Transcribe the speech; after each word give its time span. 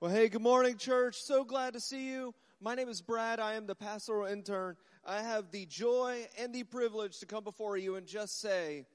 Well, 0.00 0.10
hey, 0.10 0.30
good 0.30 0.40
morning, 0.40 0.78
church. 0.78 1.20
So 1.20 1.44
glad 1.44 1.74
to 1.74 1.80
see 1.80 2.08
you. 2.08 2.34
My 2.58 2.74
name 2.74 2.88
is 2.88 3.02
Brad. 3.02 3.38
I 3.38 3.52
am 3.52 3.66
the 3.66 3.74
pastoral 3.74 4.26
intern. 4.26 4.78
I 5.04 5.20
have 5.20 5.50
the 5.50 5.66
joy 5.66 6.26
and 6.38 6.54
the 6.54 6.62
privilege 6.62 7.18
to 7.18 7.26
come 7.26 7.44
before 7.44 7.76
you 7.76 7.96
and 7.96 8.06
just 8.06 8.40
say 8.40 8.86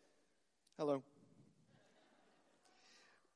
hello. 0.80 1.04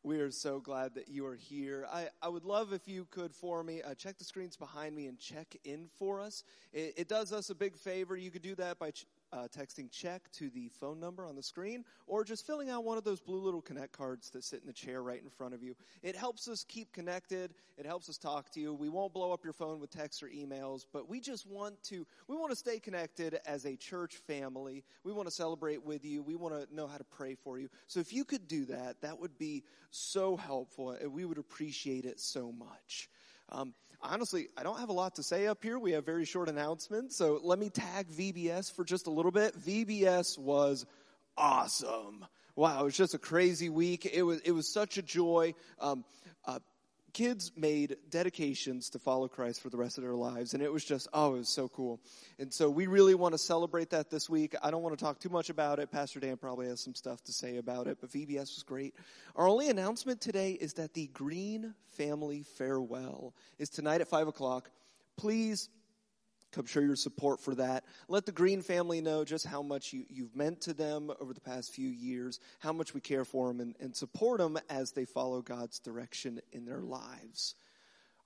We 0.01 0.19
are 0.19 0.31
so 0.31 0.59
glad 0.59 0.95
that 0.95 1.09
you 1.09 1.27
are 1.27 1.35
here. 1.35 1.85
I, 1.93 2.07
I 2.23 2.29
would 2.29 2.43
love 2.43 2.73
if 2.73 2.87
you 2.87 3.05
could, 3.11 3.35
for 3.35 3.63
me, 3.63 3.83
uh, 3.83 3.93
check 3.93 4.17
the 4.17 4.23
screens 4.23 4.57
behind 4.57 4.95
me 4.95 5.05
and 5.05 5.19
check 5.19 5.55
in 5.63 5.89
for 5.99 6.19
us. 6.19 6.43
It, 6.73 6.95
it 6.97 7.07
does 7.07 7.31
us 7.31 7.51
a 7.51 7.55
big 7.55 7.75
favor. 7.77 8.17
You 8.17 8.31
could 8.31 8.41
do 8.41 8.55
that 8.55 8.79
by 8.79 8.89
ch- 8.89 9.05
uh, 9.31 9.47
texting 9.55 9.91
check 9.91 10.31
to 10.31 10.49
the 10.49 10.69
phone 10.79 10.99
number 10.99 11.25
on 11.25 11.35
the 11.35 11.43
screen 11.43 11.83
or 12.07 12.23
just 12.23 12.45
filling 12.45 12.69
out 12.69 12.83
one 12.83 12.97
of 12.97 13.03
those 13.03 13.19
blue 13.19 13.39
little 13.39 13.61
connect 13.61 13.91
cards 13.91 14.29
that 14.31 14.43
sit 14.43 14.61
in 14.61 14.67
the 14.67 14.73
chair 14.73 15.01
right 15.01 15.21
in 15.21 15.29
front 15.29 15.53
of 15.53 15.61
you. 15.61 15.75
It 16.01 16.15
helps 16.15 16.47
us 16.47 16.65
keep 16.67 16.91
connected. 16.93 17.53
It 17.77 17.85
helps 17.85 18.09
us 18.09 18.17
talk 18.17 18.49
to 18.51 18.59
you. 18.59 18.73
We 18.73 18.89
won't 18.89 19.13
blow 19.13 19.31
up 19.31 19.43
your 19.43 19.53
phone 19.53 19.79
with 19.79 19.91
texts 19.91 20.23
or 20.23 20.27
emails, 20.27 20.85
but 20.91 21.07
we 21.09 21.19
just 21.19 21.47
want 21.47 21.81
to, 21.83 22.05
we 22.27 22.35
want 22.35 22.51
to 22.51 22.55
stay 22.55 22.79
connected 22.79 23.39
as 23.45 23.65
a 23.65 23.75
church 23.75 24.15
family. 24.27 24.83
We 25.03 25.13
want 25.13 25.27
to 25.27 25.33
celebrate 25.33 25.83
with 25.85 26.03
you. 26.03 26.21
We 26.21 26.35
want 26.35 26.55
to 26.55 26.75
know 26.75 26.87
how 26.87 26.97
to 26.97 27.03
pray 27.03 27.35
for 27.35 27.59
you. 27.59 27.69
So 27.87 27.99
if 27.99 28.13
you 28.13 28.25
could 28.25 28.47
do 28.47 28.65
that, 28.65 29.01
that 29.01 29.19
would 29.19 29.37
be 29.37 29.63
so 29.91 30.35
helpful. 30.35 30.91
And 30.91 31.13
we 31.13 31.25
would 31.25 31.37
appreciate 31.37 32.05
it 32.05 32.19
so 32.19 32.51
much. 32.51 33.09
Um, 33.51 33.73
honestly, 34.01 34.47
I 34.57 34.63
don't 34.63 34.79
have 34.79 34.89
a 34.89 34.93
lot 34.93 35.15
to 35.15 35.23
say 35.23 35.47
up 35.47 35.63
here. 35.63 35.79
We 35.79 35.91
have 35.93 36.05
very 36.05 36.25
short 36.25 36.49
announcements. 36.49 37.15
So 37.15 37.39
let 37.43 37.59
me 37.59 37.69
tag 37.69 38.07
VBS 38.09 38.73
for 38.75 38.83
just 38.83 39.07
a 39.07 39.11
little 39.11 39.31
bit. 39.31 39.57
VBS 39.59 40.37
was 40.37 40.85
awesome. 41.37 42.25
Wow, 42.55 42.81
it 42.81 42.83
was 42.83 42.97
just 42.97 43.13
a 43.13 43.19
crazy 43.19 43.69
week. 43.69 44.05
It 44.05 44.23
was, 44.23 44.41
it 44.41 44.51
was 44.51 44.71
such 44.71 44.97
a 44.97 45.01
joy. 45.01 45.53
Um, 45.79 46.03
uh, 46.45 46.59
kids 47.13 47.51
made 47.55 47.97
dedications 48.09 48.89
to 48.91 48.99
follow 48.99 49.27
Christ 49.27 49.61
for 49.61 49.69
the 49.69 49.77
rest 49.77 49.97
of 49.97 50.03
their 50.03 50.15
lives. 50.15 50.53
And 50.53 50.63
it 50.63 50.71
was 50.71 50.83
just, 50.83 51.07
oh, 51.13 51.35
it 51.35 51.39
was 51.39 51.49
so 51.49 51.67
cool. 51.69 51.99
And 52.37 52.53
so 52.53 52.69
we 52.69 52.87
really 52.87 53.15
want 53.15 53.33
to 53.33 53.37
celebrate 53.37 53.89
that 53.91 54.09
this 54.09 54.29
week. 54.29 54.55
I 54.63 54.71
don't 54.71 54.81
want 54.81 54.97
to 54.97 55.03
talk 55.03 55.19
too 55.19 55.29
much 55.29 55.49
about 55.49 55.79
it. 55.79 55.91
Pastor 55.91 56.19
Dan 56.19 56.37
probably 56.37 56.67
has 56.67 56.81
some 56.81 56.95
stuff 56.95 57.23
to 57.25 57.33
say 57.33 57.57
about 57.57 57.87
it, 57.87 57.97
but 58.01 58.11
VBS 58.11 58.55
was 58.55 58.63
great. 58.65 58.95
Our 59.35 59.47
only 59.47 59.69
announcement 59.69 60.21
today 60.21 60.53
is 60.53 60.73
that 60.73 60.93
the 60.93 61.07
Green 61.07 61.73
Family 61.91 62.43
Farewell 62.57 63.33
is 63.57 63.69
tonight 63.69 64.01
at 64.01 64.07
5 64.07 64.27
o'clock. 64.27 64.69
Please 65.17 65.69
Come 66.51 66.65
show 66.65 66.79
your 66.79 66.95
support 66.95 67.39
for 67.39 67.53
that. 67.55 67.83
Let 68.07 68.25
the 68.25 68.31
Green 68.31 68.61
family 68.61 69.01
know 69.01 69.23
just 69.23 69.45
how 69.45 69.61
much 69.61 69.93
you, 69.93 70.05
you've 70.09 70.35
meant 70.35 70.61
to 70.61 70.73
them 70.73 71.11
over 71.19 71.33
the 71.33 71.41
past 71.41 71.73
few 71.73 71.89
years, 71.89 72.39
how 72.59 72.73
much 72.73 72.93
we 72.93 73.01
care 73.01 73.23
for 73.23 73.47
them, 73.47 73.59
and, 73.59 73.75
and 73.79 73.95
support 73.95 74.39
them 74.39 74.57
as 74.69 74.91
they 74.91 75.05
follow 75.05 75.41
God's 75.41 75.79
direction 75.79 76.41
in 76.51 76.65
their 76.65 76.81
lives. 76.81 77.53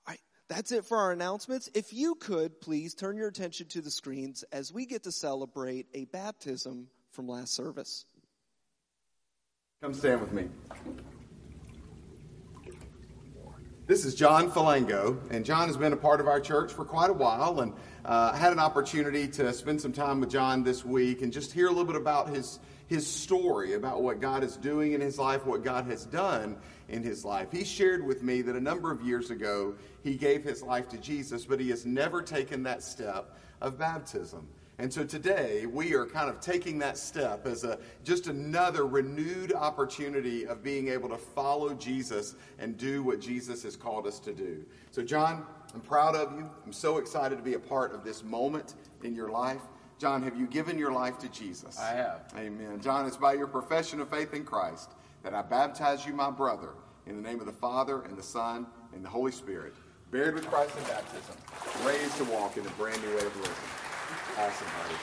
All 0.08 0.12
right, 0.14 0.22
that's 0.48 0.72
it 0.72 0.86
for 0.86 0.98
our 0.98 1.12
announcements. 1.12 1.70
If 1.74 1.92
you 1.92 2.16
could, 2.16 2.62
please 2.62 2.94
turn 2.94 3.18
your 3.18 3.28
attention 3.28 3.68
to 3.68 3.82
the 3.82 3.92
screens 3.92 4.44
as 4.54 4.72
we 4.72 4.86
get 4.86 5.04
to 5.04 5.12
celebrate 5.12 5.88
a 5.94 6.06
baptism 6.06 6.88
from 7.12 7.28
last 7.28 7.54
service. 7.54 8.06
Come 9.82 9.94
stand 9.94 10.22
with 10.22 10.32
me. 10.32 10.48
This 13.86 14.06
is 14.06 14.16
John 14.16 14.50
Falango, 14.50 15.20
and 15.30 15.44
John 15.44 15.68
has 15.68 15.76
been 15.76 15.92
a 15.92 15.98
part 15.98 16.22
of 16.22 16.28
our 16.28 16.40
church 16.40 16.72
for 16.72 16.86
quite 16.86 17.10
a 17.10 17.14
while. 17.14 17.60
And 17.60 17.74
uh, 18.06 18.32
had 18.32 18.54
an 18.54 18.60
opportunity 18.60 19.28
to 19.28 19.52
spend 19.52 19.82
some 19.82 19.92
time 19.92 20.22
with 20.22 20.30
John 20.30 20.64
this 20.64 20.86
week 20.86 21.22
and 21.22 21.34
just 21.34 21.52
hear 21.52 21.68
a 21.68 21.70
little 21.70 21.84
bit 21.84 21.98
about 21.98 22.30
his 22.30 22.60
his 22.88 23.06
story, 23.06 23.74
about 23.74 24.02
what 24.02 24.22
God 24.22 24.42
is 24.42 24.56
doing 24.56 24.94
in 24.94 25.02
his 25.02 25.20
life, 25.20 25.46
what 25.46 25.66
God 25.66 25.86
has 25.88 26.06
done 26.06 26.56
in 26.88 27.04
his 27.04 27.26
life. 27.26 27.52
He 27.52 27.66
shared 27.66 28.06
with 28.06 28.24
me 28.24 28.42
that 28.44 28.56
a 28.56 28.62
number 28.62 28.90
of 28.90 29.02
years 29.02 29.32
ago 29.32 29.74
he 30.02 30.16
gave 30.16 30.46
his 30.46 30.64
life 30.64 30.88
to 30.90 30.98
Jesus, 30.98 31.44
but 31.46 31.60
he 31.60 31.70
has 31.70 31.86
never 31.86 32.22
taken 32.22 32.64
that 32.64 32.84
step 32.84 33.38
of 33.60 33.78
baptism. 33.78 34.48
And 34.84 34.92
so 34.92 35.06
today 35.06 35.66
we 35.66 35.94
are 35.94 36.06
kind 36.06 36.30
of 36.30 36.42
taking 36.42 36.78
that 36.80 36.98
step 36.98 37.48
as 37.48 37.64
a 37.64 37.80
just 38.04 38.28
another 38.28 38.86
renewed 38.86 39.54
opportunity 39.54 40.46
of 40.46 40.62
being 40.62 40.90
able 40.90 41.08
to 41.08 41.18
follow 41.18 41.74
Jesus 41.74 42.36
and 42.60 42.78
do 42.78 43.02
what 43.02 43.22
Jesus 43.22 43.64
has 43.64 43.78
called 43.78 44.06
us 44.06 44.20
to 44.20 44.34
do. 44.34 44.66
So 44.92 45.02
John, 45.02 45.46
I'm 45.74 45.80
proud 45.80 46.18
of 46.18 46.38
you. 46.38 46.50
I'm 46.66 46.74
so 46.74 46.98
excited 46.98 47.38
to 47.38 47.42
be 47.42 47.54
a 47.54 47.60
part 47.60 47.94
of 47.94 48.04
this 48.04 48.26
moment 48.26 48.74
in 49.04 49.16
your 49.16 49.30
life. 49.30 49.62
John, 50.00 50.22
have 50.22 50.38
you 50.38 50.48
given 50.48 50.78
your 50.78 50.92
life 50.92 51.18
to 51.20 51.30
Jesus? 51.30 51.80
I 51.80 51.92
have. 51.92 52.34
Amen. 52.38 52.82
John, 52.82 53.06
it's 53.06 53.16
by 53.16 53.36
your 53.36 53.48
profession 53.48 54.02
of 54.02 54.10
faith 54.10 54.34
in 54.34 54.44
Christ 54.44 54.96
that 55.24 55.34
I 55.34 55.44
baptize 55.44 56.06
you, 56.06 56.12
my 56.12 56.30
brother, 56.30 56.72
in 57.08 57.16
the 57.16 57.22
name 57.22 57.40
of 57.40 57.46
the 57.46 57.54
Father 57.54 58.02
and 58.02 58.18
the 58.18 58.24
Son 58.24 58.68
and 58.94 59.06
the 59.06 59.10
Holy 59.10 59.32
Spirit, 59.32 59.76
buried 60.12 60.34
with 60.34 60.46
Christ 60.48 60.78
in 60.78 60.84
baptism, 60.84 61.38
raised 61.86 62.18
to 62.18 62.26
walk 62.26 62.58
in 62.58 62.66
a 62.66 62.72
brand 62.72 63.02
new 63.02 63.16
way 63.16 63.26
of 63.26 63.38
living. 63.38 63.54
Awesome, 64.36 64.68
buddy. 64.82 64.96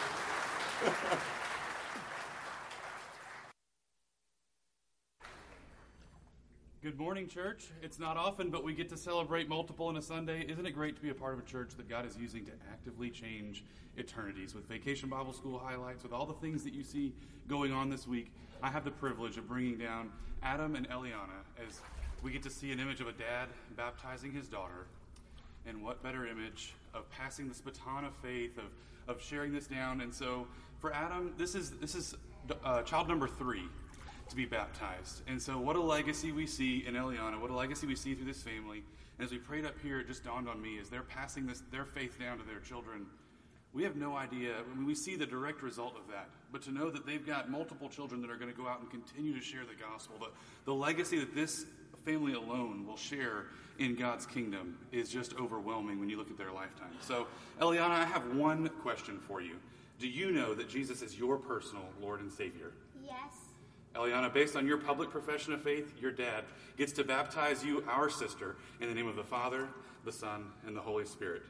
Good 6.82 6.98
morning, 6.98 7.28
church. 7.28 7.66
It's 7.80 8.00
not 8.00 8.16
often, 8.16 8.50
but 8.50 8.64
we 8.64 8.74
get 8.74 8.88
to 8.88 8.96
celebrate 8.96 9.48
multiple 9.48 9.88
in 9.88 9.96
a 9.96 10.02
Sunday. 10.02 10.44
Isn't 10.48 10.66
it 10.66 10.72
great 10.72 10.96
to 10.96 11.02
be 11.02 11.10
a 11.10 11.14
part 11.14 11.34
of 11.34 11.38
a 11.38 11.44
church 11.44 11.76
that 11.76 11.88
God 11.88 12.04
is 12.06 12.16
using 12.16 12.44
to 12.46 12.50
actively 12.72 13.08
change 13.08 13.64
eternities 13.96 14.52
with 14.52 14.66
Vacation 14.66 15.08
Bible 15.08 15.32
School 15.32 15.60
highlights, 15.60 16.02
with 16.02 16.12
all 16.12 16.26
the 16.26 16.34
things 16.34 16.64
that 16.64 16.74
you 16.74 16.82
see 16.82 17.12
going 17.46 17.70
on 17.70 17.88
this 17.88 18.08
week? 18.08 18.32
I 18.64 18.68
have 18.68 18.84
the 18.84 18.90
privilege 18.90 19.36
of 19.36 19.46
bringing 19.46 19.78
down 19.78 20.10
Adam 20.42 20.74
and 20.74 20.88
Eliana 20.88 21.44
as 21.64 21.80
we 22.24 22.32
get 22.32 22.42
to 22.42 22.50
see 22.50 22.72
an 22.72 22.80
image 22.80 23.00
of 23.00 23.06
a 23.06 23.12
dad 23.12 23.48
baptizing 23.76 24.32
his 24.32 24.48
daughter. 24.48 24.86
And 25.66 25.84
what 25.84 26.02
better 26.02 26.26
image 26.26 26.74
of 26.94 27.08
passing 27.10 27.46
this 27.46 27.60
baton 27.60 28.04
of 28.04 28.14
faith, 28.16 28.58
of 28.58 28.64
of 29.10 29.20
sharing 29.20 29.52
this 29.52 29.66
down. 29.66 30.00
And 30.00 30.14
so 30.14 30.46
for 30.78 30.94
Adam, 30.94 31.34
this 31.36 31.54
is 31.54 31.72
this 31.72 31.94
is 31.94 32.14
uh, 32.64 32.82
child 32.82 33.08
number 33.08 33.28
three 33.28 33.64
to 34.28 34.36
be 34.36 34.46
baptized. 34.46 35.22
And 35.26 35.42
so 35.42 35.58
what 35.58 35.76
a 35.76 35.80
legacy 35.80 36.32
we 36.32 36.46
see 36.46 36.84
in 36.86 36.94
Eliana, 36.94 37.40
what 37.40 37.50
a 37.50 37.54
legacy 37.54 37.86
we 37.86 37.96
see 37.96 38.14
through 38.14 38.26
this 38.26 38.42
family. 38.42 38.82
And 39.18 39.26
as 39.26 39.32
we 39.32 39.38
prayed 39.38 39.66
up 39.66 39.74
here, 39.82 40.00
it 40.00 40.06
just 40.06 40.24
dawned 40.24 40.48
on 40.48 40.62
me 40.62 40.78
as 40.78 40.88
they're 40.88 41.02
passing 41.02 41.46
this 41.46 41.62
their 41.70 41.84
faith 41.84 42.18
down 42.18 42.38
to 42.38 42.44
their 42.44 42.60
children. 42.60 43.06
We 43.72 43.84
have 43.84 43.94
no 43.94 44.16
idea. 44.16 44.54
I 44.58 44.76
mean, 44.76 44.86
we 44.86 44.96
see 44.96 45.14
the 45.14 45.26
direct 45.26 45.62
result 45.62 45.94
of 45.96 46.08
that. 46.10 46.28
But 46.50 46.62
to 46.62 46.72
know 46.72 46.90
that 46.90 47.06
they've 47.06 47.24
got 47.24 47.50
multiple 47.50 47.88
children 47.88 48.20
that 48.22 48.30
are 48.30 48.36
going 48.36 48.50
to 48.50 48.56
go 48.56 48.66
out 48.66 48.80
and 48.80 48.90
continue 48.90 49.32
to 49.32 49.40
share 49.40 49.62
the 49.64 49.80
gospel, 49.80 50.16
the, 50.18 50.30
the 50.64 50.74
legacy 50.74 51.20
that 51.20 51.34
this 51.36 51.66
family 52.04 52.34
alone 52.34 52.86
will 52.86 52.96
share 52.96 53.46
in 53.78 53.94
God's 53.94 54.26
kingdom 54.26 54.76
is 54.92 55.08
just 55.08 55.34
overwhelming 55.40 55.98
when 55.98 56.08
you 56.08 56.18
look 56.18 56.30
at 56.30 56.36
their 56.36 56.52
lifetime. 56.52 56.92
So, 57.00 57.26
Eliana, 57.60 57.90
I 57.90 58.04
have 58.04 58.36
one 58.36 58.68
question 58.82 59.18
for 59.18 59.40
you. 59.40 59.56
Do 59.98 60.06
you 60.06 60.32
know 60.32 60.54
that 60.54 60.68
Jesus 60.68 61.02
is 61.02 61.18
your 61.18 61.36
personal 61.38 61.84
Lord 62.00 62.20
and 62.20 62.30
Savior? 62.30 62.72
Yes. 63.04 63.14
Eliana, 63.94 64.32
based 64.32 64.54
on 64.54 64.66
your 64.66 64.76
public 64.76 65.10
profession 65.10 65.52
of 65.52 65.62
faith, 65.62 65.94
your 66.00 66.12
dad 66.12 66.44
gets 66.76 66.92
to 66.92 67.04
baptize 67.04 67.64
you, 67.64 67.82
our 67.88 68.08
sister, 68.08 68.56
in 68.80 68.88
the 68.88 68.94
name 68.94 69.08
of 69.08 69.16
the 69.16 69.24
Father, 69.24 69.68
the 70.04 70.12
Son, 70.12 70.46
and 70.66 70.76
the 70.76 70.80
Holy 70.80 71.04
Spirit. 71.04 71.42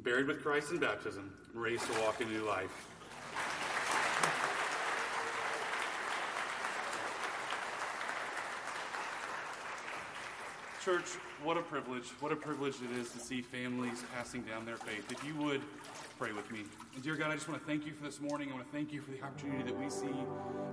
Buried 0.00 0.26
with 0.26 0.42
Christ 0.42 0.70
in 0.70 0.78
baptism, 0.78 1.32
raised 1.52 1.84
to 1.90 2.00
walk 2.00 2.20
in 2.20 2.30
new 2.30 2.44
life. 2.44 2.89
Church, 10.84 11.04
what 11.44 11.58
a 11.58 11.60
privilege. 11.60 12.08
What 12.20 12.32
a 12.32 12.36
privilege 12.36 12.76
it 12.76 12.98
is 12.98 13.10
to 13.10 13.18
see 13.18 13.42
families 13.42 14.02
passing 14.14 14.40
down 14.40 14.64
their 14.64 14.78
faith. 14.78 15.12
If 15.12 15.22
you 15.26 15.34
would 15.34 15.60
pray 16.18 16.32
with 16.32 16.50
me. 16.50 16.60
And 16.94 17.02
dear 17.02 17.16
God, 17.16 17.30
I 17.30 17.34
just 17.34 17.48
want 17.50 17.60
to 17.60 17.66
thank 17.66 17.84
you 17.84 17.92
for 17.92 18.02
this 18.02 18.18
morning. 18.18 18.48
I 18.50 18.54
want 18.54 18.64
to 18.64 18.72
thank 18.74 18.90
you 18.90 19.02
for 19.02 19.10
the 19.10 19.22
opportunity 19.22 19.62
that 19.64 19.78
we 19.78 19.90
see. 19.90 20.08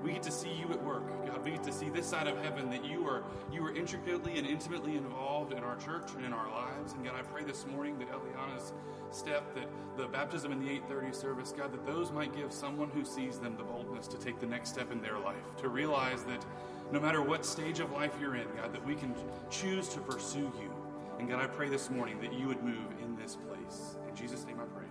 We 0.01 0.13
get 0.13 0.23
to 0.23 0.31
see 0.31 0.53
you 0.53 0.71
at 0.71 0.81
work. 0.81 1.03
God, 1.25 1.43
we 1.43 1.51
get 1.51 1.63
to 1.63 1.73
see 1.73 1.89
this 1.89 2.05
side 2.05 2.25
of 2.27 2.37
heaven 2.41 2.69
that 2.69 2.85
you 2.85 3.05
are 3.05 3.21
you 3.51 3.65
are 3.65 3.75
intricately 3.75 4.37
and 4.37 4.47
intimately 4.47 4.95
involved 4.95 5.51
in 5.51 5.59
our 5.59 5.75
church 5.75 6.11
and 6.15 6.23
in 6.25 6.31
our 6.31 6.49
lives. 6.51 6.93
And 6.93 7.03
God, 7.03 7.15
I 7.19 7.23
pray 7.23 7.43
this 7.43 7.67
morning 7.67 7.99
that 7.99 8.07
Eliana's 8.09 8.71
step, 9.11 9.53
that 9.55 9.67
the 9.97 10.07
baptism 10.07 10.53
in 10.53 10.59
the 10.59 10.69
830 10.69 11.13
service, 11.17 11.51
God, 11.51 11.73
that 11.73 11.85
those 11.85 12.13
might 12.13 12.33
give 12.33 12.53
someone 12.53 12.89
who 12.91 13.03
sees 13.03 13.39
them 13.39 13.57
the 13.57 13.63
boldness 13.63 14.07
to 14.07 14.17
take 14.17 14.39
the 14.39 14.47
next 14.47 14.69
step 14.69 14.89
in 14.89 15.01
their 15.01 15.19
life, 15.19 15.35
to 15.57 15.67
realize 15.67 16.23
that 16.23 16.45
no 16.91 16.99
matter 16.99 17.21
what 17.21 17.45
stage 17.45 17.79
of 17.79 17.91
life 17.91 18.13
you're 18.19 18.35
in, 18.35 18.47
God, 18.55 18.73
that 18.73 18.85
we 18.85 18.95
can 18.95 19.13
choose 19.49 19.89
to 19.89 19.99
pursue 19.99 20.51
you. 20.61 20.73
And 21.19 21.27
God, 21.27 21.41
I 21.41 21.47
pray 21.47 21.67
this 21.67 21.89
morning 21.89 22.19
that 22.21 22.33
you 22.33 22.47
would 22.47 22.63
move 22.63 22.85
in 23.01 23.15
this 23.15 23.35
place. 23.35 23.97
In 24.07 24.15
Jesus' 24.15 24.45
name 24.45 24.59
I 24.59 24.65
pray. 24.65 24.85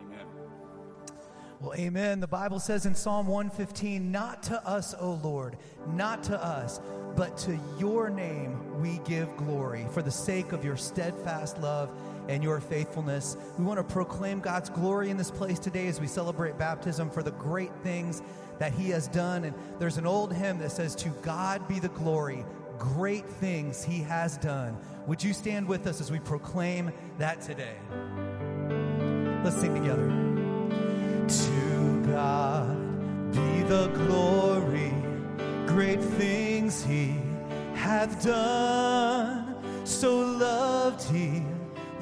Amen. 0.00 0.26
Well, 1.60 1.74
amen. 1.74 2.20
The 2.20 2.28
Bible 2.28 2.60
says 2.60 2.86
in 2.86 2.94
Psalm 2.94 3.26
115, 3.26 4.10
Not 4.10 4.42
to 4.44 4.66
us, 4.66 4.94
O 4.98 5.20
Lord, 5.22 5.56
not 5.88 6.22
to 6.24 6.42
us, 6.42 6.80
but 7.16 7.36
to 7.38 7.58
your 7.78 8.08
name 8.08 8.80
we 8.80 9.00
give 9.04 9.36
glory 9.36 9.86
for 9.92 10.02
the 10.02 10.10
sake 10.10 10.52
of 10.52 10.64
your 10.64 10.76
steadfast 10.76 11.58
love 11.58 11.90
and 12.28 12.42
your 12.42 12.60
faithfulness. 12.60 13.36
We 13.58 13.64
want 13.64 13.78
to 13.78 13.84
proclaim 13.84 14.40
God's 14.40 14.70
glory 14.70 15.10
in 15.10 15.16
this 15.16 15.30
place 15.30 15.58
today 15.58 15.88
as 15.88 16.00
we 16.00 16.06
celebrate 16.06 16.58
baptism 16.58 17.10
for 17.10 17.22
the 17.22 17.32
great 17.32 17.72
things 17.82 18.22
that 18.58 18.72
he 18.72 18.90
has 18.90 19.08
done. 19.08 19.44
And 19.44 19.54
there's 19.78 19.98
an 19.98 20.06
old 20.06 20.32
hymn 20.32 20.58
that 20.58 20.72
says, 20.72 20.94
To 20.96 21.08
God 21.22 21.66
be 21.68 21.78
the 21.78 21.88
glory, 21.88 22.44
great 22.78 23.26
things 23.26 23.82
he 23.82 24.00
has 24.02 24.36
done. 24.38 24.76
Would 25.06 25.22
you 25.22 25.32
stand 25.32 25.66
with 25.66 25.86
us 25.86 26.00
as 26.00 26.10
we 26.10 26.20
proclaim 26.20 26.92
that 27.18 27.40
today? 27.40 27.76
Let's 29.44 29.60
sing 29.60 29.74
together. 29.74 30.06
To 31.28 32.06
God 32.06 33.32
be 33.32 33.62
the 33.62 33.88
glory, 33.88 34.92
great 35.66 36.00
things 36.00 36.84
he 36.84 37.16
hath 37.74 38.22
done. 38.24 39.56
So 39.84 40.20
loved 40.20 41.02
he 41.10 41.42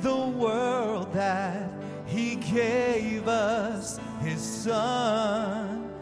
the 0.02 0.17
world 0.17 1.12
that 1.12 1.70
he 2.06 2.37
gave 2.37 3.29
us 3.29 4.00
his 4.20 4.41
son, 4.41 5.93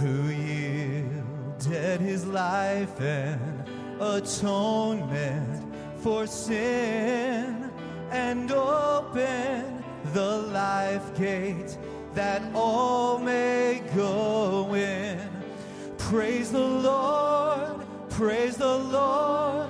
who 0.00 0.28
yielded 0.28 2.00
his 2.00 2.26
life 2.26 3.00
and 3.00 3.64
atonement 4.00 5.74
for 6.02 6.26
sin 6.26 7.70
and 8.10 8.50
opened 8.52 9.84
the 10.12 10.38
life 10.52 11.16
gate 11.16 11.78
that 12.14 12.42
all 12.54 13.18
may 13.18 13.82
go 13.94 14.74
in. 14.74 15.18
Praise 15.96 16.52
the 16.52 16.58
Lord, 16.58 17.86
praise 18.10 18.56
the 18.56 18.78
Lord, 18.78 19.68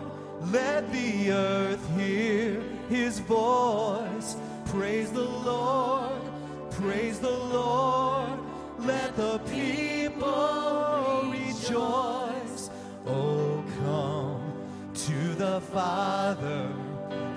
let 0.50 0.90
the 0.92 1.30
earth 1.30 1.96
hear 1.96 2.62
his 2.88 3.18
voice. 3.20 4.36
Praise 4.66 5.10
the 5.12 5.24
Lord, 5.24 6.20
praise 6.72 7.18
the 7.20 7.30
Lord, 7.30 8.38
let 8.78 9.16
the 9.16 9.38
people 9.50 11.30
rejoice. 11.30 12.70
Oh, 13.06 13.64
come 13.84 14.52
to 14.94 15.34
the 15.34 15.60
Father 15.60 16.68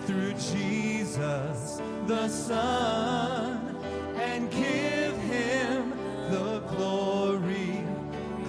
through 0.05 0.33
Jesus 0.33 1.81
the 2.07 2.27
Son 2.29 3.75
and 4.15 4.49
give 4.49 5.17
him 5.17 5.91
the 6.31 6.61
glory. 6.75 7.83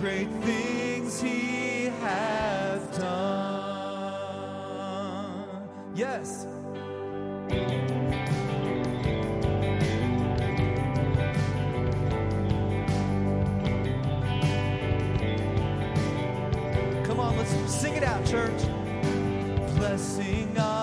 Great 0.01 0.31
things 0.43 1.21
he 1.21 1.87
hath 2.01 2.99
done. 2.99 3.19
Yes. 5.95 6.47
Sing 17.69 17.95
it 17.95 18.03
out, 18.03 18.25
church. 18.25 18.63
Blessing, 19.77 20.57
honor, 20.59 20.78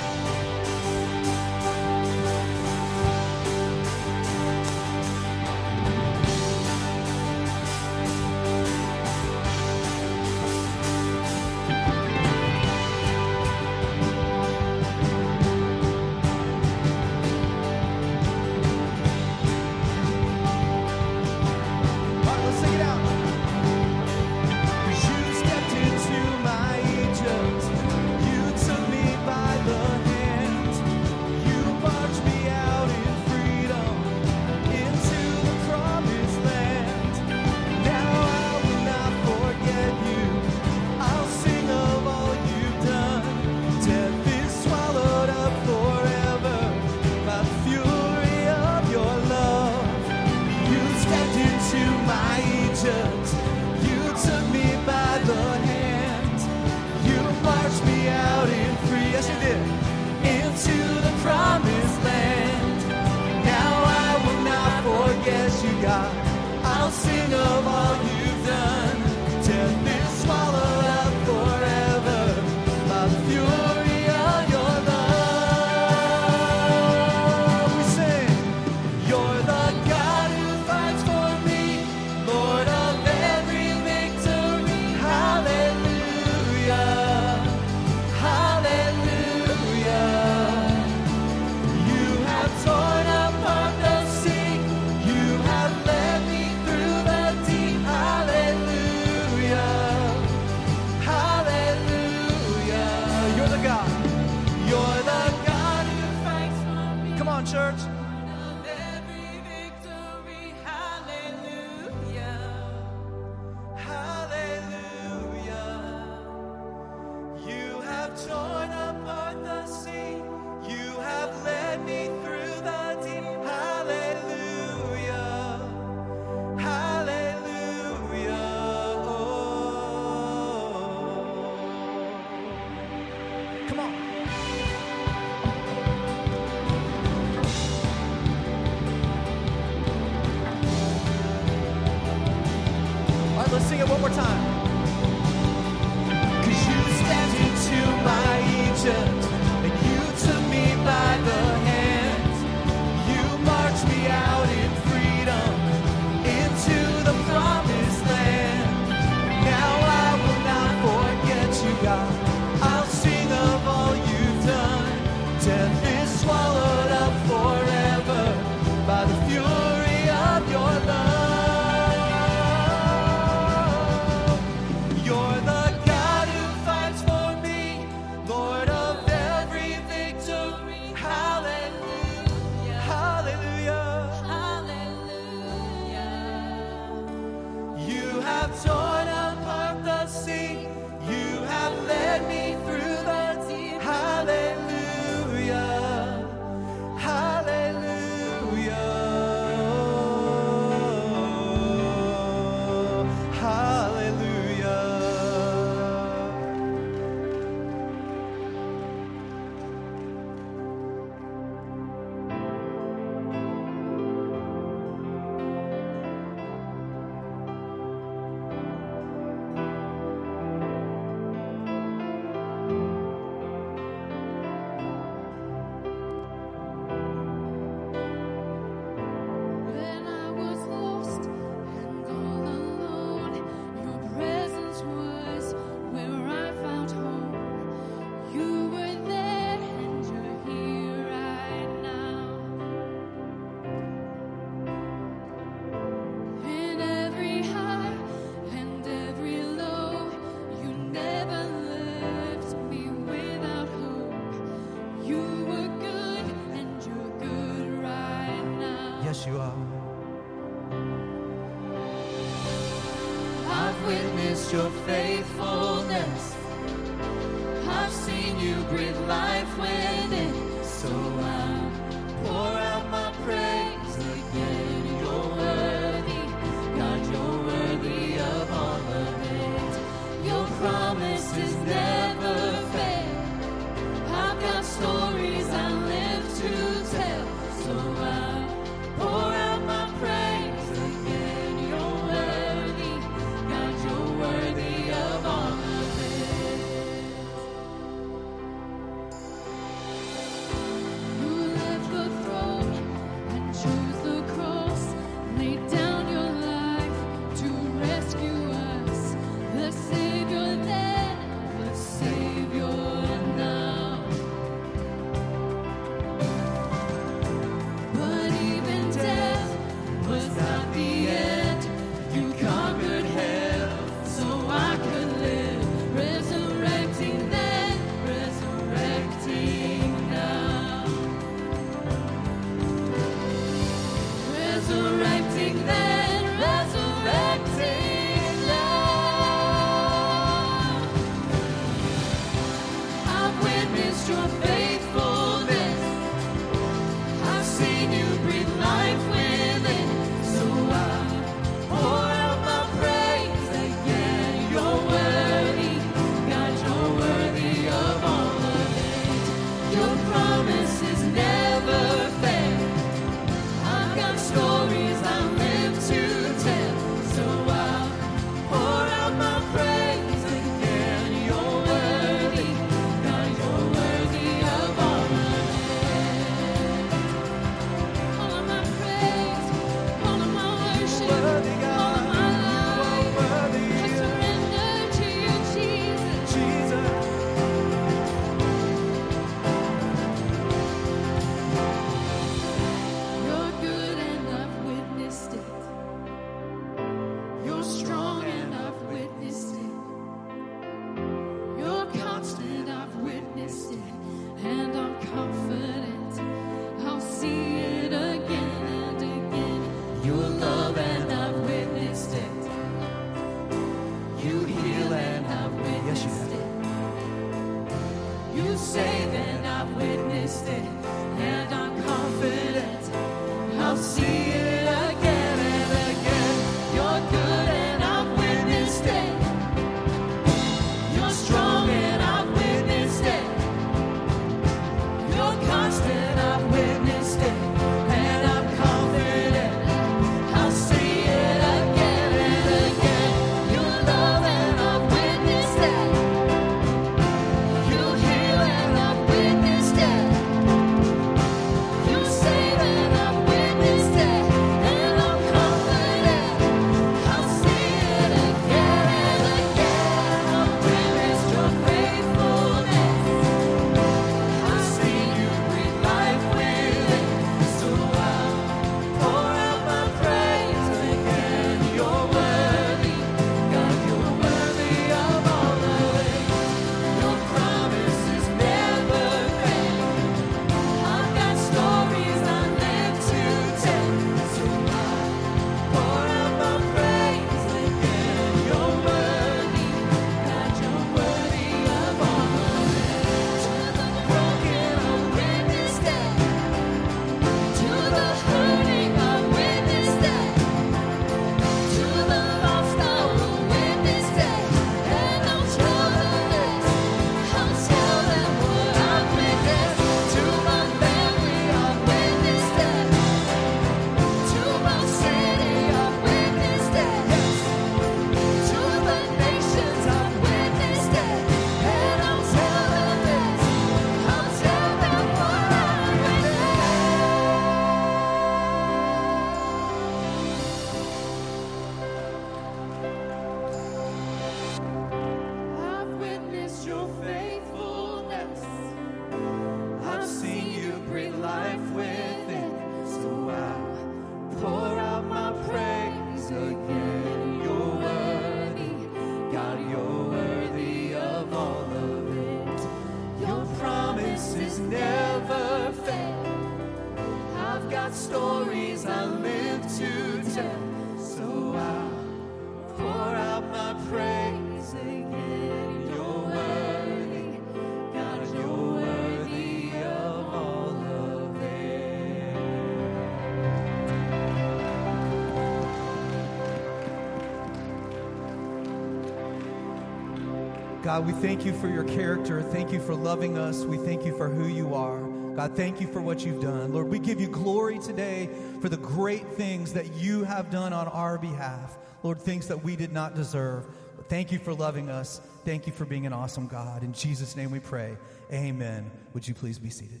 God, 580.86 581.04
we 581.04 581.14
thank 581.14 581.44
you 581.44 581.52
for 581.52 581.66
your 581.66 581.82
character. 581.82 582.40
Thank 582.40 582.70
you 582.70 582.78
for 582.78 582.94
loving 582.94 583.36
us. 583.36 583.64
We 583.64 583.76
thank 583.76 584.06
you 584.06 584.16
for 584.16 584.28
who 584.28 584.46
you 584.46 584.72
are. 584.72 585.00
God, 585.34 585.56
thank 585.56 585.80
you 585.80 585.88
for 585.88 586.00
what 586.00 586.24
you've 586.24 586.40
done. 586.40 586.72
Lord, 586.72 586.86
we 586.86 587.00
give 587.00 587.20
you 587.20 587.26
glory 587.26 587.80
today 587.80 588.30
for 588.60 588.68
the 588.68 588.76
great 588.76 589.26
things 589.30 589.72
that 589.72 589.96
you 589.96 590.22
have 590.22 590.48
done 590.48 590.72
on 590.72 590.86
our 590.86 591.18
behalf. 591.18 591.76
Lord, 592.04 592.20
things 592.20 592.46
that 592.46 592.62
we 592.62 592.76
did 592.76 592.92
not 592.92 593.16
deserve. 593.16 593.66
But 593.96 594.08
thank 594.08 594.30
you 594.30 594.38
for 594.38 594.54
loving 594.54 594.88
us. 594.88 595.20
Thank 595.44 595.66
you 595.66 595.72
for 595.72 595.86
being 595.86 596.06
an 596.06 596.12
awesome 596.12 596.46
God. 596.46 596.84
In 596.84 596.92
Jesus' 596.92 597.34
name 597.34 597.50
we 597.50 597.58
pray. 597.58 597.96
Amen. 598.32 598.88
Would 599.12 599.26
you 599.26 599.34
please 599.34 599.58
be 599.58 599.70
seated? 599.70 600.00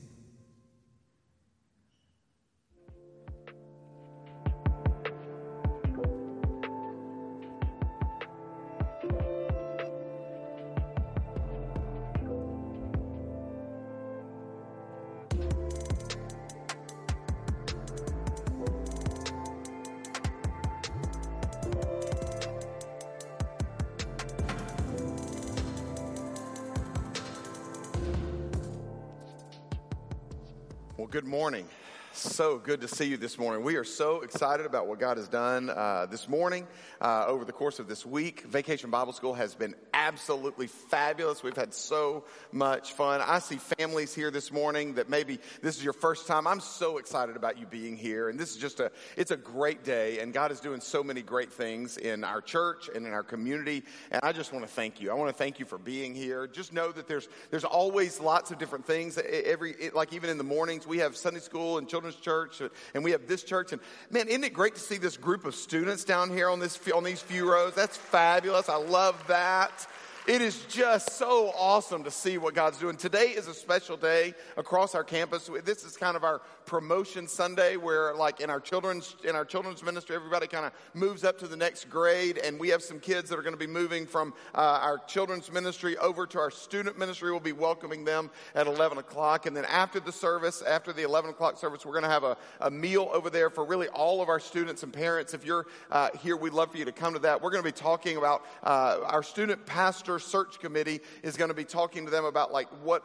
Morning. 31.46 31.75
So 32.16 32.56
good 32.56 32.80
to 32.80 32.88
see 32.88 33.04
you 33.04 33.18
this 33.18 33.36
morning. 33.38 33.62
We 33.62 33.76
are 33.76 33.84
so 33.84 34.22
excited 34.22 34.64
about 34.64 34.86
what 34.86 34.98
God 34.98 35.18
has 35.18 35.28
done 35.28 35.68
uh, 35.68 36.06
this 36.10 36.30
morning, 36.30 36.66
uh, 36.98 37.26
over 37.26 37.44
the 37.44 37.52
course 37.52 37.78
of 37.78 37.88
this 37.88 38.06
week. 38.06 38.40
Vacation 38.46 38.90
Bible 38.90 39.12
School 39.12 39.34
has 39.34 39.54
been 39.54 39.74
absolutely 39.92 40.66
fabulous. 40.66 41.42
We've 41.42 41.54
had 41.54 41.74
so 41.74 42.24
much 42.52 42.94
fun. 42.94 43.20
I 43.20 43.40
see 43.40 43.56
families 43.56 44.14
here 44.14 44.30
this 44.30 44.50
morning 44.50 44.94
that 44.94 45.10
maybe 45.10 45.38
this 45.60 45.76
is 45.76 45.84
your 45.84 45.92
first 45.92 46.26
time. 46.26 46.46
I'm 46.46 46.60
so 46.60 46.96
excited 46.96 47.36
about 47.36 47.58
you 47.58 47.66
being 47.66 47.98
here, 47.98 48.30
and 48.30 48.40
this 48.40 48.50
is 48.50 48.56
just 48.56 48.80
a 48.80 48.90
it's 49.18 49.30
a 49.30 49.36
great 49.36 49.84
day, 49.84 50.20
and 50.20 50.32
God 50.32 50.50
is 50.50 50.60
doing 50.60 50.80
so 50.80 51.04
many 51.04 51.20
great 51.20 51.52
things 51.52 51.98
in 51.98 52.24
our 52.24 52.40
church 52.40 52.88
and 52.94 53.06
in 53.06 53.12
our 53.12 53.24
community. 53.24 53.82
And 54.10 54.20
I 54.22 54.32
just 54.32 54.54
want 54.54 54.64
to 54.64 54.70
thank 54.72 55.02
you. 55.02 55.10
I 55.10 55.14
want 55.14 55.28
to 55.28 55.36
thank 55.36 55.60
you 55.60 55.66
for 55.66 55.76
being 55.76 56.14
here. 56.14 56.46
Just 56.46 56.72
know 56.72 56.92
that 56.92 57.08
there's 57.08 57.28
there's 57.50 57.64
always 57.64 58.20
lots 58.20 58.50
of 58.50 58.56
different 58.56 58.86
things. 58.86 59.18
Every 59.18 59.90
like 59.94 60.14
even 60.14 60.30
in 60.30 60.38
the 60.38 60.44
mornings 60.44 60.86
we 60.86 60.96
have 60.98 61.14
Sunday 61.14 61.40
school 61.40 61.76
and 61.76 61.86
children's 62.14 62.24
church, 62.24 62.70
and 62.94 63.04
we 63.04 63.10
have 63.12 63.26
this 63.26 63.42
church. 63.42 63.72
And 63.72 63.80
man, 64.10 64.28
isn't 64.28 64.44
it 64.44 64.52
great 64.52 64.74
to 64.74 64.80
see 64.80 64.98
this 64.98 65.16
group 65.16 65.44
of 65.44 65.54
students 65.54 66.04
down 66.04 66.30
here 66.30 66.48
on 66.48 66.60
this 66.60 66.78
on 66.94 67.04
these 67.04 67.20
few 67.20 67.50
rows? 67.50 67.74
That's 67.74 67.96
fabulous. 67.96 68.68
I 68.68 68.76
love 68.76 69.22
that. 69.28 69.86
It 70.26 70.42
is 70.42 70.64
just 70.64 71.12
so 71.12 71.52
awesome 71.56 72.02
to 72.02 72.10
see 72.10 72.36
what 72.36 72.52
God's 72.52 72.78
doing. 72.78 72.96
Today 72.96 73.26
is 73.26 73.46
a 73.46 73.54
special 73.54 73.96
day 73.96 74.34
across 74.56 74.96
our 74.96 75.04
campus. 75.04 75.48
This 75.64 75.84
is 75.84 75.96
kind 75.96 76.16
of 76.16 76.24
our 76.24 76.40
promotion 76.64 77.28
Sunday 77.28 77.76
where 77.76 78.12
like 78.12 78.40
in 78.40 78.50
our 78.50 78.58
children's 78.58 79.14
in 79.22 79.36
our 79.36 79.44
children's 79.44 79.84
ministry 79.84 80.16
everybody 80.16 80.48
kind 80.48 80.66
of 80.66 80.72
moves 80.94 81.22
up 81.22 81.38
to 81.38 81.46
the 81.46 81.56
next 81.56 81.88
grade 81.88 82.38
and 82.38 82.58
we 82.58 82.68
have 82.70 82.82
some 82.82 82.98
kids 82.98 83.30
that 83.30 83.38
are 83.38 83.42
going 83.42 83.54
to 83.54 83.58
be 83.58 83.68
moving 83.68 84.04
from 84.04 84.34
uh, 84.52 84.80
our 84.82 84.98
children's 85.06 85.52
ministry 85.52 85.96
over 85.98 86.26
to 86.26 86.40
our 86.40 86.50
student 86.50 86.98
ministry. 86.98 87.30
We'll 87.30 87.38
be 87.38 87.52
welcoming 87.52 88.04
them 88.04 88.28
at 88.56 88.66
11 88.66 88.98
o'clock 88.98 89.46
and 89.46 89.56
then 89.56 89.64
after 89.66 90.00
the 90.00 90.10
service, 90.10 90.60
after 90.60 90.92
the 90.92 91.04
11 91.04 91.30
o'clock 91.30 91.56
service, 91.56 91.86
we're 91.86 91.92
going 91.92 92.02
to 92.02 92.10
have 92.10 92.24
a, 92.24 92.36
a 92.62 92.70
meal 92.70 93.08
over 93.12 93.30
there 93.30 93.48
for 93.48 93.64
really 93.64 93.86
all 93.90 94.20
of 94.20 94.28
our 94.28 94.40
students 94.40 94.82
and 94.82 94.92
parents. 94.92 95.34
If 95.34 95.46
you're 95.46 95.68
uh, 95.92 96.08
here, 96.20 96.36
we'd 96.36 96.52
love 96.52 96.72
for 96.72 96.78
you 96.78 96.84
to 96.84 96.90
come 96.90 97.12
to 97.12 97.20
that. 97.20 97.40
We're 97.40 97.52
going 97.52 97.62
to 97.62 97.68
be 97.68 97.70
talking 97.70 98.16
about 98.16 98.44
uh, 98.64 98.98
our 99.04 99.22
student 99.22 99.64
pastor 99.66 100.15
search 100.18 100.58
committee 100.60 101.00
is 101.22 101.36
going 101.36 101.48
to 101.48 101.54
be 101.54 101.64
talking 101.64 102.04
to 102.04 102.10
them 102.10 102.24
about 102.24 102.52
like 102.52 102.68
what 102.82 103.04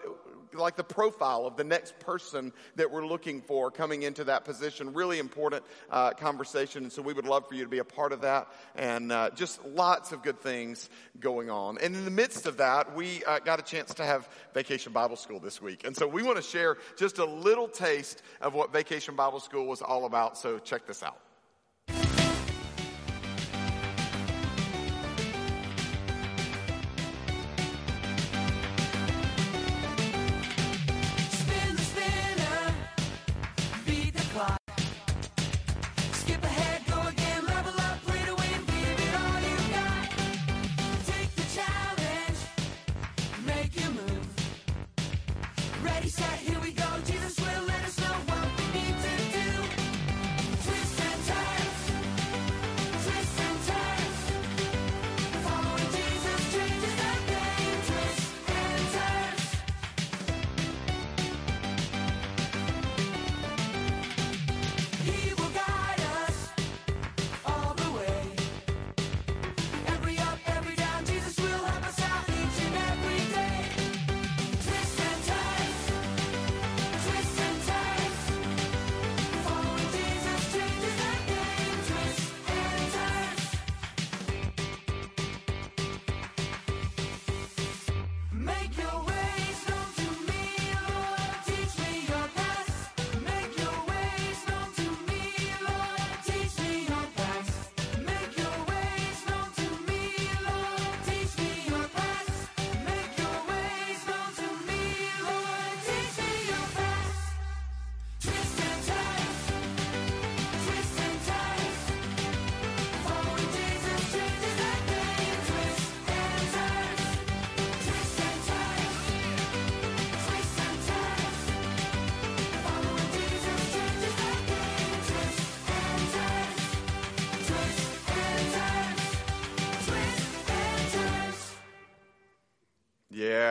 like 0.53 0.75
the 0.75 0.83
profile 0.83 1.45
of 1.45 1.55
the 1.55 1.63
next 1.63 1.97
person 1.99 2.51
that 2.75 2.91
we're 2.91 3.05
looking 3.05 3.41
for 3.41 3.71
coming 3.71 4.03
into 4.03 4.23
that 4.25 4.45
position. 4.45 4.93
Really 4.93 5.19
important 5.19 5.63
uh, 5.89 6.11
conversation, 6.11 6.83
and 6.83 6.91
so 6.91 7.01
we 7.01 7.13
would 7.13 7.25
love 7.25 7.47
for 7.47 7.55
you 7.55 7.63
to 7.63 7.69
be 7.69 7.79
a 7.79 7.83
part 7.83 8.11
of 8.11 8.21
that. 8.21 8.47
And 8.75 9.11
uh, 9.11 9.29
just 9.31 9.63
lots 9.65 10.11
of 10.11 10.23
good 10.23 10.39
things 10.39 10.89
going 11.19 11.49
on. 11.49 11.77
And 11.79 11.95
in 11.95 12.05
the 12.05 12.11
midst 12.11 12.45
of 12.45 12.57
that, 12.57 12.95
we 12.95 13.23
uh, 13.25 13.39
got 13.39 13.59
a 13.59 13.63
chance 13.63 13.93
to 13.95 14.05
have 14.05 14.29
Vacation 14.53 14.93
Bible 14.93 15.15
School 15.15 15.39
this 15.39 15.61
week, 15.61 15.85
and 15.85 15.95
so 15.95 16.07
we 16.07 16.23
want 16.23 16.37
to 16.37 16.43
share 16.43 16.77
just 16.97 17.17
a 17.19 17.25
little 17.25 17.67
taste 17.67 18.21
of 18.41 18.53
what 18.53 18.73
Vacation 18.73 19.15
Bible 19.15 19.39
School 19.39 19.65
was 19.65 19.81
all 19.81 20.05
about. 20.05 20.37
So 20.37 20.59
check 20.59 20.85
this 20.85 21.03
out. 21.03 21.30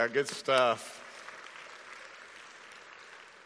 Good 0.08 0.28
stuff. 0.28 1.04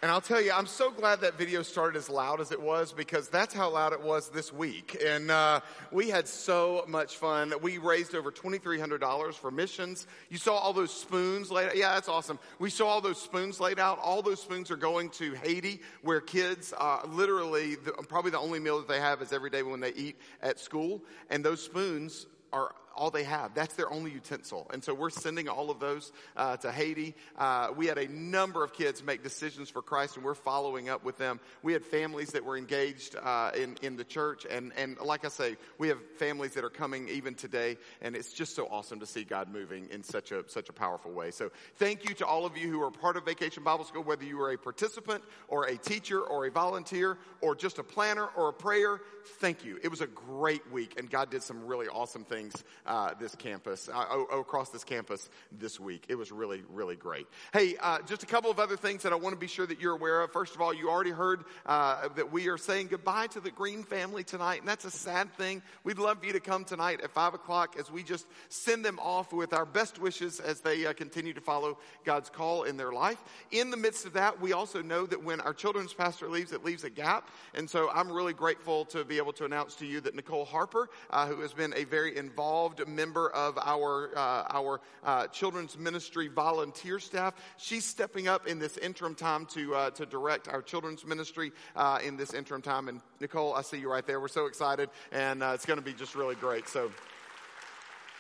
And 0.03 0.11
I'll 0.11 0.21
tell 0.21 0.41
you, 0.41 0.53
I'm 0.53 0.67
so 0.67 0.91
glad 0.91 1.23
that 1.23 1.37
video 1.37 1.63
started 1.63 1.99
as 1.99 2.09
loud 2.09 2.41
as 2.41 2.53
it 2.53 2.61
was 2.61 2.93
because 2.93 3.29
that's 3.29 3.53
how 3.53 3.71
loud 3.71 3.93
it 3.93 4.01
was 4.01 4.29
this 4.29 4.53
week. 4.53 4.97
And 5.05 5.31
uh, 5.31 5.61
we 5.91 6.11
had 6.11 6.29
so 6.29 6.85
much 6.87 7.17
fun. 7.17 7.55
We 7.61 7.79
raised 7.79 8.15
over 8.15 8.31
$2,300 8.31 9.35
for 9.35 9.51
missions. 9.51 10.07
You 10.31 10.39
saw 10.39 10.57
all 10.57 10.73
those 10.73 10.93
spoons 10.93 11.51
laid 11.51 11.69
out. 11.69 11.77
Yeah, 11.77 11.95
that's 11.95 12.09
awesome. 12.09 12.39
We 12.61 12.71
saw 12.71 12.87
all 12.87 13.01
those 13.01 13.21
spoons 13.21 13.59
laid 13.59 13.81
out. 13.81 13.99
All 13.99 14.23
those 14.23 14.41
spoons 14.41 14.71
are 14.71 14.77
going 14.77 15.11
to 15.11 15.35
Haiti, 15.35 15.81
where 16.03 16.21
kids 16.21 16.73
uh, 16.79 17.01
literally, 17.09 17.75
the, 17.75 17.93
probably 18.09 18.31
the 18.31 18.39
only 18.39 18.61
meal 18.61 18.79
that 18.79 18.87
they 18.87 19.01
have 19.01 19.23
is 19.23 19.33
every 19.33 19.51
day 19.51 19.63
when 19.63 19.81
they 19.81 19.93
eat 19.95 20.17
at 20.41 20.61
school. 20.61 21.03
And 21.31 21.45
those 21.45 21.63
spoons 21.63 22.27
are 22.53 22.75
all 22.97 23.11
they 23.11 23.25
have. 23.25 23.55
That's 23.55 23.75
their 23.75 23.91
only 23.93 24.11
utensil. 24.11 24.71
And 24.73 24.83
so 24.83 24.95
we're 24.95 25.11
sending 25.11 25.49
all 25.49 25.71
of 25.71 25.81
those 25.81 26.13
uh, 26.37 26.57
to 26.59 26.73
Haiti. 26.73 27.15
Uh, 27.37 27.69
we 27.77 27.87
had 27.87 27.99
a 27.99 28.09
number 28.09 28.63
of 28.65 28.73
kids 28.73 29.03
make 29.03 29.23
decisions 29.23 29.71
for 29.71 29.83
Christ, 29.83 30.17
and 30.17 30.25
we're 30.25 30.35
following 30.35 30.89
up 30.89 31.05
with 31.05 31.19
them. 31.19 31.41
We 31.63 31.73
had 31.73 31.85
families 31.85 32.31
that 32.33 32.45
were 32.45 32.57
engaged 32.57 33.17
uh, 33.17 33.51
in 33.57 33.77
in 33.83 33.97
the 33.97 34.05
church, 34.05 34.47
and 34.49 34.73
and 34.77 34.99
like 35.01 35.25
I 35.25 35.29
say, 35.29 35.57
we 35.79 35.89
have 35.89 35.99
families 36.19 36.55
that 36.55 36.65
are 36.65 36.71
coming 36.71 37.09
even 37.09 37.35
today, 37.35 37.77
and 38.01 38.17
it's 38.17 38.33
just 38.33 38.55
so 38.55 38.67
awesome 38.67 39.01
to 39.01 39.07
see 39.07 39.25
God 39.25 39.53
moving 39.53 39.89
in 39.91 40.03
such 40.03 40.33
a 40.33 40.49
such 40.49 40.69
a 40.69 40.73
powerful 40.73 41.13
way. 41.13 41.31
So 41.31 41.51
thank 41.77 42.09
you 42.09 42.15
to 42.17 42.27
all 42.27 42.47
of 42.47 42.57
you 42.57 42.71
who 42.71 42.83
are 42.83 42.91
part 42.91 43.17
of 43.17 43.25
Vacation 43.25 43.63
Bible 43.63 43.85
School, 43.85 44.03
whether 44.03 44.25
you 44.25 44.41
are 44.41 44.53
a 44.53 44.59
participant 44.59 45.23
or 45.49 45.67
a 45.67 45.77
teacher 45.77 46.21
or 46.21 46.47
a 46.47 46.51
volunteer 46.51 47.19
or 47.41 47.55
just 47.55 47.79
a 47.79 47.83
planner 47.83 48.29
or 48.37 48.49
a 48.49 48.53
prayer. 48.53 49.01
Thank 49.41 49.65
you. 49.65 49.79
It 49.83 49.89
was 49.89 50.01
a 50.01 50.07
great 50.07 50.71
week, 50.71 50.99
and 50.99 51.11
God 51.11 51.31
did 51.31 51.43
some 51.43 51.67
really 51.67 51.89
awesome 51.89 52.25
things 52.25 52.63
uh, 52.87 53.15
this 53.19 53.35
campus, 53.35 53.89
uh, 53.93 54.19
across 54.33 54.71
this 54.71 54.85
campus 54.85 55.29
this 55.53 55.81
week. 55.81 56.05
It 56.09 56.17
was 56.17 56.31
really, 56.31 56.63
really 56.71 56.97
great. 56.97 57.27
Hey, 57.53 57.77
uh, 57.81 57.99
just 58.07 58.23
a 58.23 58.27
couple 58.27 58.51
of 58.51 58.59
other 58.59 58.77
things 58.77 59.03
that 59.03 59.13
I 59.13 59.17
want 59.17 59.35
to 59.35 59.41
be 59.41 59.47
sure 59.47 59.67
that 59.67 59.81
you're 59.81 59.95
aware 59.95 60.23
of. 60.23 60.33
First 60.33 60.55
of 60.55 60.61
all, 60.61 60.75
you 60.75 60.91
already 60.91 61.11
heard 61.11 61.45
uh, 61.67 62.09
that 62.17 62.33
we 62.33 62.49
are 62.49 62.59
saying 62.59 62.89
goodbye 62.89 63.29
to 63.29 63.41
the 63.41 63.51
Green 63.51 63.83
family 63.83 64.25
tonight, 64.25 64.61
and 64.61 64.69
that's 64.69 64.85
a 64.85 64.91
sad 64.91 65.33
thing. 65.35 65.63
We'd 65.83 65.99
love 65.99 66.21
for 66.21 66.27
you 66.27 66.33
to 66.33 66.41
come 66.41 66.65
tonight 66.65 67.01
at 67.03 67.11
5 67.11 67.35
o'clock 67.35 67.77
as 67.79 67.91
we 67.91 68.03
just 68.03 68.27
send 68.49 68.85
them 68.85 68.99
off 69.01 69.33
with 69.33 69.53
our 69.53 69.67
best 69.67 69.99
wishes 69.99 70.41
as 70.41 70.61
they 70.61 70.87
uh, 70.87 70.93
continue 70.93 71.33
to 71.35 71.41
follow 71.41 71.79
God's 72.05 72.31
call 72.31 72.65
in 72.65 72.77
their 72.77 72.93
life. 72.93 73.23
In 73.51 73.71
the 73.71 73.77
midst 73.77 74.07
of 74.07 74.13
that, 74.15 74.41
we 74.41 74.53
also 74.53 74.83
know 74.83 75.07
that 75.07 75.23
when 75.23 75.41
our 75.41 75.55
children's 75.55 75.95
pastor 75.95 76.29
leaves, 76.29 76.53
it 76.53 76.65
leaves 76.65 76.85
a 76.85 76.91
gap. 76.91 77.31
And 77.55 77.69
so 77.69 77.91
I'm 77.91 78.11
really 78.11 78.33
grateful 78.33 78.85
to 78.87 79.05
be 79.05 79.19
able 79.19 79.33
to 79.35 79.45
announce 79.45 79.75
to 79.77 79.87
you 79.87 80.01
that 80.03 80.15
Nicole 80.15 80.45
Harper, 80.45 80.89
uh, 81.11 81.27
who 81.27 81.41
has 81.41 81.53
been 81.53 81.73
a 81.77 81.85
very 81.85 82.17
involved 82.17 82.74
member 82.87 83.31
of 83.31 83.59
our, 83.59 84.11
uh, 84.17 84.45
our 84.51 84.81
uh, 85.05 85.27
children's 85.29 85.79
ministry 85.79 86.29
volunteer 86.29 86.99
staff, 86.99 87.35
she's 87.57 87.85
stepping 87.85 88.29
up 88.29 88.47
in 88.47 88.59
this 88.59 88.77
interim 88.79 89.15
time 89.15 89.47
to, 89.47 89.75
uh, 89.75 89.91
to 89.91 90.07
direct 90.07 90.49
our 90.49 90.63
children's 90.63 91.05
ministry 91.05 91.53
uh, 91.77 91.99
in 92.05 92.17
this 92.17 92.35
interim 92.35 92.63
time. 92.63 92.89
And 92.89 93.01
Nicole, 93.21 93.55
I 93.55 93.63
see 93.63 93.79
you 93.79 93.91
right 93.91 94.07
there. 94.07 94.21
We're 94.21 94.29
so 94.29 94.47
excited, 94.47 94.91
and 95.13 95.43
uh, 95.43 95.53
it's 95.55 95.67
going 95.67 95.79
to 95.79 95.85
be 95.85 95.93
just 95.93 96.15
really 96.15 96.35
great. 96.35 96.69
So, 96.69 96.91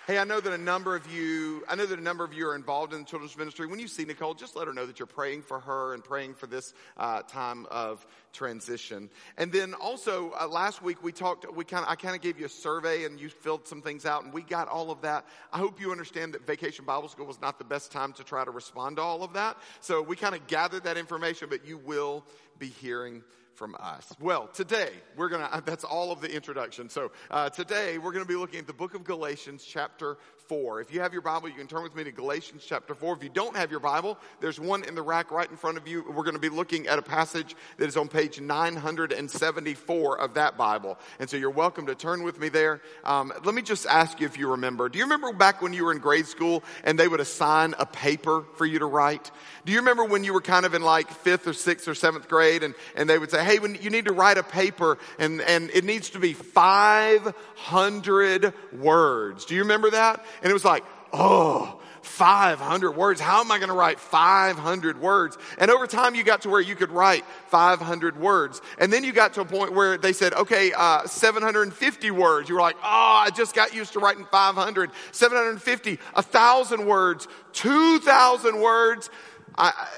Hey, 0.06 0.18
I 0.18 0.24
know 0.24 0.38
that 0.38 0.52
a 0.52 0.58
number 0.58 0.94
of 0.94 1.10
you, 1.10 1.64
I 1.66 1.76
know 1.76 1.86
that 1.86 1.98
a 1.98 2.02
number 2.02 2.24
of 2.24 2.34
you 2.34 2.46
are 2.48 2.54
involved 2.54 2.92
in 2.92 2.98
the 2.98 3.06
children's 3.06 3.38
ministry. 3.38 3.66
When 3.66 3.78
you 3.78 3.88
see 3.88 4.04
Nicole, 4.04 4.34
just 4.34 4.54
let 4.54 4.66
her 4.66 4.74
know 4.74 4.84
that 4.84 4.98
you're 4.98 5.06
praying 5.06 5.40
for 5.40 5.60
her 5.60 5.94
and 5.94 6.04
praying 6.04 6.34
for 6.34 6.46
this 6.46 6.74
uh, 6.98 7.22
time 7.22 7.66
of 7.70 8.06
transition. 8.34 9.08
And 9.38 9.50
then 9.50 9.72
also 9.72 10.32
uh, 10.38 10.46
last 10.46 10.82
week 10.82 11.02
we 11.02 11.10
talked, 11.10 11.50
we 11.56 11.64
kind 11.64 11.86
of, 11.86 11.90
I 11.90 11.94
kind 11.94 12.14
of 12.14 12.20
gave 12.20 12.38
you 12.38 12.44
a 12.44 12.50
survey 12.50 13.06
and 13.06 13.18
you 13.18 13.30
filled 13.30 13.66
some 13.66 13.80
things 13.80 14.04
out 14.04 14.24
and 14.24 14.32
we 14.34 14.42
got 14.42 14.68
all 14.68 14.90
of 14.90 15.00
that. 15.00 15.24
I 15.54 15.56
hope 15.56 15.80
you 15.80 15.90
understand 15.90 16.34
that 16.34 16.46
Vacation 16.46 16.84
Bible 16.84 17.08
School 17.08 17.24
was 17.24 17.40
not 17.40 17.56
the 17.56 17.64
best 17.64 17.90
time 17.90 18.12
to 18.12 18.24
try 18.24 18.44
to 18.44 18.50
respond 18.50 18.96
to 18.96 19.02
all 19.02 19.22
of 19.22 19.32
that. 19.32 19.56
So 19.80 20.02
we 20.02 20.16
kind 20.16 20.34
of 20.34 20.46
gathered 20.48 20.84
that 20.84 20.98
information, 20.98 21.48
but 21.48 21.66
you 21.66 21.78
will 21.78 22.26
be 22.58 22.68
hearing 22.68 23.22
from 23.54 23.76
us. 23.78 24.12
Well, 24.20 24.48
today 24.48 24.90
we're 25.16 25.28
gonna, 25.28 25.62
that's 25.66 25.84
all 25.84 26.12
of 26.12 26.20
the 26.20 26.32
introduction. 26.32 26.88
So 26.88 27.12
uh, 27.30 27.50
today 27.50 27.98
we're 27.98 28.12
gonna 28.12 28.24
be 28.24 28.36
looking 28.36 28.60
at 28.60 28.66
the 28.66 28.72
book 28.72 28.94
of 28.94 29.04
Galatians, 29.04 29.64
chapter 29.64 30.18
4. 30.48 30.80
If 30.80 30.92
you 30.92 31.00
have 31.00 31.12
your 31.12 31.22
Bible, 31.22 31.48
you 31.48 31.54
can 31.54 31.66
turn 31.66 31.82
with 31.82 31.96
me 31.96 32.04
to 32.04 32.12
Galatians 32.12 32.64
chapter 32.66 32.94
4. 32.94 33.16
If 33.16 33.22
you 33.22 33.28
don't 33.28 33.56
have 33.56 33.70
your 33.70 33.80
Bible, 33.80 34.18
there's 34.40 34.60
one 34.60 34.84
in 34.84 34.94
the 34.94 35.02
rack 35.02 35.30
right 35.30 35.50
in 35.50 35.56
front 35.56 35.78
of 35.78 35.88
you. 35.88 36.02
We're 36.02 36.24
going 36.24 36.34
to 36.34 36.40
be 36.40 36.48
looking 36.48 36.86
at 36.86 36.98
a 36.98 37.02
passage 37.02 37.54
that 37.78 37.88
is 37.88 37.96
on 37.96 38.08
page 38.08 38.40
974 38.40 40.20
of 40.20 40.34
that 40.34 40.58
Bible. 40.58 40.98
And 41.18 41.30
so 41.30 41.36
you're 41.36 41.50
welcome 41.50 41.86
to 41.86 41.94
turn 41.94 42.22
with 42.22 42.38
me 42.38 42.50
there. 42.50 42.82
Um, 43.04 43.32
let 43.44 43.54
me 43.54 43.62
just 43.62 43.86
ask 43.86 44.20
you 44.20 44.26
if 44.26 44.38
you 44.38 44.50
remember. 44.50 44.88
Do 44.88 44.98
you 44.98 45.04
remember 45.04 45.32
back 45.32 45.62
when 45.62 45.72
you 45.72 45.84
were 45.84 45.92
in 45.92 45.98
grade 45.98 46.26
school 46.26 46.64
and 46.84 46.98
they 46.98 47.06
would 47.08 47.20
assign 47.20 47.74
a 47.78 47.86
paper 47.86 48.44
for 48.56 48.66
you 48.66 48.80
to 48.80 48.86
write? 48.86 49.30
Do 49.64 49.72
you 49.72 49.78
remember 49.78 50.04
when 50.04 50.24
you 50.24 50.34
were 50.34 50.42
kind 50.42 50.66
of 50.66 50.74
in 50.74 50.82
like 50.82 51.10
fifth 51.10 51.46
or 51.46 51.54
sixth 51.54 51.88
or 51.88 51.94
seventh 51.94 52.28
grade 52.28 52.62
and, 52.62 52.74
and 52.96 53.08
they 53.08 53.18
would 53.18 53.30
say, 53.30 53.42
hey, 53.42 53.58
when 53.58 53.78
you 53.80 53.88
need 53.90 54.04
to 54.06 54.12
write 54.12 54.36
a 54.36 54.42
paper 54.42 54.98
and, 55.18 55.40
and 55.40 55.70
it 55.70 55.84
needs 55.84 56.10
to 56.10 56.18
be 56.18 56.34
500 56.34 58.52
words. 58.72 59.46
Do 59.46 59.54
you 59.54 59.62
remember 59.62 59.90
that? 59.90 60.24
And 60.42 60.50
it 60.50 60.54
was 60.54 60.64
like, 60.64 60.84
oh, 61.12 61.80
500 62.04 62.92
words. 62.92 63.20
How 63.20 63.40
am 63.40 63.50
I 63.50 63.58
going 63.58 63.68
to 63.68 63.74
write 63.74 63.98
500 63.98 65.00
words? 65.00 65.38
And 65.58 65.70
over 65.70 65.86
time, 65.86 66.14
you 66.14 66.22
got 66.22 66.42
to 66.42 66.50
where 66.50 66.60
you 66.60 66.76
could 66.76 66.90
write 66.90 67.24
500 67.48 68.20
words. 68.20 68.60
And 68.78 68.92
then 68.92 69.04
you 69.04 69.12
got 69.12 69.34
to 69.34 69.40
a 69.40 69.44
point 69.44 69.72
where 69.72 69.96
they 69.96 70.12
said, 70.12 70.34
okay, 70.34 70.72
uh, 70.76 71.06
750 71.06 72.10
words. 72.10 72.48
You 72.48 72.56
were 72.56 72.60
like, 72.60 72.76
oh, 72.76 73.24
I 73.26 73.30
just 73.34 73.54
got 73.54 73.74
used 73.74 73.94
to 73.94 74.00
writing 74.00 74.26
500, 74.30 74.90
750, 75.12 75.96
1,000 75.96 76.86
words, 76.86 77.26
2,000 77.52 78.60
words. 78.60 79.10
I, 79.56 79.88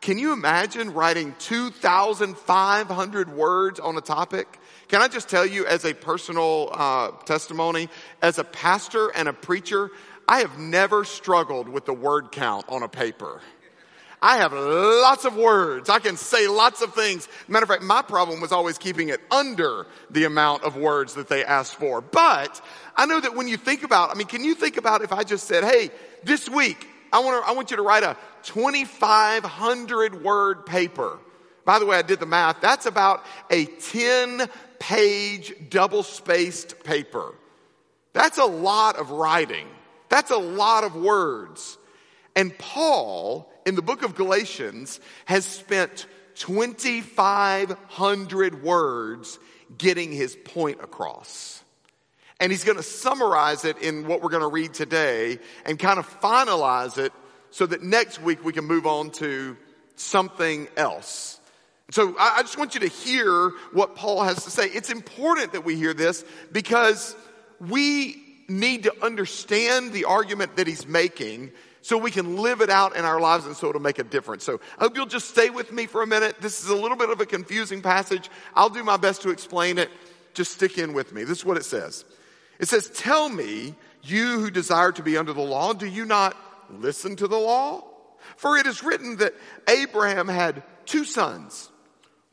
can 0.00 0.18
you 0.18 0.32
imagine 0.32 0.94
writing 0.94 1.34
2,500 1.38 3.32
words 3.32 3.80
on 3.80 3.96
a 3.96 4.00
topic? 4.00 4.57
Can 4.88 5.02
I 5.02 5.08
just 5.08 5.28
tell 5.28 5.44
you, 5.44 5.66
as 5.66 5.84
a 5.84 5.92
personal 5.92 6.70
uh, 6.72 7.10
testimony, 7.26 7.88
as 8.22 8.38
a 8.38 8.44
pastor 8.44 9.08
and 9.08 9.28
a 9.28 9.34
preacher, 9.34 9.90
I 10.26 10.40
have 10.40 10.58
never 10.58 11.04
struggled 11.04 11.68
with 11.68 11.84
the 11.84 11.92
word 11.92 12.32
count 12.32 12.64
on 12.68 12.82
a 12.82 12.88
paper. 12.88 13.40
I 14.20 14.38
have 14.38 14.52
lots 14.52 15.24
of 15.24 15.36
words. 15.36 15.88
I 15.88 16.00
can 16.00 16.16
say 16.16 16.48
lots 16.48 16.82
of 16.82 16.94
things. 16.94 17.28
Matter 17.46 17.64
of 17.64 17.68
fact, 17.68 17.82
my 17.82 18.02
problem 18.02 18.40
was 18.40 18.50
always 18.50 18.78
keeping 18.78 19.10
it 19.10 19.20
under 19.30 19.86
the 20.10 20.24
amount 20.24 20.64
of 20.64 20.76
words 20.76 21.14
that 21.14 21.28
they 21.28 21.44
asked 21.44 21.76
for. 21.76 22.00
But 22.00 22.60
I 22.96 23.06
know 23.06 23.20
that 23.20 23.36
when 23.36 23.46
you 23.46 23.56
think 23.56 23.84
about, 23.84 24.10
I 24.10 24.14
mean, 24.14 24.26
can 24.26 24.42
you 24.42 24.54
think 24.54 24.76
about 24.76 25.02
if 25.02 25.12
I 25.12 25.22
just 25.22 25.46
said, 25.46 25.64
hey, 25.64 25.90
this 26.24 26.48
week, 26.48 26.88
I 27.12 27.20
want, 27.20 27.44
to, 27.44 27.48
I 27.48 27.52
want 27.52 27.70
you 27.70 27.76
to 27.76 27.82
write 27.82 28.02
a 28.02 28.16
2,500 28.42 30.24
word 30.24 30.66
paper. 30.66 31.18
By 31.64 31.78
the 31.78 31.86
way, 31.86 31.96
I 31.98 32.02
did 32.02 32.18
the 32.18 32.26
math. 32.26 32.60
That's 32.60 32.86
about 32.86 33.24
a 33.50 33.66
10 33.66 34.48
page 34.78 35.54
double 35.70 36.02
spaced 36.02 36.84
paper. 36.84 37.34
That's 38.12 38.36
a 38.38 38.44
lot 38.44 38.96
of 38.96 39.10
writing. 39.10 39.66
That's 40.08 40.30
a 40.30 40.38
lot 40.38 40.84
of 40.84 40.94
words. 40.96 41.76
And 42.34 42.56
Paul, 42.56 43.52
in 43.66 43.74
the 43.74 43.82
book 43.82 44.02
of 44.02 44.14
Galatians, 44.14 44.98
has 45.26 45.44
spent 45.44 46.06
2,500 46.36 48.62
words 48.62 49.38
getting 49.76 50.12
his 50.12 50.36
point 50.36 50.80
across. 50.82 51.62
And 52.40 52.52
he's 52.52 52.64
going 52.64 52.76
to 52.76 52.84
summarize 52.84 53.64
it 53.64 53.78
in 53.78 54.06
what 54.06 54.22
we're 54.22 54.30
going 54.30 54.42
to 54.42 54.48
read 54.48 54.72
today 54.72 55.40
and 55.64 55.76
kind 55.78 55.98
of 55.98 56.08
finalize 56.20 56.98
it 56.98 57.12
so 57.50 57.66
that 57.66 57.82
next 57.82 58.22
week 58.22 58.44
we 58.44 58.52
can 58.52 58.64
move 58.64 58.86
on 58.86 59.10
to 59.10 59.56
something 59.96 60.68
else. 60.76 61.37
So 61.90 62.14
I 62.18 62.42
just 62.42 62.58
want 62.58 62.74
you 62.74 62.80
to 62.80 62.88
hear 62.88 63.50
what 63.72 63.96
Paul 63.96 64.22
has 64.22 64.44
to 64.44 64.50
say. 64.50 64.66
It's 64.66 64.90
important 64.90 65.52
that 65.52 65.64
we 65.64 65.74
hear 65.74 65.94
this 65.94 66.22
because 66.52 67.16
we 67.60 68.22
need 68.46 68.82
to 68.82 69.04
understand 69.04 69.92
the 69.92 70.04
argument 70.04 70.56
that 70.56 70.66
he's 70.66 70.86
making 70.86 71.50
so 71.80 71.96
we 71.96 72.10
can 72.10 72.36
live 72.36 72.60
it 72.60 72.68
out 72.68 72.94
in 72.94 73.06
our 73.06 73.18
lives 73.18 73.46
and 73.46 73.56
so 73.56 73.70
it'll 73.70 73.80
make 73.80 73.98
a 73.98 74.04
difference. 74.04 74.44
So 74.44 74.60
I 74.78 74.84
hope 74.84 74.96
you'll 74.96 75.06
just 75.06 75.30
stay 75.30 75.48
with 75.48 75.72
me 75.72 75.86
for 75.86 76.02
a 76.02 76.06
minute. 76.06 76.36
This 76.42 76.62
is 76.62 76.68
a 76.68 76.76
little 76.76 76.96
bit 76.96 77.08
of 77.08 77.20
a 77.20 77.26
confusing 77.26 77.80
passage. 77.80 78.28
I'll 78.54 78.68
do 78.68 78.84
my 78.84 78.98
best 78.98 79.22
to 79.22 79.30
explain 79.30 79.78
it. 79.78 79.88
Just 80.34 80.52
stick 80.52 80.76
in 80.76 80.92
with 80.92 81.14
me. 81.14 81.24
This 81.24 81.38
is 81.38 81.44
what 81.46 81.56
it 81.56 81.64
says. 81.64 82.04
It 82.58 82.68
says, 82.68 82.90
Tell 82.90 83.30
me, 83.30 83.74
you 84.02 84.40
who 84.40 84.50
desire 84.50 84.92
to 84.92 85.02
be 85.02 85.16
under 85.16 85.32
the 85.32 85.40
law, 85.40 85.72
do 85.72 85.86
you 85.86 86.04
not 86.04 86.36
listen 86.70 87.16
to 87.16 87.28
the 87.28 87.38
law? 87.38 87.84
For 88.36 88.58
it 88.58 88.66
is 88.66 88.82
written 88.82 89.16
that 89.16 89.32
Abraham 89.66 90.28
had 90.28 90.62
two 90.84 91.04
sons 91.04 91.70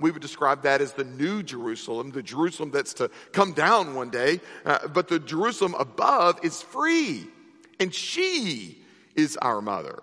we 0.00 0.10
would 0.10 0.22
describe 0.22 0.62
that 0.62 0.80
as 0.80 0.92
the 0.92 1.04
new 1.04 1.42
Jerusalem, 1.42 2.10
the 2.10 2.22
Jerusalem 2.22 2.70
that's 2.70 2.94
to 2.94 3.10
come 3.32 3.52
down 3.52 3.94
one 3.94 4.10
day. 4.10 4.40
Uh, 4.64 4.88
but 4.88 5.08
the 5.08 5.18
Jerusalem 5.18 5.74
above 5.78 6.40
is 6.42 6.62
free, 6.62 7.26
and 7.78 7.94
she 7.94 8.82
is 9.14 9.36
our 9.36 9.60
mother. 9.60 10.02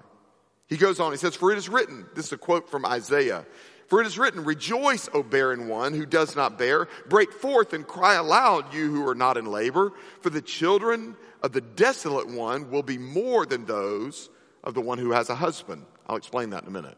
He 0.68 0.78
goes 0.78 1.00
on, 1.00 1.12
he 1.12 1.18
says, 1.18 1.36
For 1.36 1.52
it 1.52 1.58
is 1.58 1.68
written, 1.68 2.06
this 2.16 2.28
is 2.28 2.32
a 2.32 2.38
quote 2.38 2.70
from 2.70 2.86
Isaiah. 2.86 3.46
For 3.88 4.00
it 4.00 4.08
is 4.08 4.18
written, 4.18 4.46
Rejoice, 4.46 5.10
O 5.14 5.22
barren 5.22 5.68
one 5.68 5.94
who 5.94 6.06
does 6.06 6.34
not 6.34 6.58
bear. 6.58 6.88
Break 7.10 7.34
forth 7.34 7.74
and 7.74 7.86
cry 7.86 8.16
aloud, 8.16 8.74
you 8.74 8.90
who 8.90 9.06
are 9.06 9.16
not 9.16 9.36
in 9.36 9.46
labor. 9.46 9.92
For 10.22 10.30
the 10.30 10.42
children 10.42 11.18
of 11.44 11.52
the 11.52 11.60
desolate 11.60 12.30
one 12.30 12.72
will 12.72 12.84
be 12.84 12.98
more 12.98 13.46
than 13.46 13.66
those 13.66 14.30
of 14.64 14.76
the 14.76 14.82
one 14.82 14.98
who 14.98 15.12
has 15.12 15.30
a 15.30 15.36
husband. 15.36 15.86
I'll 16.08 16.16
explain 16.16 16.52
that 16.52 16.64
in 16.64 16.70
a 16.70 16.72
minute. 16.72 16.98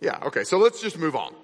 Yeah, 0.00 0.18
okay, 0.24 0.44
so 0.44 0.58
let's 0.58 0.80
just 0.80 0.98
move 0.98 1.16
on. 1.16 1.34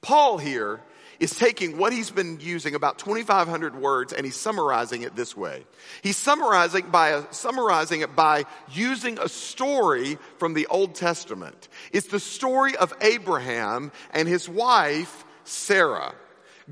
Paul 0.00 0.38
here 0.38 0.80
is 1.20 1.36
taking 1.36 1.78
what 1.78 1.92
he's 1.92 2.10
been 2.10 2.40
using 2.40 2.74
about 2.74 2.98
2,500 2.98 3.76
words 3.76 4.12
and 4.12 4.26
he's 4.26 4.34
summarizing 4.34 5.02
it 5.02 5.14
this 5.14 5.36
way. 5.36 5.64
He's 6.02 6.16
summarizing 6.16 6.90
by 6.90 7.10
a, 7.10 7.32
summarizing 7.32 8.00
it 8.00 8.16
by 8.16 8.44
using 8.72 9.20
a 9.20 9.28
story 9.28 10.18
from 10.38 10.54
the 10.54 10.66
Old 10.66 10.96
Testament. 10.96 11.68
It's 11.92 12.08
the 12.08 12.18
story 12.18 12.76
of 12.76 12.92
Abraham 13.00 13.92
and 14.12 14.26
his 14.26 14.48
wife 14.48 15.24
Sarah. 15.44 16.14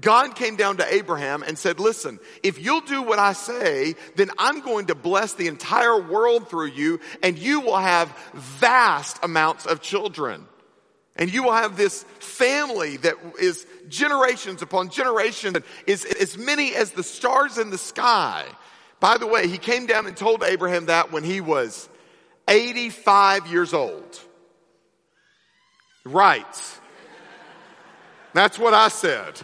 God 0.00 0.34
came 0.36 0.56
down 0.56 0.78
to 0.78 0.94
Abraham 0.94 1.42
and 1.42 1.58
said, 1.58 1.80
listen, 1.80 2.18
if 2.42 2.58
you'll 2.58 2.80
do 2.80 3.02
what 3.02 3.18
I 3.18 3.32
say, 3.32 3.94
then 4.16 4.30
I'm 4.38 4.60
going 4.60 4.86
to 4.86 4.94
bless 4.94 5.34
the 5.34 5.48
entire 5.48 6.00
world 6.00 6.48
through 6.48 6.68
you 6.68 7.00
and 7.22 7.38
you 7.38 7.60
will 7.60 7.76
have 7.76 8.16
vast 8.34 9.18
amounts 9.22 9.66
of 9.66 9.80
children. 9.80 10.46
And 11.16 11.32
you 11.32 11.42
will 11.42 11.52
have 11.52 11.76
this 11.76 12.04
family 12.20 12.96
that 12.98 13.14
is 13.38 13.66
generations 13.88 14.62
upon 14.62 14.90
generations, 14.90 15.58
is 15.86 16.04
as 16.04 16.38
many 16.38 16.74
as 16.74 16.92
the 16.92 17.02
stars 17.02 17.58
in 17.58 17.70
the 17.70 17.78
sky. 17.78 18.46
By 19.00 19.18
the 19.18 19.26
way, 19.26 19.48
he 19.48 19.58
came 19.58 19.86
down 19.86 20.06
and 20.06 20.16
told 20.16 20.42
Abraham 20.42 20.86
that 20.86 21.12
when 21.12 21.24
he 21.24 21.40
was 21.40 21.88
85 22.48 23.48
years 23.48 23.74
old. 23.74 24.20
Right. 26.04 26.78
That's 28.32 28.58
what 28.58 28.72
I 28.72 28.88
said. 28.88 29.40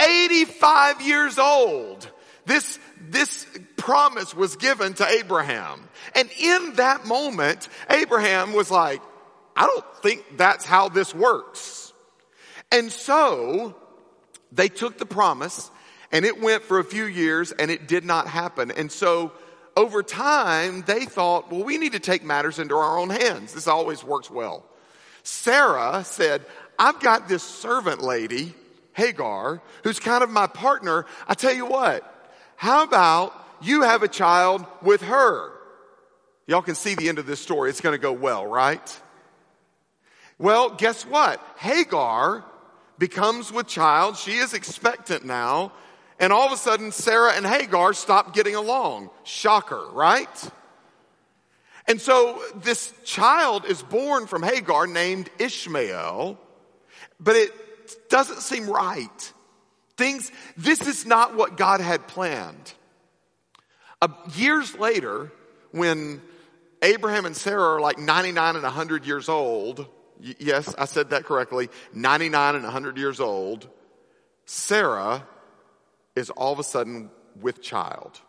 85 0.00 1.02
years 1.02 1.38
old. 1.38 2.08
This, 2.46 2.78
this 3.00 3.46
promise 3.76 4.34
was 4.34 4.56
given 4.56 4.94
to 4.94 5.06
Abraham. 5.06 5.88
And 6.14 6.28
in 6.40 6.74
that 6.74 7.06
moment, 7.06 7.68
Abraham 7.88 8.52
was 8.52 8.70
like, 8.70 9.00
I 9.56 9.66
don't 9.66 10.02
think 10.02 10.36
that's 10.36 10.64
how 10.64 10.88
this 10.88 11.14
works. 11.14 11.92
And 12.72 12.90
so 12.90 13.74
they 14.52 14.68
took 14.68 14.98
the 14.98 15.06
promise 15.06 15.70
and 16.12 16.24
it 16.24 16.40
went 16.40 16.62
for 16.62 16.78
a 16.78 16.84
few 16.84 17.04
years 17.04 17.52
and 17.52 17.70
it 17.70 17.86
did 17.86 18.04
not 18.04 18.26
happen. 18.26 18.70
And 18.70 18.90
so 18.90 19.32
over 19.76 20.02
time, 20.02 20.82
they 20.82 21.04
thought, 21.04 21.50
well, 21.50 21.62
we 21.62 21.78
need 21.78 21.92
to 21.92 22.00
take 22.00 22.24
matters 22.24 22.58
into 22.58 22.74
our 22.74 22.98
own 22.98 23.10
hands. 23.10 23.54
This 23.54 23.68
always 23.68 24.02
works 24.02 24.30
well. 24.30 24.64
Sarah 25.22 26.02
said, 26.04 26.44
I've 26.78 27.00
got 27.00 27.28
this 27.28 27.42
servant 27.42 28.02
lady 28.02 28.54
Hagar, 28.92 29.62
who's 29.84 29.98
kind 29.98 30.22
of 30.22 30.30
my 30.30 30.46
partner, 30.46 31.06
I 31.26 31.34
tell 31.34 31.52
you 31.52 31.66
what, 31.66 32.04
how 32.56 32.82
about 32.82 33.32
you 33.60 33.82
have 33.82 34.02
a 34.02 34.08
child 34.08 34.64
with 34.82 35.02
her? 35.02 35.52
Y'all 36.46 36.62
can 36.62 36.74
see 36.74 36.94
the 36.94 37.08
end 37.08 37.18
of 37.18 37.26
this 37.26 37.40
story. 37.40 37.70
It's 37.70 37.80
going 37.80 37.94
to 37.94 38.02
go 38.02 38.12
well, 38.12 38.46
right? 38.46 39.00
Well, 40.38 40.70
guess 40.70 41.04
what? 41.04 41.40
Hagar 41.58 42.44
becomes 42.98 43.52
with 43.52 43.66
child. 43.66 44.16
She 44.16 44.32
is 44.32 44.54
expectant 44.54 45.24
now. 45.24 45.72
And 46.18 46.32
all 46.32 46.46
of 46.46 46.52
a 46.52 46.56
sudden, 46.56 46.92
Sarah 46.92 47.32
and 47.32 47.46
Hagar 47.46 47.92
stop 47.92 48.34
getting 48.34 48.54
along. 48.54 49.10
Shocker, 49.22 49.86
right? 49.92 50.50
And 51.86 52.00
so 52.00 52.42
this 52.56 52.92
child 53.04 53.64
is 53.64 53.82
born 53.82 54.26
from 54.26 54.42
Hagar 54.42 54.86
named 54.86 55.30
Ishmael, 55.38 56.38
but 57.18 57.36
it 57.36 57.52
doesn't 58.08 58.40
seem 58.40 58.68
right. 58.68 59.32
Things, 59.96 60.32
this 60.56 60.86
is 60.86 61.06
not 61.06 61.36
what 61.36 61.56
God 61.56 61.80
had 61.80 62.08
planned. 62.08 62.72
Uh, 64.00 64.08
years 64.34 64.74
later, 64.76 65.30
when 65.72 66.22
Abraham 66.82 67.26
and 67.26 67.36
Sarah 67.36 67.76
are 67.76 67.80
like 67.80 67.98
99 67.98 68.54
and 68.56 68.62
100 68.62 69.04
years 69.04 69.28
old, 69.28 69.86
y- 70.22 70.34
yes, 70.38 70.74
I 70.78 70.86
said 70.86 71.10
that 71.10 71.24
correctly, 71.24 71.68
99 71.92 72.54
and 72.54 72.64
100 72.64 72.96
years 72.96 73.20
old, 73.20 73.68
Sarah 74.46 75.26
is 76.16 76.30
all 76.30 76.52
of 76.52 76.58
a 76.58 76.64
sudden 76.64 77.10
with 77.40 77.62
child. 77.62 78.20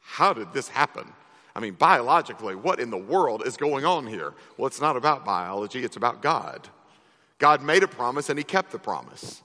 How 0.00 0.32
did 0.32 0.52
this 0.52 0.68
happen? 0.68 1.12
I 1.54 1.60
mean, 1.60 1.74
biologically, 1.74 2.54
what 2.54 2.80
in 2.80 2.90
the 2.90 2.96
world 2.96 3.42
is 3.46 3.56
going 3.56 3.84
on 3.84 4.06
here? 4.06 4.32
Well, 4.56 4.66
it's 4.66 4.80
not 4.80 4.96
about 4.96 5.24
biology, 5.24 5.84
it's 5.84 5.96
about 5.96 6.22
God. 6.22 6.68
God 7.38 7.62
made 7.62 7.82
a 7.82 7.88
promise 7.88 8.28
and 8.28 8.38
he 8.38 8.44
kept 8.44 8.72
the 8.72 8.78
promise. 8.78 9.42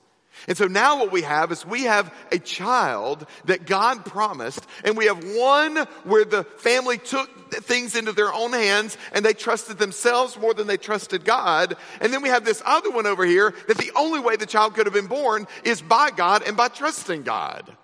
And 0.48 0.58
so 0.58 0.66
now 0.66 0.98
what 0.98 1.12
we 1.12 1.22
have 1.22 1.52
is 1.52 1.64
we 1.64 1.84
have 1.84 2.12
a 2.30 2.38
child 2.38 3.26
that 3.44 3.66
God 3.66 4.04
promised 4.04 4.66
and 4.84 4.96
we 4.96 5.06
have 5.06 5.24
one 5.24 5.76
where 6.04 6.24
the 6.24 6.44
family 6.44 6.98
took 6.98 7.54
things 7.54 7.94
into 7.94 8.12
their 8.12 8.32
own 8.32 8.52
hands 8.52 8.98
and 9.12 9.24
they 9.24 9.32
trusted 9.32 9.78
themselves 9.78 10.36
more 10.36 10.52
than 10.52 10.66
they 10.66 10.76
trusted 10.76 11.24
God. 11.24 11.76
And 12.00 12.12
then 12.12 12.20
we 12.20 12.28
have 12.28 12.44
this 12.44 12.62
other 12.64 12.90
one 12.90 13.06
over 13.06 13.24
here 13.24 13.54
that 13.68 13.78
the 13.78 13.92
only 13.96 14.20
way 14.20 14.36
the 14.36 14.46
child 14.46 14.74
could 14.74 14.86
have 14.86 14.94
been 14.94 15.06
born 15.06 15.46
is 15.62 15.80
by 15.80 16.10
God 16.10 16.42
and 16.46 16.56
by 16.56 16.68
trusting 16.68 17.22
God. 17.22 17.74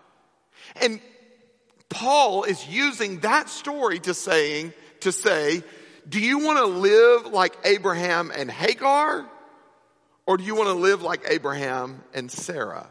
And 0.77 1.01
Paul 1.89 2.45
is 2.45 2.67
using 2.69 3.21
that 3.21 3.49
story 3.49 4.01
to 4.01 4.15
saying, 4.15 4.73
to 5.01 5.13
say, 5.13 5.63
do 6.09 6.21
you 6.21 6.41
want 6.41 6.59
to 6.59 6.67
live 6.67 7.27
like 7.27 7.57
Abraham 7.65 8.33
and 8.35 8.51
Hagar? 8.51 9.27
Or 10.27 10.37
do 10.37 10.45
you 10.45 10.55
want 10.55 10.69
to 10.69 10.75
live 10.75 11.03
like 11.03 11.23
Abraham 11.29 12.03
and 12.15 12.31
Sarah? 12.31 12.87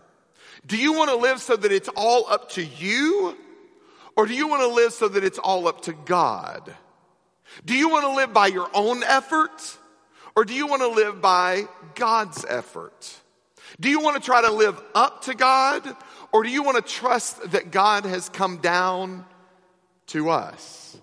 Do 0.65 0.77
you 0.77 0.93
want 0.93 1.09
to 1.09 1.15
live 1.15 1.41
so 1.41 1.55
that 1.55 1.71
it's 1.71 1.89
all 1.95 2.25
up 2.29 2.51
to 2.51 2.63
you? 2.63 3.37
Or 4.15 4.25
do 4.25 4.33
you 4.33 4.47
want 4.47 4.61
to 4.61 4.67
live 4.67 4.93
so 4.93 5.07
that 5.07 5.23
it's 5.23 5.39
all 5.39 5.67
up 5.67 5.81
to 5.81 5.93
God? 5.93 6.75
Do 7.65 7.75
you 7.75 7.89
want 7.89 8.03
to 8.03 8.13
live 8.13 8.33
by 8.33 8.47
your 8.47 8.69
own 8.73 9.03
effort? 9.03 9.77
Or 10.35 10.45
do 10.45 10.53
you 10.53 10.67
want 10.67 10.81
to 10.81 10.89
live 10.89 11.21
by 11.21 11.67
God's 11.95 12.45
effort? 12.47 13.15
Do 13.79 13.89
you 13.89 14.01
want 14.01 14.21
to 14.21 14.25
try 14.25 14.41
to 14.41 14.51
live 14.51 14.81
up 14.93 15.23
to 15.23 15.33
God? 15.33 15.95
Or 16.31 16.43
do 16.43 16.49
you 16.49 16.63
want 16.63 16.85
to 16.85 16.93
trust 16.93 17.51
that 17.51 17.71
God 17.71 18.05
has 18.05 18.29
come 18.29 18.57
down 18.57 19.25
to 20.07 20.29
us? 20.29 20.97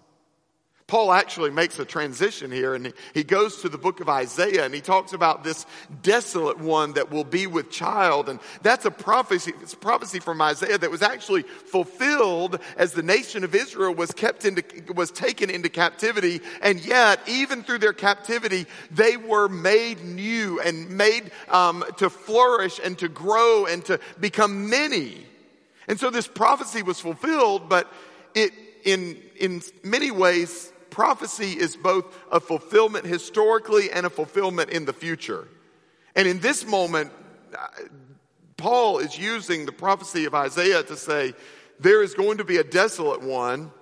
Paul 0.88 1.12
actually 1.12 1.50
makes 1.50 1.80
a 1.80 1.84
transition 1.84 2.52
here 2.52 2.76
and 2.76 2.92
he 3.12 3.24
goes 3.24 3.62
to 3.62 3.68
the 3.68 3.78
book 3.78 3.98
of 3.98 4.08
Isaiah 4.08 4.64
and 4.64 4.72
he 4.72 4.80
talks 4.80 5.12
about 5.12 5.42
this 5.42 5.66
desolate 6.02 6.60
one 6.60 6.92
that 6.92 7.10
will 7.10 7.24
be 7.24 7.48
with 7.48 7.72
child. 7.72 8.28
And 8.28 8.38
that's 8.62 8.84
a 8.84 8.92
prophecy, 8.92 9.52
it's 9.62 9.72
a 9.72 9.78
prophecy 9.78 10.20
from 10.20 10.40
Isaiah 10.40 10.78
that 10.78 10.88
was 10.88 11.02
actually 11.02 11.42
fulfilled 11.42 12.60
as 12.76 12.92
the 12.92 13.02
nation 13.02 13.42
of 13.42 13.52
Israel 13.52 13.96
was 13.96 14.12
kept 14.12 14.44
into, 14.44 14.62
was 14.92 15.10
taken 15.10 15.50
into 15.50 15.68
captivity. 15.68 16.40
And 16.62 16.78
yet, 16.78 17.18
even 17.26 17.64
through 17.64 17.78
their 17.78 17.92
captivity, 17.92 18.66
they 18.92 19.16
were 19.16 19.48
made 19.48 20.04
new 20.04 20.60
and 20.60 20.90
made 20.90 21.32
um, 21.48 21.84
to 21.96 22.08
flourish 22.08 22.78
and 22.82 22.96
to 22.98 23.08
grow 23.08 23.66
and 23.66 23.84
to 23.86 23.98
become 24.20 24.70
many. 24.70 25.26
And 25.88 25.98
so 25.98 26.10
this 26.10 26.28
prophecy 26.28 26.84
was 26.84 27.00
fulfilled, 27.00 27.68
but 27.68 27.92
it, 28.36 28.52
in, 28.84 29.20
in 29.36 29.62
many 29.82 30.12
ways, 30.12 30.72
prophecy 30.96 31.52
is 31.52 31.76
both 31.76 32.06
a 32.32 32.40
fulfillment 32.40 33.04
historically 33.04 33.90
and 33.90 34.06
a 34.06 34.10
fulfillment 34.10 34.70
in 34.70 34.86
the 34.86 34.94
future. 34.94 35.46
And 36.14 36.26
in 36.26 36.40
this 36.40 36.64
moment, 36.66 37.12
uh, 37.54 37.66
Paul 38.56 39.00
is 39.00 39.18
using 39.18 39.66
the 39.66 39.72
prophecy 39.72 40.24
of 40.24 40.34
Isaiah 40.34 40.82
to 40.84 40.96
say 40.96 41.34
there 41.78 42.02
is 42.02 42.14
going 42.14 42.38
to 42.38 42.44
be 42.44 42.56
a 42.56 42.64
desolate 42.64 43.20
one, 43.20 43.72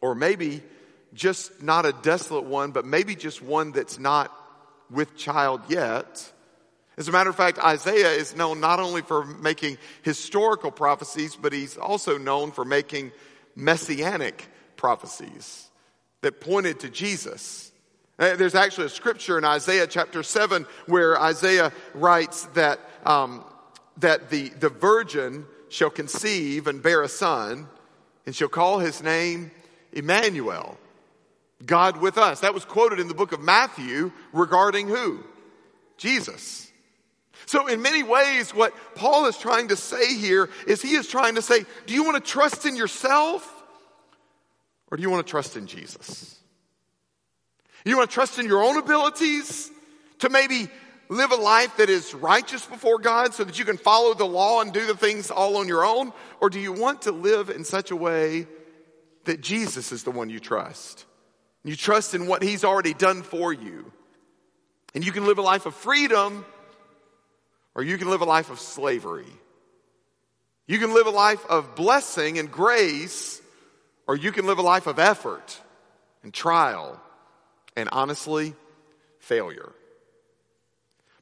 or 0.00 0.14
maybe 0.14 0.62
just 1.12 1.62
not 1.62 1.84
a 1.84 1.92
desolate 1.92 2.44
one, 2.46 2.70
but 2.70 2.86
maybe 2.86 3.14
just 3.14 3.42
one 3.42 3.72
that's 3.72 3.98
not 3.98 4.34
with 4.90 5.18
child 5.18 5.60
yet. 5.68 6.32
As 6.96 7.08
a 7.08 7.12
matter 7.12 7.28
of 7.28 7.36
fact, 7.36 7.58
Isaiah 7.58 8.12
is 8.12 8.34
known 8.34 8.58
not 8.58 8.80
only 8.80 9.02
for 9.02 9.22
making 9.22 9.76
historical 10.00 10.70
prophecies, 10.70 11.36
but 11.36 11.52
he's 11.52 11.76
also 11.76 12.16
known 12.16 12.52
for 12.52 12.64
making 12.64 13.12
messianic 13.54 14.48
prophecies 14.76 15.67
that 16.22 16.40
pointed 16.40 16.80
to 16.80 16.90
Jesus. 16.90 17.72
Uh, 18.18 18.34
there's 18.36 18.54
actually 18.54 18.86
a 18.86 18.90
scripture 18.90 19.38
in 19.38 19.44
Isaiah 19.44 19.86
chapter 19.86 20.22
7 20.22 20.66
where 20.86 21.20
Isaiah 21.20 21.72
writes 21.94 22.44
that, 22.54 22.80
um, 23.04 23.44
that 23.98 24.30
the, 24.30 24.48
the 24.48 24.68
virgin 24.68 25.46
shall 25.68 25.90
conceive 25.90 26.66
and 26.66 26.82
bear 26.82 27.02
a 27.02 27.08
son. 27.08 27.68
and 28.26 28.34
shall 28.34 28.48
call 28.48 28.78
his 28.78 29.02
name 29.02 29.50
Emmanuel, 29.92 30.76
God 31.64 31.96
with 31.96 32.18
us. 32.18 32.40
That 32.40 32.52
was 32.52 32.64
quoted 32.64 33.00
in 33.00 33.08
the 33.08 33.14
book 33.14 33.32
of 33.32 33.40
Matthew 33.40 34.12
regarding 34.32 34.88
who? 34.88 35.24
Jesus. 35.96 36.70
So, 37.46 37.66
in 37.68 37.80
many 37.80 38.02
ways, 38.02 38.54
what 38.54 38.74
Paul 38.94 39.26
is 39.26 39.38
trying 39.38 39.68
to 39.68 39.76
say 39.76 40.14
here 40.14 40.50
is 40.66 40.82
he 40.82 40.94
is 40.94 41.08
trying 41.08 41.36
to 41.36 41.42
say, 41.42 41.64
do 41.86 41.94
you 41.94 42.04
want 42.04 42.22
to 42.22 42.30
trust 42.30 42.66
in 42.66 42.76
yourself 42.76 43.57
or 44.90 44.96
do 44.96 45.02
you 45.02 45.10
want 45.10 45.26
to 45.26 45.30
trust 45.30 45.56
in 45.56 45.66
Jesus? 45.66 46.38
You 47.84 47.96
want 47.96 48.10
to 48.10 48.14
trust 48.14 48.38
in 48.38 48.46
your 48.46 48.62
own 48.62 48.76
abilities 48.76 49.70
to 50.18 50.28
maybe 50.28 50.68
live 51.08 51.30
a 51.30 51.36
life 51.36 51.76
that 51.78 51.88
is 51.88 52.14
righteous 52.14 52.66
before 52.66 52.98
God 52.98 53.32
so 53.32 53.44
that 53.44 53.58
you 53.58 53.64
can 53.64 53.78
follow 53.78 54.14
the 54.14 54.26
law 54.26 54.60
and 54.60 54.72
do 54.72 54.86
the 54.86 54.96
things 54.96 55.30
all 55.30 55.56
on 55.56 55.68
your 55.68 55.84
own? 55.84 56.12
Or 56.40 56.50
do 56.50 56.60
you 56.60 56.72
want 56.72 57.02
to 57.02 57.12
live 57.12 57.50
in 57.50 57.64
such 57.64 57.90
a 57.90 57.96
way 57.96 58.46
that 59.24 59.40
Jesus 59.40 59.92
is 59.92 60.04
the 60.04 60.10
one 60.10 60.28
you 60.28 60.40
trust? 60.40 61.06
You 61.64 61.76
trust 61.76 62.14
in 62.14 62.26
what 62.26 62.42
He's 62.42 62.64
already 62.64 62.94
done 62.94 63.22
for 63.22 63.52
you. 63.52 63.90
And 64.94 65.04
you 65.04 65.12
can 65.12 65.26
live 65.26 65.38
a 65.38 65.42
life 65.42 65.66
of 65.66 65.74
freedom 65.74 66.44
or 67.74 67.82
you 67.82 67.98
can 67.98 68.10
live 68.10 68.22
a 68.22 68.26
life 68.26 68.50
of 68.50 68.58
slavery. 68.58 69.32
You 70.66 70.78
can 70.78 70.92
live 70.92 71.06
a 71.06 71.10
life 71.10 71.44
of 71.46 71.74
blessing 71.74 72.38
and 72.38 72.50
grace 72.50 73.37
or 74.08 74.16
you 74.16 74.32
can 74.32 74.46
live 74.46 74.58
a 74.58 74.62
life 74.62 74.88
of 74.88 74.98
effort 74.98 75.60
and 76.24 76.34
trial 76.34 77.00
and 77.76 77.88
honestly, 77.92 78.54
failure. 79.20 79.70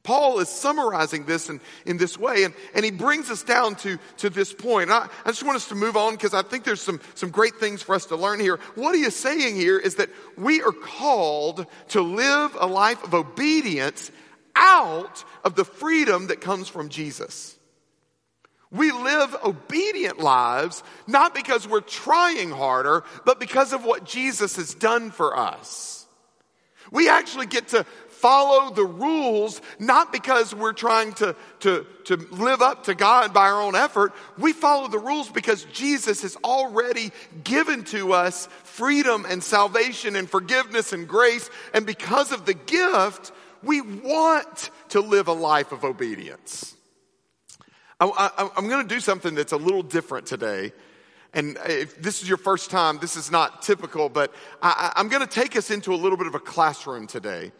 Paul 0.01 0.39
is 0.39 0.47
summarizing 0.47 1.25
this 1.25 1.49
in, 1.49 1.59
in 1.85 1.97
this 1.97 2.17
way, 2.17 2.45
and, 2.45 2.53
and 2.73 2.85
he 2.85 2.91
brings 2.91 3.29
us 3.29 3.43
down 3.43 3.75
to, 3.75 3.99
to 4.17 4.29
this 4.29 4.53
point. 4.53 4.89
I, 4.89 5.09
I 5.25 5.29
just 5.29 5.43
want 5.43 5.57
us 5.57 5.67
to 5.67 5.75
move 5.75 5.97
on 5.97 6.13
because 6.13 6.33
I 6.33 6.43
think 6.43 6.63
there's 6.63 6.81
some, 6.81 7.01
some 7.13 7.29
great 7.29 7.55
things 7.57 7.83
for 7.83 7.93
us 7.93 8.05
to 8.05 8.15
learn 8.15 8.39
here. 8.39 8.57
What 8.75 8.95
he 8.95 9.01
is 9.01 9.17
saying 9.17 9.57
here 9.57 9.77
is 9.77 9.95
that 9.95 10.09
we 10.37 10.61
are 10.61 10.71
called 10.71 11.65
to 11.89 12.01
live 12.01 12.55
a 12.57 12.67
life 12.67 13.03
of 13.03 13.13
obedience 13.13 14.09
out 14.55 15.25
of 15.43 15.55
the 15.55 15.65
freedom 15.65 16.27
that 16.27 16.39
comes 16.39 16.69
from 16.69 16.87
Jesus. 16.87 17.56
We 18.71 18.91
live 18.91 19.35
obedient 19.43 20.19
lives 20.19 20.83
not 21.07 21.33
because 21.33 21.67
we're 21.67 21.81
trying 21.81 22.51
harder, 22.51 23.03
but 23.25 23.39
because 23.39 23.71
of 23.73 23.85
what 23.85 24.03
Jesus 24.03 24.57
has 24.57 24.73
done 24.73 25.11
for 25.11 25.37
us. 25.37 26.05
We 26.91 27.09
actually 27.09 27.47
get 27.47 27.69
to 27.69 27.85
follow 28.17 28.73
the 28.73 28.85
rules, 28.85 29.61
not 29.79 30.11
because 30.11 30.53
we're 30.53 30.73
trying 30.73 31.13
to, 31.13 31.35
to, 31.59 31.85
to 32.05 32.15
live 32.31 32.61
up 32.61 32.85
to 32.85 32.95
God 32.95 33.33
by 33.33 33.49
our 33.49 33.61
own 33.61 33.75
effort. 33.75 34.13
We 34.37 34.53
follow 34.53 34.87
the 34.87 34.99
rules 34.99 35.29
because 35.29 35.65
Jesus 35.65 36.23
has 36.23 36.35
already 36.43 37.11
given 37.43 37.83
to 37.85 38.13
us 38.13 38.47
freedom 38.63 39.25
and 39.29 39.43
salvation 39.43 40.15
and 40.15 40.29
forgiveness 40.29 40.93
and 40.93 41.07
grace. 41.07 41.49
And 41.73 41.85
because 41.85 42.31
of 42.31 42.45
the 42.45 42.53
gift, 42.53 43.31
we 43.63 43.81
want 43.81 44.71
to 44.89 45.01
live 45.01 45.27
a 45.27 45.33
life 45.33 45.71
of 45.71 45.83
obedience. 45.83 46.76
I, 47.99 48.49
am 48.55 48.67
going 48.67 48.87
to 48.87 48.95
do 48.95 48.99
something 48.99 49.33
that's 49.33 49.53
a 49.53 49.57
little 49.57 49.81
different 49.81 50.27
today. 50.27 50.71
And 51.33 51.57
if 51.65 51.99
this 52.01 52.21
is 52.21 52.29
your 52.29 52.37
first 52.37 52.69
time, 52.69 52.99
this 52.99 53.15
is 53.15 53.31
not 53.31 53.61
typical, 53.63 54.07
but 54.07 54.33
I, 54.61 54.93
I'm 54.95 55.07
going 55.07 55.25
to 55.25 55.27
take 55.27 55.55
us 55.55 55.71
into 55.71 55.93
a 55.93 55.97
little 55.97 56.17
bit 56.17 56.27
of 56.27 56.35
a 56.35 56.39
classroom 56.39 57.07
today. 57.07 57.51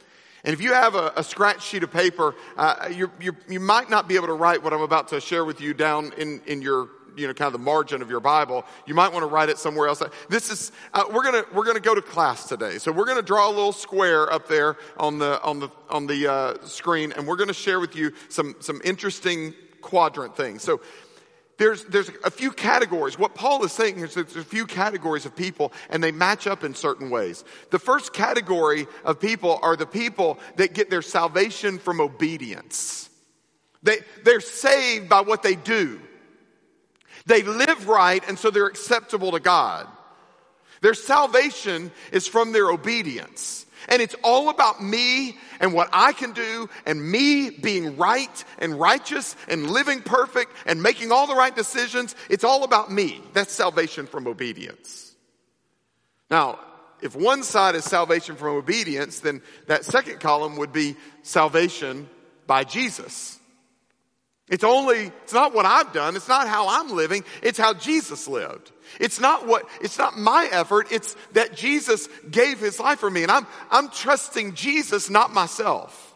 And 0.43 0.53
if 0.53 0.61
you 0.61 0.73
have 0.73 0.95
a, 0.95 1.11
a 1.15 1.23
scratch 1.23 1.63
sheet 1.63 1.83
of 1.83 1.91
paper, 1.91 2.35
uh, 2.55 2.89
you 2.93 3.11
you 3.49 3.59
might 3.59 3.89
not 3.89 4.07
be 4.07 4.15
able 4.15 4.27
to 4.27 4.33
write 4.33 4.63
what 4.63 4.71
I'm 4.71 4.81
about 4.81 5.07
to 5.09 5.19
share 5.19 5.43
with 5.43 5.59
you 5.59 5.73
down 5.73 6.13
in, 6.17 6.41
in 6.45 6.61
your 6.61 6.89
you 7.17 7.27
know, 7.27 7.33
kind 7.33 7.47
of 7.47 7.53
the 7.53 7.59
margin 7.59 8.03
of 8.03 8.09
your 8.09 8.19
Bible. 8.19 8.63
You 8.85 8.93
might 8.93 9.11
want 9.11 9.23
to 9.23 9.27
write 9.27 9.49
it 9.49 9.57
somewhere 9.57 9.87
else. 9.87 10.03
This 10.29 10.51
is, 10.51 10.71
uh, 10.93 11.05
we're 11.11 11.23
gonna, 11.23 11.43
we're 11.51 11.65
gonna 11.65 11.79
go 11.79 11.95
to 11.95 12.01
class 12.01 12.47
today. 12.47 12.77
So 12.77 12.91
we're 12.91 13.07
gonna 13.07 13.23
draw 13.23 13.49
a 13.49 13.49
little 13.49 13.73
square 13.73 14.31
up 14.31 14.47
there 14.47 14.77
on 14.97 15.17
the, 15.17 15.41
on 15.41 15.59
the, 15.59 15.69
on 15.89 16.05
the, 16.05 16.31
uh, 16.31 16.65
screen 16.65 17.11
and 17.13 17.27
we're 17.27 17.35
gonna 17.35 17.53
share 17.53 17.79
with 17.79 17.95
you 17.95 18.13
some, 18.29 18.55
some 18.59 18.79
interesting 18.85 19.55
quadrant 19.87 20.35
thing. 20.35 20.59
So 20.59 20.81
there's, 21.57 21.85
there's 21.85 22.11
a 22.23 22.29
few 22.29 22.51
categories. 22.51 23.17
What 23.17 23.33
Paul 23.33 23.63
is 23.63 23.71
saying 23.71 23.99
is 23.99 24.13
there's 24.13 24.35
a 24.35 24.43
few 24.43 24.67
categories 24.67 25.25
of 25.25 25.35
people 25.35 25.73
and 25.89 26.03
they 26.03 26.11
match 26.11 26.45
up 26.45 26.63
in 26.63 26.75
certain 26.75 27.09
ways. 27.09 27.43
The 27.71 27.79
first 27.79 28.13
category 28.13 28.85
of 29.03 29.19
people 29.19 29.59
are 29.63 29.75
the 29.75 29.87
people 29.87 30.39
that 30.57 30.73
get 30.73 30.89
their 30.89 31.01
salvation 31.01 31.79
from 31.79 31.99
obedience. 31.99 33.09
They, 33.81 33.97
they're 34.23 34.41
saved 34.41 35.09
by 35.09 35.21
what 35.21 35.41
they 35.41 35.55
do. 35.55 35.99
They 37.25 37.43
live 37.43 37.87
right 37.87 38.23
and 38.27 38.37
so 38.37 38.51
they're 38.51 38.67
acceptable 38.67 39.31
to 39.31 39.39
God. 39.39 39.87
Their 40.81 40.93
salvation 40.93 41.91
is 42.11 42.27
from 42.27 42.51
their 42.51 42.69
obedience. 42.69 43.65
And 43.87 44.01
it's 44.01 44.15
all 44.23 44.49
about 44.49 44.83
me 44.83 45.37
and 45.59 45.73
what 45.73 45.89
I 45.93 46.13
can 46.13 46.33
do 46.33 46.69
and 46.85 47.11
me 47.11 47.49
being 47.49 47.97
right 47.97 48.43
and 48.59 48.79
righteous 48.79 49.35
and 49.47 49.69
living 49.69 50.01
perfect 50.01 50.51
and 50.65 50.83
making 50.83 51.11
all 51.11 51.27
the 51.27 51.35
right 51.35 51.55
decisions. 51.55 52.15
It's 52.29 52.43
all 52.43 52.63
about 52.63 52.91
me. 52.91 53.21
That's 53.33 53.53
salvation 53.53 54.07
from 54.07 54.27
obedience. 54.27 55.15
Now, 56.29 56.59
if 57.01 57.15
one 57.15 57.43
side 57.43 57.75
is 57.75 57.85
salvation 57.85 58.35
from 58.35 58.55
obedience, 58.57 59.19
then 59.19 59.41
that 59.67 59.85
second 59.85 60.19
column 60.19 60.57
would 60.57 60.73
be 60.73 60.95
salvation 61.21 62.09
by 62.47 62.63
Jesus. 62.63 63.36
It's 64.49 64.63
only, 64.63 65.11
it's 65.23 65.33
not 65.33 65.53
what 65.53 65.65
I've 65.65 65.91
done. 65.91 66.15
It's 66.15 66.29
not 66.29 66.47
how 66.47 66.67
I'm 66.69 66.95
living. 66.95 67.25
It's 67.41 67.59
how 67.59 67.73
Jesus 67.73 68.27
lived. 68.27 68.71
It's 68.99 69.19
not 69.19 69.45
what, 69.45 69.67
it's 69.81 69.97
not 69.97 70.17
my 70.17 70.47
effort. 70.51 70.87
It's 70.91 71.17
that 71.33 71.53
Jesus 71.53 72.07
gave 72.31 72.59
his 72.59 72.79
life 72.79 72.99
for 72.99 73.11
me. 73.11 73.23
And 73.23 73.31
I'm, 73.31 73.45
I'm 73.69 73.89
trusting 73.89 74.53
Jesus, 74.53 75.09
not 75.09 75.33
myself. 75.33 76.15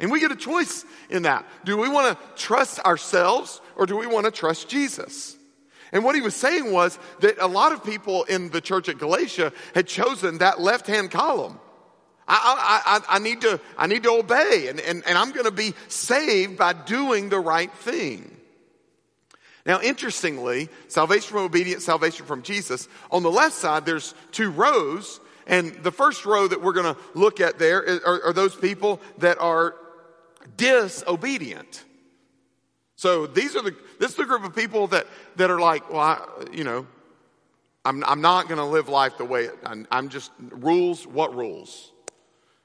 And 0.00 0.10
we 0.10 0.20
get 0.20 0.32
a 0.32 0.36
choice 0.36 0.84
in 1.10 1.22
that. 1.22 1.46
Do 1.64 1.76
we 1.76 1.88
want 1.88 2.18
to 2.18 2.42
trust 2.42 2.80
ourselves 2.80 3.60
or 3.76 3.86
do 3.86 3.96
we 3.96 4.06
want 4.06 4.26
to 4.26 4.32
trust 4.32 4.68
Jesus? 4.68 5.36
And 5.92 6.04
what 6.04 6.16
he 6.16 6.20
was 6.20 6.34
saying 6.34 6.72
was 6.72 6.98
that 7.20 7.38
a 7.38 7.46
lot 7.46 7.72
of 7.72 7.84
people 7.84 8.24
in 8.24 8.50
the 8.50 8.60
church 8.60 8.88
at 8.88 8.98
Galatia 8.98 9.52
had 9.74 9.86
chosen 9.86 10.38
that 10.38 10.60
left 10.60 10.86
hand 10.86 11.10
column. 11.10 11.58
I, 12.28 13.00
I, 13.08 13.16
I, 13.16 13.18
need 13.18 13.40
to, 13.40 13.60
I 13.76 13.86
need 13.86 14.02
to 14.02 14.10
obey 14.10 14.66
and, 14.68 14.78
and, 14.80 15.02
and 15.06 15.16
I'm 15.16 15.32
going 15.32 15.46
to 15.46 15.50
be 15.50 15.74
saved 15.88 16.58
by 16.58 16.74
doing 16.74 17.30
the 17.30 17.40
right 17.40 17.72
thing. 17.72 18.36
Now, 19.64 19.80
interestingly, 19.80 20.68
salvation 20.88 21.30
from 21.30 21.44
obedience, 21.44 21.84
salvation 21.84 22.26
from 22.26 22.42
Jesus. 22.42 22.88
On 23.10 23.22
the 23.22 23.30
left 23.30 23.54
side, 23.54 23.84
there's 23.86 24.14
two 24.32 24.50
rows. 24.50 25.20
And 25.46 25.72
the 25.82 25.92
first 25.92 26.26
row 26.26 26.46
that 26.46 26.62
we're 26.62 26.72
going 26.72 26.94
to 26.94 27.00
look 27.14 27.40
at 27.40 27.58
there 27.58 28.00
are, 28.06 28.24
are 28.26 28.32
those 28.32 28.54
people 28.54 29.00
that 29.18 29.38
are 29.40 29.74
disobedient. 30.56 31.84
So 32.96 33.26
these 33.26 33.56
are 33.56 33.62
the, 33.62 33.74
this 33.98 34.10
is 34.10 34.16
the 34.16 34.24
group 34.24 34.44
of 34.44 34.54
people 34.54 34.88
that, 34.88 35.06
that 35.36 35.50
are 35.50 35.60
like, 35.60 35.90
well, 35.90 36.00
I, 36.00 36.26
you 36.52 36.64
know, 36.64 36.86
I'm, 37.84 38.02
I'm 38.04 38.20
not 38.20 38.48
going 38.48 38.58
to 38.58 38.64
live 38.64 38.88
life 38.88 39.18
the 39.18 39.24
way, 39.24 39.48
I'm, 39.64 39.86
I'm 39.90 40.08
just, 40.08 40.30
rules, 40.38 41.06
what 41.06 41.34
rules? 41.34 41.92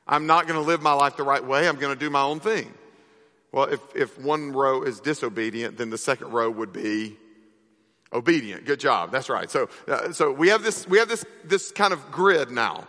I'm 0.08 0.28
not 0.28 0.47
going 0.47 0.60
to 0.60 0.66
live 0.66 0.82
my 0.82 0.93
life 0.93 1.18
the 1.18 1.24
right 1.24 1.43
way. 1.43 1.68
I'm 1.68 1.78
going 1.78 1.93
to 1.93 1.99
do 1.99 2.10
my 2.10 2.22
own 2.22 2.39
thing. 2.39 2.74
Well, 3.51 3.66
if, 3.66 3.80
if 3.95 4.20
one 4.20 4.51
row 4.51 4.84
is 4.84 4.99
disobedient, 4.99 5.78
then 5.78 5.89
the 5.89 5.97
second 5.97 6.32
row 6.32 6.49
would 6.49 6.74
be 6.74 7.18
obedient. 8.12 8.66
Good 8.66 8.80
job. 8.80 9.12
That's 9.12 9.30
right. 9.30 9.49
So, 9.49 9.70
uh, 9.88 10.12
so 10.12 10.32
we 10.32 10.49
have 10.49 10.64
this, 10.64 10.88
we 10.88 10.97
have 10.97 11.08
this, 11.08 11.24
this 11.43 11.72
kind 11.72 11.93
of 11.93 12.12
grid 12.12 12.51
now. 12.51 12.88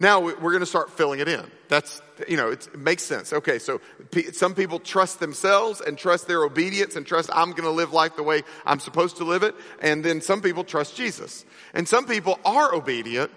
Now 0.00 0.20
we're 0.20 0.34
going 0.34 0.60
to 0.60 0.66
start 0.66 0.90
filling 0.90 1.20
it 1.20 1.28
in. 1.28 1.44
That's, 1.68 2.00
you 2.26 2.38
know, 2.38 2.50
it 2.50 2.74
makes 2.74 3.02
sense. 3.02 3.34
Okay, 3.34 3.58
so 3.58 3.82
some 4.32 4.54
people 4.54 4.78
trust 4.78 5.20
themselves 5.20 5.82
and 5.82 5.98
trust 5.98 6.26
their 6.26 6.42
obedience 6.42 6.96
and 6.96 7.06
trust 7.06 7.28
I'm 7.30 7.50
going 7.50 7.64
to 7.64 7.70
live 7.70 7.92
life 7.92 8.16
the 8.16 8.22
way 8.22 8.42
I'm 8.64 8.80
supposed 8.80 9.18
to 9.18 9.24
live 9.24 9.42
it. 9.42 9.54
And 9.82 10.02
then 10.02 10.22
some 10.22 10.40
people 10.40 10.64
trust 10.64 10.96
Jesus. 10.96 11.44
And 11.74 11.86
some 11.86 12.06
people 12.06 12.40
are 12.46 12.74
obedient 12.74 13.30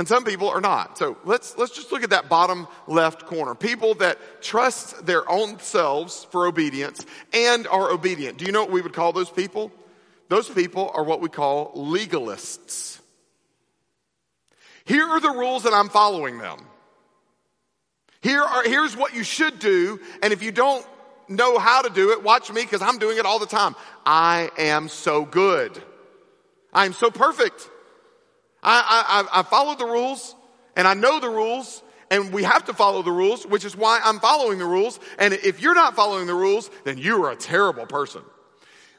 and 0.00 0.08
some 0.08 0.24
people 0.24 0.48
are 0.48 0.62
not. 0.62 0.96
So 0.96 1.18
let's, 1.26 1.58
let's 1.58 1.74
just 1.74 1.92
look 1.92 2.02
at 2.02 2.08
that 2.08 2.30
bottom 2.30 2.66
left 2.86 3.26
corner. 3.26 3.54
People 3.54 3.92
that 3.96 4.16
trust 4.40 5.04
their 5.04 5.30
own 5.30 5.58
selves 5.58 6.26
for 6.30 6.46
obedience 6.46 7.04
and 7.34 7.66
are 7.66 7.90
obedient. 7.90 8.38
Do 8.38 8.46
you 8.46 8.52
know 8.52 8.62
what 8.62 8.70
we 8.70 8.80
would 8.80 8.94
call 8.94 9.12
those 9.12 9.28
people? 9.28 9.70
Those 10.30 10.48
people 10.48 10.90
are 10.94 11.04
what 11.04 11.20
we 11.20 11.28
call 11.28 11.74
legalists. 11.74 12.98
Here 14.86 15.04
are 15.04 15.20
the 15.20 15.32
rules 15.32 15.66
and 15.66 15.74
I'm 15.74 15.90
following 15.90 16.38
them. 16.38 16.60
Here 18.22 18.40
are, 18.40 18.64
here's 18.64 18.96
what 18.96 19.14
you 19.14 19.22
should 19.22 19.58
do. 19.58 20.00
And 20.22 20.32
if 20.32 20.42
you 20.42 20.50
don't 20.50 20.86
know 21.28 21.58
how 21.58 21.82
to 21.82 21.90
do 21.90 22.12
it, 22.12 22.22
watch 22.22 22.50
me 22.50 22.62
because 22.62 22.80
I'm 22.80 22.96
doing 22.96 23.18
it 23.18 23.26
all 23.26 23.38
the 23.38 23.44
time. 23.44 23.76
I 24.06 24.50
am 24.56 24.88
so 24.88 25.26
good. 25.26 25.78
I 26.72 26.86
am 26.86 26.94
so 26.94 27.10
perfect. 27.10 27.68
I, 28.62 29.24
I, 29.32 29.40
I 29.40 29.74
the 29.74 29.86
rules 29.86 30.34
and 30.76 30.86
I 30.86 30.94
know 30.94 31.20
the 31.20 31.30
rules 31.30 31.82
and 32.10 32.32
we 32.32 32.42
have 32.42 32.64
to 32.64 32.74
follow 32.74 33.02
the 33.02 33.12
rules, 33.12 33.46
which 33.46 33.64
is 33.64 33.76
why 33.76 34.00
I'm 34.02 34.18
following 34.18 34.58
the 34.58 34.66
rules. 34.66 34.98
And 35.18 35.32
if 35.32 35.62
you're 35.62 35.74
not 35.74 35.94
following 35.94 36.26
the 36.26 36.34
rules, 36.34 36.70
then 36.84 36.98
you 36.98 37.24
are 37.24 37.30
a 37.30 37.36
terrible 37.36 37.86
person. 37.86 38.22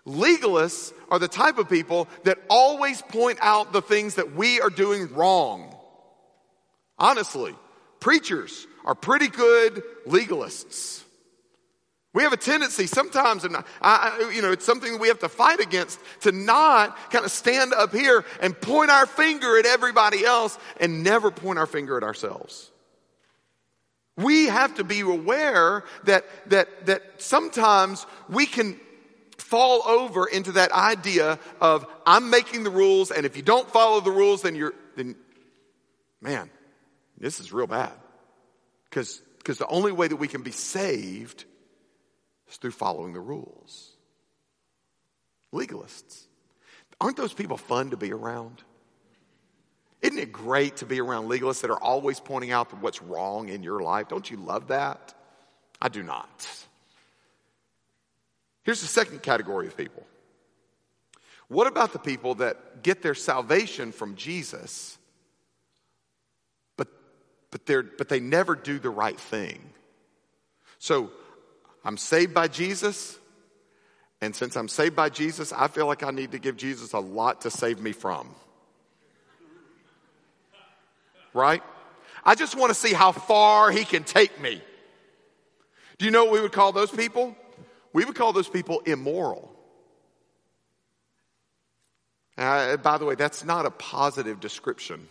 Legalists 0.08 0.94
are 1.10 1.20
the 1.20 1.28
type 1.28 1.58
of 1.58 1.70
people 1.70 2.08
that 2.24 2.40
always 2.50 3.02
point 3.02 3.38
out 3.42 3.74
the 3.74 3.82
things 3.82 4.16
that 4.16 4.34
we 4.34 4.62
are 4.62 4.70
doing 4.70 5.14
wrong. 5.14 5.76
Honestly, 6.98 7.54
preachers 8.00 8.66
are 8.86 8.96
pretty 8.96 9.28
good 9.28 9.84
legalists. 10.08 11.01
We 12.14 12.24
have 12.24 12.34
a 12.34 12.38
tendency 12.38 12.88
sometimes, 12.88 13.46
and 13.46 13.56
I, 13.82 14.32
you 14.36 14.42
know, 14.42 14.52
it's 14.52 14.66
something 14.66 15.00
we 15.00 15.08
have 15.08 15.20
to 15.20 15.30
fight 15.30 15.62
against 15.62 15.98
to 16.22 16.34
not 16.34 16.98
kind 17.10 17.24
of 17.24 17.32
stand 17.32 17.74
up 17.74 17.94
here 17.94 18.26
and 18.42 18.60
point 18.60 18.92
our 18.92 19.06
finger 19.06 19.58
at 19.58 19.66
everybody 19.66 20.26
else 20.26 20.58
and 20.82 21.04
never 21.04 21.32
point 21.32 21.58
our 21.58 21.66
finger 21.66 21.96
at 21.96 22.04
ourselves. 22.04 22.70
We 24.18 24.48
have 24.48 24.76
to 24.76 24.84
be 24.84 25.00
aware 25.00 25.86
that, 26.04 26.26
that, 26.48 26.86
that 26.88 27.22
sometimes 27.22 28.06
we 28.28 28.46
can 28.46 28.78
fall 29.38 29.82
over 29.88 30.26
into 30.26 30.54
that 30.54 30.74
idea 30.74 31.40
of 31.62 31.86
I'm 32.06 32.30
making 32.30 32.64
the 32.64 32.70
rules, 32.70 33.12
and 33.12 33.26
if 33.26 33.38
you 33.38 33.42
don't 33.42 33.70
follow 33.72 34.02
the 34.02 34.12
rules, 34.12 34.42
then 34.42 34.56
you're, 34.56 34.74
then, 34.98 35.16
man, 36.20 36.50
this 37.18 37.40
is 37.40 37.54
real 37.54 37.68
bad. 37.68 37.94
Because 38.90 39.22
the 39.46 39.68
only 39.68 39.94
way 39.94 40.10
that 40.10 40.18
we 40.18 40.28
can 40.28 40.42
be 40.42 40.52
saved 40.52 41.46
is 42.52 42.58
through 42.58 42.72
following 42.72 43.14
the 43.14 43.20
rules. 43.20 43.92
Legalists. 45.54 46.26
Aren't 47.00 47.18
those 47.18 47.34
people 47.34 47.58
fun 47.58 47.90
to 47.90 47.98
be 47.98 48.14
around? 48.14 48.62
Isn't 50.02 50.20
it 50.20 50.32
great 50.32 50.78
to 50.78 50.86
be 50.86 51.00
around 51.00 51.30
legalists 51.30 51.62
that 51.62 51.72
are 51.72 51.82
always 51.82 52.20
pointing 52.20 52.52
out 52.52 52.74
what's 52.82 53.02
wrong 53.02 53.50
in 53.50 53.64
your 53.64 53.82
life? 53.82 54.08
Don't 54.08 54.30
you 54.30 54.38
love 54.38 54.68
that? 54.68 55.14
I 55.82 55.90
do 55.90 56.04
not. 56.04 56.48
Here's 58.64 58.82
the 58.82 58.88
second 58.88 59.24
category 59.24 59.68
of 59.68 59.76
people. 59.76 60.06
What 61.48 61.68
about 61.68 61.92
the 61.92 62.00
people 62.00 62.36
that 62.36 62.84
get 62.84 63.02
their 63.02 63.16
salvation 63.16 63.92
from 63.92 64.16
Jesus, 64.16 64.98
but, 66.78 66.88
but, 67.50 67.66
they're, 67.66 67.84
but 67.84 68.10
they 68.10 68.20
never 68.20 68.56
do 68.56 68.80
the 68.80 68.90
right 68.90 69.20
thing? 69.20 69.60
So 70.80 71.12
I'm 71.84 71.98
saved 71.98 72.34
by 72.34 72.48
Jesus, 72.48 73.18
and 74.22 74.36
since 74.36 74.56
I'm 74.56 74.68
saved 74.68 74.96
by 74.96 75.10
Jesus, 75.10 75.52
I 75.52 75.68
feel 75.68 75.88
like 75.88 76.04
I 76.04 76.12
need 76.12 76.32
to 76.34 76.40
give 76.40 76.58
Jesus 76.58 76.94
a 76.94 77.00
lot 77.00 77.42
to 77.42 77.50
save 77.50 77.80
me 77.80 77.92
from. 77.92 78.30
Right? 81.34 81.64
I 82.24 82.36
just 82.36 82.56
want 82.56 82.70
to 82.70 82.76
see 82.76 82.94
how 82.94 83.12
far 83.12 83.72
he 83.72 83.84
can 83.84 84.04
take 84.04 84.40
me. 84.40 84.62
Do 85.98 86.06
you 86.06 86.12
know 86.12 86.26
what 86.26 86.34
we 86.34 86.42
would 86.42 86.52
call 86.52 86.72
those 86.72 86.92
people? 86.92 87.36
We 87.94 88.06
would 88.06 88.16
call 88.16 88.34
those 88.34 88.48
people 88.48 88.82
immoral. 88.82 89.52
Uh, 92.38 92.78
by 92.78 92.98
the 92.98 93.06
way, 93.06 93.16
that's 93.16 93.44
not 93.44 93.66
a 93.66 93.72
positive 93.72 94.40
description. 94.40 95.08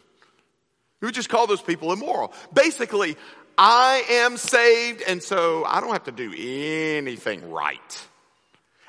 We 1.00 1.06
would 1.06 1.14
just 1.14 1.28
call 1.28 1.46
those 1.46 1.62
people 1.62 1.92
immoral. 1.92 2.32
Basically, 2.52 3.16
I 3.56 4.04
am 4.08 4.36
saved, 4.36 5.02
and 5.06 5.22
so 5.22 5.64
I 5.64 5.80
don't 5.80 5.92
have 5.92 6.04
to 6.04 6.12
do 6.12 6.32
anything 6.36 7.50
right. 7.50 8.06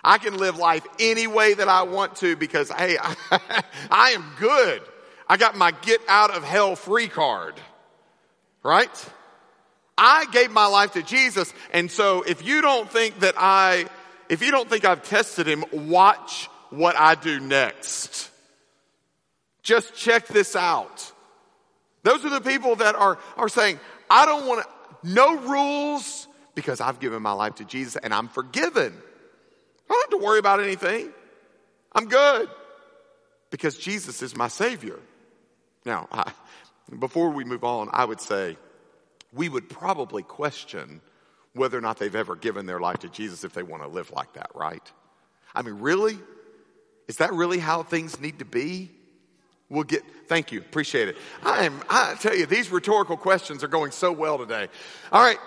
I 0.03 0.17
can 0.17 0.37
live 0.37 0.57
life 0.57 0.85
any 0.99 1.27
way 1.27 1.53
that 1.53 1.67
I 1.67 1.83
want 1.83 2.15
to 2.17 2.35
because, 2.35 2.69
hey, 2.71 2.97
I 3.91 4.11
am 4.11 4.25
good. 4.39 4.81
I 5.27 5.37
got 5.37 5.55
my 5.55 5.71
get 5.71 6.01
out 6.07 6.31
of 6.31 6.43
hell 6.43 6.75
free 6.75 7.07
card. 7.07 7.55
Right? 8.63 9.09
I 9.97 10.25
gave 10.31 10.51
my 10.51 10.65
life 10.65 10.93
to 10.93 11.03
Jesus. 11.03 11.53
And 11.71 11.89
so 11.91 12.23
if 12.23 12.45
you 12.45 12.61
don't 12.61 12.89
think 12.89 13.19
that 13.19 13.35
I, 13.37 13.85
if 14.29 14.41
you 14.41 14.51
don't 14.51 14.69
think 14.69 14.85
I've 14.85 15.03
tested 15.03 15.47
him, 15.47 15.63
watch 15.71 16.49
what 16.69 16.95
I 16.97 17.15
do 17.15 17.39
next. 17.39 18.29
Just 19.61 19.95
check 19.95 20.27
this 20.27 20.55
out. 20.55 21.11
Those 22.03 22.25
are 22.25 22.29
the 22.29 22.41
people 22.41 22.77
that 22.77 22.95
are, 22.95 23.19
are 23.37 23.49
saying, 23.49 23.79
I 24.11 24.25
don't 24.25 24.45
want 24.45 24.67
no 25.03 25.37
rules 25.37 26.27
because 26.53 26.81
I've 26.81 26.99
given 26.99 27.21
my 27.21 27.31
life 27.31 27.55
to 27.55 27.65
Jesus 27.65 27.95
and 27.95 28.13
I'm 28.13 28.27
forgiven. 28.27 28.93
I 29.89 29.93
don't 29.93 30.11
have 30.11 30.19
to 30.19 30.25
worry 30.25 30.37
about 30.37 30.59
anything. 30.59 31.09
I'm 31.93 32.09
good 32.09 32.49
because 33.51 33.77
Jesus 33.77 34.21
is 34.21 34.35
my 34.35 34.49
Savior. 34.49 34.99
Now, 35.85 36.09
I, 36.11 36.29
before 36.99 37.29
we 37.29 37.45
move 37.45 37.63
on, 37.63 37.89
I 37.93 38.03
would 38.03 38.19
say 38.19 38.57
we 39.31 39.47
would 39.47 39.69
probably 39.69 40.23
question 40.23 40.99
whether 41.53 41.77
or 41.77 41.81
not 41.81 41.97
they've 41.97 42.13
ever 42.13 42.35
given 42.35 42.65
their 42.65 42.81
life 42.81 42.99
to 42.99 43.09
Jesus 43.09 43.45
if 43.45 43.53
they 43.53 43.63
want 43.63 43.81
to 43.83 43.87
live 43.87 44.11
like 44.11 44.33
that, 44.33 44.51
right? 44.53 44.91
I 45.55 45.61
mean, 45.61 45.75
really? 45.75 46.19
Is 47.07 47.17
that 47.17 47.31
really 47.33 47.59
how 47.59 47.83
things 47.83 48.19
need 48.19 48.39
to 48.39 48.45
be? 48.45 48.91
We'll 49.71 49.85
get, 49.85 50.03
thank 50.27 50.51
you, 50.51 50.59
appreciate 50.59 51.07
it. 51.07 51.17
I 51.43 51.63
am, 51.65 51.81
I 51.89 52.15
tell 52.19 52.35
you, 52.35 52.45
these 52.45 52.69
rhetorical 52.69 53.15
questions 53.15 53.63
are 53.63 53.69
going 53.69 53.91
so 53.91 54.11
well 54.11 54.37
today. 54.37 54.67
All 55.13 55.23
right. 55.23 55.37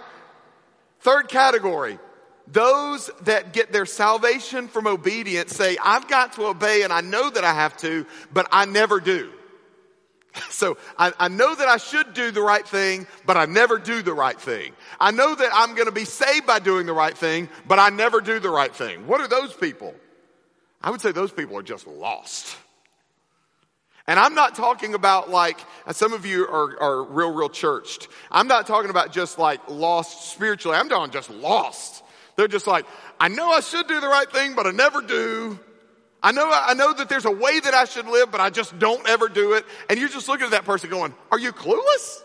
Third 1.01 1.29
category. 1.29 1.99
Those 2.47 3.11
that 3.25 3.53
get 3.53 3.71
their 3.71 3.85
salvation 3.85 4.69
from 4.69 4.87
obedience 4.87 5.55
say, 5.55 5.77
I've 5.83 6.09
got 6.09 6.33
to 6.35 6.47
obey 6.47 6.85
and 6.85 6.93
I 6.93 7.03
know 7.03 7.29
that 7.29 7.45
I 7.45 7.53
have 7.53 7.77
to, 7.79 8.07
but 8.33 8.49
I 8.51 8.65
never 8.65 8.99
do. 8.99 9.31
So 10.51 10.79
I, 10.99 11.13
I, 11.17 11.29
know 11.29 11.55
that 11.55 11.69
I 11.69 11.77
should 11.77 12.13
do 12.13 12.33
the 12.33 12.43
right 12.43 12.67
thing, 12.67 13.07
but 13.25 13.37
I 13.37 13.45
never 13.45 13.79
do 13.79 14.03
the 14.03 14.15
right 14.15 14.41
thing. 14.41 14.73
I 14.99 15.13
know 15.13 15.33
that 15.33 15.51
I'm 15.55 15.77
going 15.77 15.87
to 15.87 15.93
be 15.93 16.05
saved 16.05 16.45
by 16.45 16.59
doing 16.59 16.87
the 16.87 16.93
right 16.93 17.17
thing, 17.17 17.49
but 17.69 17.79
I 17.79 17.91
never 17.91 18.21
do 18.21 18.41
the 18.41 18.51
right 18.51 18.75
thing. 18.75 19.07
What 19.07 19.21
are 19.21 19.29
those 19.29 19.55
people? 19.55 19.95
I 20.83 20.91
would 20.91 21.01
say 21.01 21.13
those 21.13 21.31
people 21.31 21.57
are 21.57 21.63
just 21.63 21.87
lost. 21.87 22.57
And 24.07 24.21
I'm 24.21 24.35
not 24.35 24.55
talking 24.55 24.95
about 24.95 25.31
like, 25.31 25.59
some 25.93 26.13
of 26.13 26.27
you 26.27 26.47
are, 26.47 26.83
are 26.83 27.05
real, 27.05 27.33
real 27.33 27.49
churched. 27.49 28.09
I'm 28.31 28.49
not 28.49 28.67
talking 28.67 28.91
about 28.91 29.13
just 29.13 29.39
like 29.39 29.61
lost 29.69 30.33
spiritually. 30.33 30.77
I'm 30.77 30.89
talking 30.89 31.11
just 31.11 31.31
lost. 31.31 32.03
They're 32.37 32.49
just 32.49 32.67
like, 32.67 32.85
I 33.19 33.29
know 33.29 33.49
I 33.49 33.61
should 33.61 33.87
do 33.87 34.01
the 34.01 34.09
right 34.09 34.31
thing, 34.31 34.55
but 34.55 34.67
I 34.67 34.73
never 34.73 35.01
do. 35.01 35.59
I 36.23 36.33
know, 36.33 36.51
I 36.51 36.75
know 36.75 36.93
that 36.93 37.09
there's 37.09 37.27
a 37.27 37.31
way 37.31 37.61
that 37.61 37.75
I 37.75 37.85
should 37.85 38.07
live, 38.07 38.31
but 38.31 38.41
I 38.41 38.51
just 38.51 38.79
don't 38.79 39.07
ever 39.09 39.29
do 39.29 39.53
it. 39.55 39.65
And 39.89 39.99
you're 39.99 40.09
just 40.09 40.29
looking 40.29 40.47
at 40.47 40.53
that 40.53 40.65
person 40.65 40.91
going, 40.91 41.15
are 41.31 41.39
you 41.39 41.53
clueless? 41.53 42.23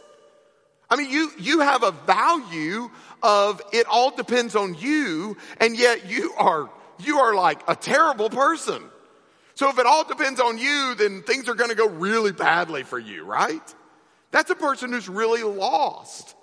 I 0.89 0.95
mean, 0.95 1.09
you, 1.09 1.31
you 1.37 1.59
have 1.59 1.83
a 1.83 1.91
value 1.91 2.89
of 3.21 3.61
it 3.71 3.85
all 3.87 4.11
depends 4.11 4.55
on 4.55 4.73
you, 4.75 5.37
and 5.59 5.77
yet 5.77 6.09
you 6.09 6.33
are, 6.37 6.69
you 6.99 7.19
are 7.19 7.35
like 7.35 7.61
a 7.67 7.75
terrible 7.75 8.29
person. 8.29 8.83
So 9.59 9.69
if 9.69 9.77
it 9.77 9.85
all 9.85 10.05
depends 10.05 10.39
on 10.39 10.57
you, 10.57 10.95
then 10.97 11.21
things 11.21 11.49
are 11.49 11.53
going 11.53 11.69
to 11.69 11.75
go 11.75 11.89
really 11.89 12.31
badly 12.31 12.83
for 12.83 12.97
you, 12.97 13.25
right? 13.25 13.75
That's 14.31 14.49
a 14.49 14.55
person 14.55 14.93
who's 14.93 15.09
really 15.09 15.43
lost 15.43 16.33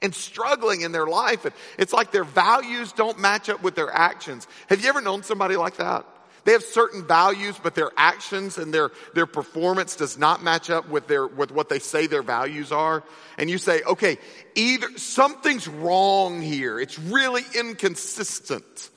and 0.00 0.14
struggling 0.14 0.80
in 0.80 0.90
their 0.90 1.06
life. 1.06 1.44
And 1.44 1.52
it's 1.78 1.92
like 1.92 2.12
their 2.12 2.24
values 2.24 2.92
don't 2.92 3.18
match 3.18 3.50
up 3.50 3.62
with 3.62 3.74
their 3.74 3.92
actions. 3.92 4.48
Have 4.70 4.82
you 4.82 4.88
ever 4.88 5.02
known 5.02 5.22
somebody 5.22 5.56
like 5.56 5.76
that? 5.76 6.06
They 6.44 6.52
have 6.52 6.62
certain 6.62 7.06
values, 7.06 7.60
but 7.62 7.74
their 7.74 7.90
actions 7.94 8.56
and 8.56 8.72
their, 8.72 8.90
their 9.12 9.26
performance 9.26 9.94
does 9.94 10.16
not 10.16 10.42
match 10.42 10.70
up 10.70 10.88
with 10.88 11.08
their, 11.08 11.26
with 11.26 11.50
what 11.50 11.68
they 11.68 11.78
say 11.78 12.06
their 12.06 12.22
values 12.22 12.72
are. 12.72 13.04
And 13.36 13.50
you 13.50 13.58
say, 13.58 13.82
okay, 13.82 14.16
either 14.54 14.96
something's 14.96 15.68
wrong 15.68 16.40
here. 16.40 16.80
It's 16.80 16.98
really 16.98 17.42
inconsistent. 17.54 18.88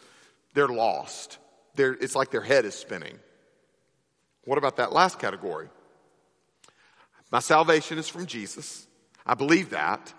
They're 0.53 0.69
lost. 0.69 1.39
They're, 1.75 1.91
it's 1.91 2.15
like 2.15 2.31
their 2.31 2.39
head 2.39 2.63
is 2.63 2.75
spinning. 2.75 3.19
What 4.49 4.57
about 4.57 4.77
that 4.77 4.91
last 4.91 5.19
category? 5.19 5.69
My 7.31 7.37
salvation 7.37 7.99
is 7.99 8.09
from 8.09 8.25
Jesus. 8.25 8.87
I 9.23 9.35
believe 9.35 9.69
that. 9.69 10.11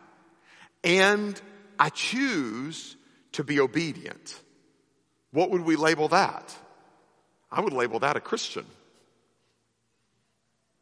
And 0.85 1.41
I 1.81 1.89
choose 1.89 2.97
to 3.33 3.43
be 3.43 3.59
obedient. 3.59 4.41
What 5.33 5.51
would 5.51 5.63
we 5.63 5.75
label 5.75 6.07
that? 6.11 6.55
I 7.51 7.61
would 7.61 7.73
label 7.73 7.99
that 7.99 8.17
a 8.17 8.21
Christian. 8.21 8.67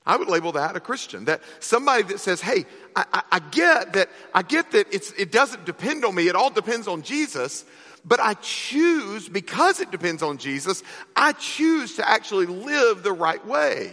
I 0.05 0.19
would 0.19 0.29
label 0.29 0.53
that 0.53 0.77
a 0.77 0.81
Christian. 0.81 1.25
That 1.25 1.41
somebody 1.61 2.03
that 2.03 2.21
says, 2.21 2.43
hey, 2.43 2.67
I, 2.95 3.07
I, 3.15 3.23
I 3.33 3.39
get 3.39 3.95
that, 3.95 4.11
I 4.35 4.43
get 4.43 4.73
that 4.73 4.89
it 4.93 5.33
doesn't 5.33 5.65
depend 5.65 6.05
on 6.05 6.15
me. 6.15 6.29
It 6.29 6.35
all 6.35 6.51
depends 6.51 6.87
on 6.87 7.01
Jesus. 7.01 7.65
But 8.05 8.21
I 8.21 8.35
choose, 8.35 9.29
because 9.29 9.81
it 9.81 9.91
depends 9.91 10.23
on 10.23 10.39
Jesus, 10.39 10.83
I 11.17 11.33
choose 11.33 11.97
to 11.97 12.09
actually 12.09 12.47
live 12.47 13.03
the 13.03 13.13
right 13.13 13.45
way. 13.47 13.93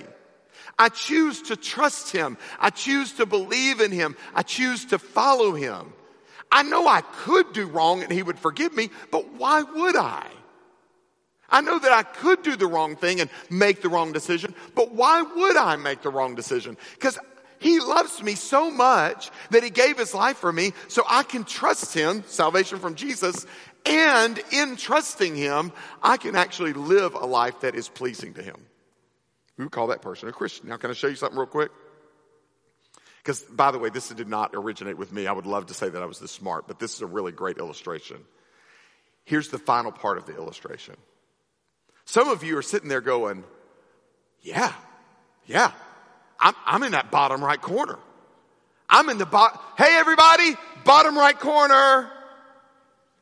I 0.78 0.90
choose 0.90 1.42
to 1.44 1.56
trust 1.56 2.12
Him. 2.12 2.38
I 2.60 2.70
choose 2.70 3.14
to 3.14 3.26
believe 3.26 3.82
in 3.82 3.92
Him. 3.92 4.16
I 4.34 4.44
choose 4.44 4.86
to 4.86 5.00
follow 5.00 5.54
Him. 5.54 5.94
I 6.52 6.64
know 6.64 6.88
I 6.88 7.02
could 7.02 7.54
do 7.54 7.66
wrong 7.66 8.04
and 8.04 8.12
He 8.12 8.24
would 8.24 8.40
forgive 8.40 8.76
me, 8.76 8.90
but 9.12 9.34
why 9.34 9.64
would 9.64 9.96
I? 9.96 10.28
I 11.50 11.62
know 11.62 11.80
that 11.80 11.92
I 11.92 12.04
could 12.04 12.44
do 12.44 12.56
the 12.56 12.68
wrong 12.68 12.96
thing 12.96 13.22
and 13.22 13.30
make 13.50 13.82
the 13.82 13.90
wrong 13.90 14.12
decision, 14.12 14.56
but 14.74 14.92
why 14.94 15.22
would 15.22 15.58
I 15.58 15.76
make 15.76 16.02
the 16.02 16.10
wrong 16.10 16.36
decision? 16.36 16.78
Because 16.94 17.18
He 17.60 17.80
loves 17.80 18.22
me 18.22 18.36
so 18.36 18.70
much 18.70 19.32
that 19.52 19.64
he 19.64 19.70
gave 19.70 19.98
his 19.98 20.14
life 20.14 20.38
for 20.38 20.52
me 20.52 20.74
so 20.88 21.04
I 21.08 21.24
can 21.24 21.44
trust 21.44 21.94
him, 21.94 22.24
salvation 22.28 22.80
from 22.80 22.96
Jesus, 22.96 23.46
and 23.86 24.40
in 24.52 24.78
trusting 24.78 25.36
him, 25.36 25.72
I 26.02 26.18
can 26.18 26.36
actually 26.36 26.74
live 26.74 27.14
a 27.14 27.26
life 27.26 27.62
that 27.62 27.76
is 27.76 27.88
pleasing 27.88 28.34
to 28.36 28.42
him. 28.44 28.58
We 29.58 29.66
would 29.66 29.72
call 29.72 29.88
that 29.88 30.02
person 30.02 30.28
a 30.28 30.32
Christian. 30.32 30.70
Now, 30.70 30.78
can 30.78 30.90
I 30.90 30.94
show 30.94 31.08
you 31.08 31.16
something 31.16 31.38
real 31.38 31.48
quick? 31.48 31.72
Because, 33.18 33.42
by 33.42 33.72
the 33.72 33.80
way, 33.80 33.90
this 33.90 34.10
did 34.10 34.28
not 34.28 34.52
originate 34.54 34.98
with 34.98 35.12
me. 35.12 35.28
I 35.28 35.32
would 35.32 35.48
love 35.48 35.68
to 35.68 35.74
say 35.74 35.90
that 35.90 36.02
I 36.02 36.06
was 36.06 36.20
this 36.20 36.32
smart, 36.32 36.68
but 36.68 36.80
this 36.80 36.94
is 36.94 37.02
a 37.02 37.08
really 37.08 37.32
great 37.32 37.58
illustration. 37.58 38.18
Here's 39.24 39.50
the 39.50 39.58
final 39.58 39.92
part 39.92 40.18
of 40.18 40.26
the 40.26 40.36
illustration. 40.36 40.96
Some 42.06 42.30
of 42.30 42.44
you 42.44 42.58
are 42.58 42.62
sitting 42.62 42.90
there 42.90 43.02
going, 43.02 43.44
Yeah, 44.42 44.72
yeah, 45.48 45.72
I'm, 46.40 46.54
I'm 46.66 46.84
in 46.84 46.92
that 46.92 47.10
bottom 47.10 47.44
right 47.44 47.60
corner. 47.60 47.98
I'm 48.88 49.10
in 49.10 49.18
the 49.18 49.26
bottom. 49.26 49.60
Hey, 49.78 49.98
everybody, 49.98 50.56
bottom 50.84 51.18
right 51.18 51.40
corner. 51.40 52.12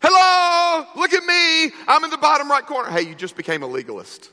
Hello, 0.05 0.85
look 0.97 1.13
at 1.13 1.23
me. 1.23 1.73
I'm 1.87 2.03
in 2.03 2.09
the 2.09 2.17
bottom 2.17 2.51
right 2.51 2.65
corner. 2.65 2.89
Hey, 2.89 3.03
you 3.03 3.15
just 3.15 3.37
became 3.37 3.63
a 3.63 3.67
legalist. 3.67 4.31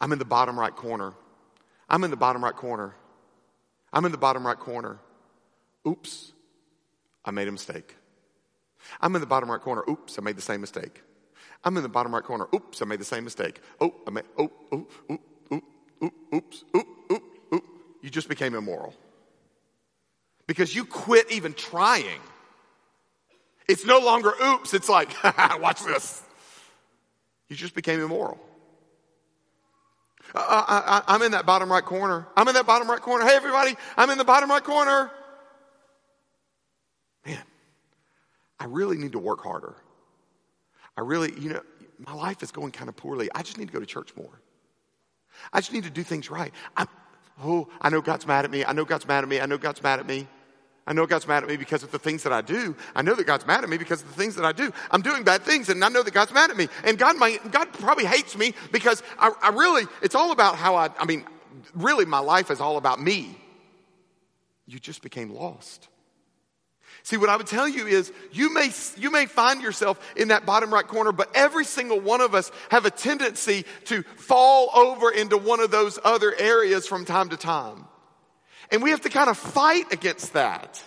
I'm 0.00 0.12
in 0.12 0.18
the 0.18 0.24
bottom 0.24 0.58
right 0.58 0.74
corner. 0.74 1.12
I'm 1.88 2.02
in 2.02 2.10
the 2.10 2.16
bottom 2.16 2.42
right 2.42 2.56
corner. 2.56 2.94
I'm 3.92 4.06
in 4.06 4.12
the 4.12 4.18
bottom 4.18 4.46
right 4.46 4.58
corner. 4.58 4.98
Oops, 5.86 6.32
I 7.26 7.30
made 7.30 7.46
a 7.46 7.52
mistake. 7.52 7.96
I'm 9.02 9.14
in 9.14 9.20
the 9.20 9.26
bottom 9.26 9.50
right 9.50 9.60
corner. 9.60 9.84
Oops, 9.88 10.18
I 10.18 10.22
made 10.22 10.36
the 10.36 10.42
same 10.42 10.62
mistake. 10.62 11.02
I'm 11.62 11.76
in 11.76 11.82
the 11.82 11.90
bottom 11.90 12.14
right 12.14 12.24
corner. 12.24 12.46
Oops, 12.54 12.80
I 12.80 12.84
made 12.86 13.00
the 13.00 13.04
same 13.04 13.24
mistake. 13.24 13.60
Oh, 13.82 13.94
I 14.06 14.10
made, 14.10 14.24
oh, 14.38 14.50
oh, 14.72 14.86
oh, 15.10 15.18
oh, 15.50 16.10
oops, 16.32 16.64
oh, 16.74 16.82
oh, 16.82 16.86
oh. 17.10 17.33
You 18.04 18.10
just 18.10 18.28
became 18.28 18.54
immoral. 18.54 18.92
Because 20.46 20.74
you 20.74 20.84
quit 20.84 21.32
even 21.32 21.54
trying. 21.54 22.20
It's 23.66 23.86
no 23.86 23.98
longer 23.98 24.30
oops, 24.44 24.74
it's 24.74 24.90
like, 24.90 25.08
watch 25.58 25.82
this. 25.82 26.22
You 27.48 27.56
just 27.56 27.74
became 27.74 28.00
immoral. 28.00 28.38
I, 30.34 31.02
am 31.08 31.22
in 31.22 31.32
that 31.32 31.46
bottom 31.46 31.72
right 31.72 31.82
corner. 31.82 32.26
I'm 32.36 32.46
in 32.46 32.52
that 32.52 32.66
bottom 32.66 32.90
right 32.90 33.00
corner. 33.00 33.24
Hey, 33.24 33.36
everybody, 33.36 33.74
I'm 33.96 34.10
in 34.10 34.18
the 34.18 34.24
bottom 34.24 34.50
right 34.50 34.62
corner. 34.62 35.10
Man, 37.24 37.42
I 38.60 38.66
really 38.66 38.98
need 38.98 39.12
to 39.12 39.18
work 39.18 39.42
harder. 39.42 39.76
I 40.94 41.00
really, 41.00 41.32
you 41.40 41.54
know, 41.54 41.62
my 41.98 42.12
life 42.12 42.42
is 42.42 42.50
going 42.50 42.72
kind 42.72 42.90
of 42.90 42.96
poorly. 42.96 43.30
I 43.34 43.40
just 43.40 43.56
need 43.56 43.68
to 43.68 43.72
go 43.72 43.80
to 43.80 43.86
church 43.86 44.14
more. 44.14 44.42
I 45.54 45.60
just 45.60 45.72
need 45.72 45.84
to 45.84 45.90
do 45.90 46.02
things 46.02 46.30
right. 46.30 46.52
I'm, 46.76 46.86
oh, 47.42 47.68
I 47.80 47.90
know 47.90 48.00
God's 48.00 48.26
mad 48.26 48.44
at 48.44 48.50
me. 48.50 48.64
I 48.64 48.72
know 48.72 48.84
God's 48.84 49.06
mad 49.06 49.24
at 49.24 49.28
me. 49.28 49.40
I 49.40 49.46
know 49.46 49.58
God's 49.58 49.82
mad 49.82 50.00
at 50.00 50.06
me. 50.06 50.26
I 50.86 50.92
know 50.92 51.06
God's 51.06 51.26
mad 51.26 51.42
at 51.42 51.48
me 51.48 51.56
because 51.56 51.82
of 51.82 51.90
the 51.90 51.98
things 51.98 52.22
that 52.24 52.32
I 52.32 52.42
do. 52.42 52.76
I 52.94 53.00
know 53.02 53.14
that 53.14 53.26
God's 53.26 53.46
mad 53.46 53.64
at 53.64 53.70
me 53.70 53.78
because 53.78 54.02
of 54.02 54.08
the 54.08 54.14
things 54.14 54.34
that 54.36 54.44
I 54.44 54.52
do. 54.52 54.70
I'm 54.90 55.00
doing 55.00 55.24
bad 55.24 55.42
things 55.42 55.70
and 55.70 55.82
I 55.82 55.88
know 55.88 56.02
that 56.02 56.12
God's 56.12 56.32
mad 56.32 56.50
at 56.50 56.56
me. 56.56 56.68
And 56.84 56.98
God 56.98 57.16
might, 57.16 57.50
God 57.50 57.72
probably 57.72 58.04
hates 58.04 58.36
me 58.36 58.52
because 58.70 59.02
I, 59.18 59.32
I 59.42 59.48
really, 59.48 59.84
it's 60.02 60.14
all 60.14 60.30
about 60.30 60.56
how 60.56 60.76
I, 60.76 60.90
I 60.98 61.06
mean, 61.06 61.24
really 61.74 62.04
my 62.04 62.18
life 62.18 62.50
is 62.50 62.60
all 62.60 62.76
about 62.76 63.00
me. 63.00 63.38
You 64.66 64.78
just 64.78 65.02
became 65.02 65.30
lost. 65.30 65.88
See, 67.04 67.18
what 67.18 67.28
I 67.28 67.36
would 67.36 67.46
tell 67.46 67.68
you 67.68 67.86
is 67.86 68.10
you 68.32 68.52
may, 68.52 68.70
you 68.96 69.10
may 69.10 69.26
find 69.26 69.60
yourself 69.60 70.00
in 70.16 70.28
that 70.28 70.46
bottom 70.46 70.72
right 70.72 70.86
corner, 70.86 71.12
but 71.12 71.30
every 71.34 71.66
single 71.66 72.00
one 72.00 72.22
of 72.22 72.34
us 72.34 72.50
have 72.70 72.86
a 72.86 72.90
tendency 72.90 73.66
to 73.84 74.02
fall 74.16 74.70
over 74.74 75.10
into 75.10 75.36
one 75.36 75.60
of 75.60 75.70
those 75.70 75.98
other 76.02 76.34
areas 76.34 76.86
from 76.86 77.04
time 77.04 77.28
to 77.28 77.36
time. 77.36 77.84
And 78.70 78.82
we 78.82 78.88
have 78.88 79.02
to 79.02 79.10
kind 79.10 79.28
of 79.28 79.36
fight 79.36 79.92
against 79.92 80.32
that. 80.32 80.82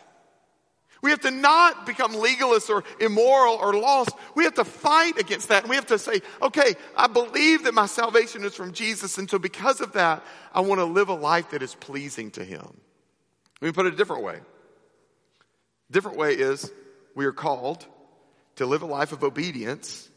We 1.04 1.12
have 1.12 1.20
to 1.22 1.30
not 1.30 1.86
become 1.86 2.14
legalists 2.14 2.72
or 2.72 2.84
immoral 3.00 3.54
or 3.54 3.74
lost. 3.74 4.10
We 4.34 4.44
have 4.46 4.56
to 4.56 4.66
fight 4.66 5.20
against 5.20 5.50
that. 5.50 5.62
And 5.62 5.70
we 5.70 5.76
have 5.76 5.86
to 5.86 6.00
say, 6.00 6.22
okay, 6.42 6.74
I 6.96 7.06
believe 7.06 7.66
that 7.66 7.76
my 7.76 7.86
salvation 7.86 8.44
is 8.44 8.56
from 8.56 8.74
Jesus. 8.74 9.20
And 9.20 9.30
so 9.30 9.38
because 9.38 9.82
of 9.82 9.94
that, 9.94 10.26
I 10.52 10.62
want 10.62 10.80
to 10.80 10.86
live 10.86 11.10
a 11.10 11.14
life 11.14 11.52
that 11.52 11.62
is 11.62 11.76
pleasing 11.76 12.32
to 12.32 12.44
Him. 12.44 12.66
Let 13.62 13.68
me 13.68 13.72
put 13.72 13.86
it 13.86 13.94
a 13.94 13.98
different 13.98 14.24
way. 14.24 14.40
Different 15.90 16.18
way 16.18 16.34
is 16.34 16.72
we 17.16 17.26
are 17.26 17.32
called 17.32 17.86
to 18.58 18.66
live 18.66 18.82
a 18.82 18.86
life 18.86 19.12
of 19.12 19.24
obedience 19.24 20.10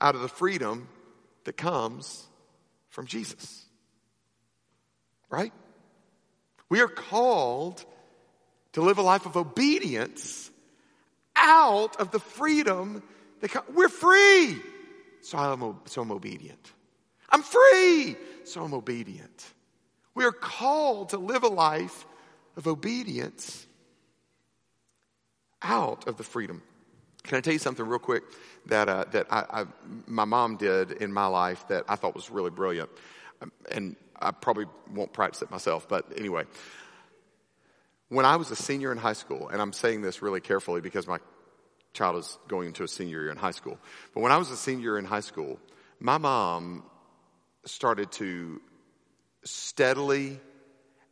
out 0.00 0.14
of 0.14 0.22
the 0.22 0.28
freedom 0.28 0.88
that 1.44 1.56
comes 1.56 2.26
from 2.88 3.06
Jesus. 3.06 3.64
Right? 5.30 5.52
We 6.68 6.80
are 6.80 6.88
called 6.88 7.84
to 8.72 8.80
live 8.80 8.98
a 8.98 9.02
life 9.02 9.26
of 9.26 9.36
obedience 9.36 10.50
out 11.36 12.00
of 12.00 12.10
the 12.10 12.20
freedom 12.20 13.02
that 13.40 13.50
comes. 13.50 13.66
We're 13.74 13.88
free. 13.88 14.56
So 15.22 15.38
I'm, 15.38 15.76
so 15.86 16.02
I'm 16.02 16.10
obedient. 16.10 16.72
I'm 17.30 17.42
free. 17.42 18.16
So 18.44 18.62
I'm 18.62 18.74
obedient. 18.74 19.52
We 20.14 20.24
are 20.24 20.32
called 20.32 21.10
to 21.10 21.18
live 21.18 21.42
a 21.42 21.48
life 21.48 22.06
of 22.56 22.66
obedience 22.66 23.66
out 25.64 26.06
of 26.06 26.16
the 26.16 26.22
freedom. 26.22 26.62
Can 27.24 27.38
I 27.38 27.40
tell 27.40 27.54
you 27.54 27.58
something 27.58 27.86
real 27.86 27.98
quick 27.98 28.22
that, 28.66 28.88
uh, 28.88 29.04
that 29.12 29.26
I, 29.30 29.62
I, 29.62 29.64
my 30.06 30.26
mom 30.26 30.56
did 30.56 30.92
in 30.92 31.12
my 31.12 31.26
life 31.26 31.66
that 31.68 31.84
I 31.88 31.96
thought 31.96 32.14
was 32.14 32.30
really 32.30 32.50
brilliant? 32.50 32.90
Um, 33.40 33.50
and 33.72 33.96
I 34.20 34.30
probably 34.30 34.66
won't 34.92 35.12
practice 35.12 35.42
it 35.42 35.50
myself, 35.50 35.88
but 35.88 36.06
anyway. 36.16 36.44
When 38.10 38.26
I 38.26 38.36
was 38.36 38.50
a 38.50 38.56
senior 38.56 38.92
in 38.92 38.98
high 38.98 39.14
school, 39.14 39.48
and 39.48 39.60
I'm 39.60 39.72
saying 39.72 40.02
this 40.02 40.20
really 40.20 40.40
carefully 40.40 40.82
because 40.82 41.06
my 41.06 41.18
child 41.94 42.16
is 42.16 42.38
going 42.46 42.68
into 42.68 42.84
a 42.84 42.88
senior 42.88 43.22
year 43.22 43.30
in 43.30 43.38
high 43.38 43.50
school, 43.50 43.78
but 44.12 44.20
when 44.20 44.30
I 44.30 44.36
was 44.36 44.50
a 44.50 44.56
senior 44.56 44.98
in 44.98 45.06
high 45.06 45.20
school, 45.20 45.58
my 45.98 46.18
mom 46.18 46.84
started 47.64 48.12
to 48.12 48.60
steadily 49.44 50.38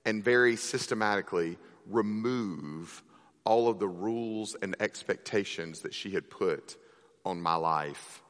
and 0.04 0.22
very 0.22 0.56
systematically 0.56 1.56
remove 1.86 3.02
all 3.44 3.68
of 3.68 3.78
the 3.78 3.88
rules 3.88 4.56
and 4.60 4.76
expectations 4.80 5.80
that 5.80 5.94
she 5.94 6.10
had 6.10 6.30
put 6.30 6.76
on 7.24 7.40
my 7.40 7.54
life 7.54 8.22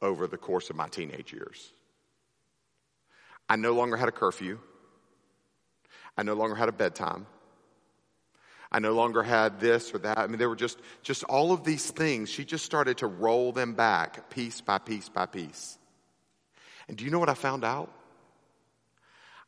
over 0.00 0.26
the 0.26 0.36
course 0.36 0.70
of 0.70 0.76
my 0.76 0.88
teenage 0.88 1.32
years. 1.32 1.72
I 3.48 3.56
no 3.56 3.72
longer 3.72 3.96
had 3.96 4.08
a 4.08 4.12
curfew. 4.12 4.58
I 6.16 6.22
no 6.22 6.34
longer 6.34 6.54
had 6.54 6.68
a 6.68 6.72
bedtime. 6.72 7.26
I 8.70 8.78
no 8.78 8.92
longer 8.92 9.22
had 9.22 9.60
this 9.60 9.94
or 9.94 9.98
that. 9.98 10.18
I 10.18 10.26
mean, 10.26 10.38
there 10.38 10.48
were 10.48 10.56
just, 10.56 10.78
just 11.02 11.24
all 11.24 11.52
of 11.52 11.62
these 11.62 11.90
things. 11.90 12.30
She 12.30 12.44
just 12.44 12.64
started 12.64 12.98
to 12.98 13.06
roll 13.06 13.52
them 13.52 13.74
back 13.74 14.30
piece 14.30 14.60
by 14.60 14.78
piece 14.78 15.08
by 15.08 15.26
piece. 15.26 15.76
And 16.88 16.96
do 16.96 17.04
you 17.04 17.10
know 17.10 17.18
what 17.18 17.28
I 17.28 17.34
found 17.34 17.64
out? 17.64 17.92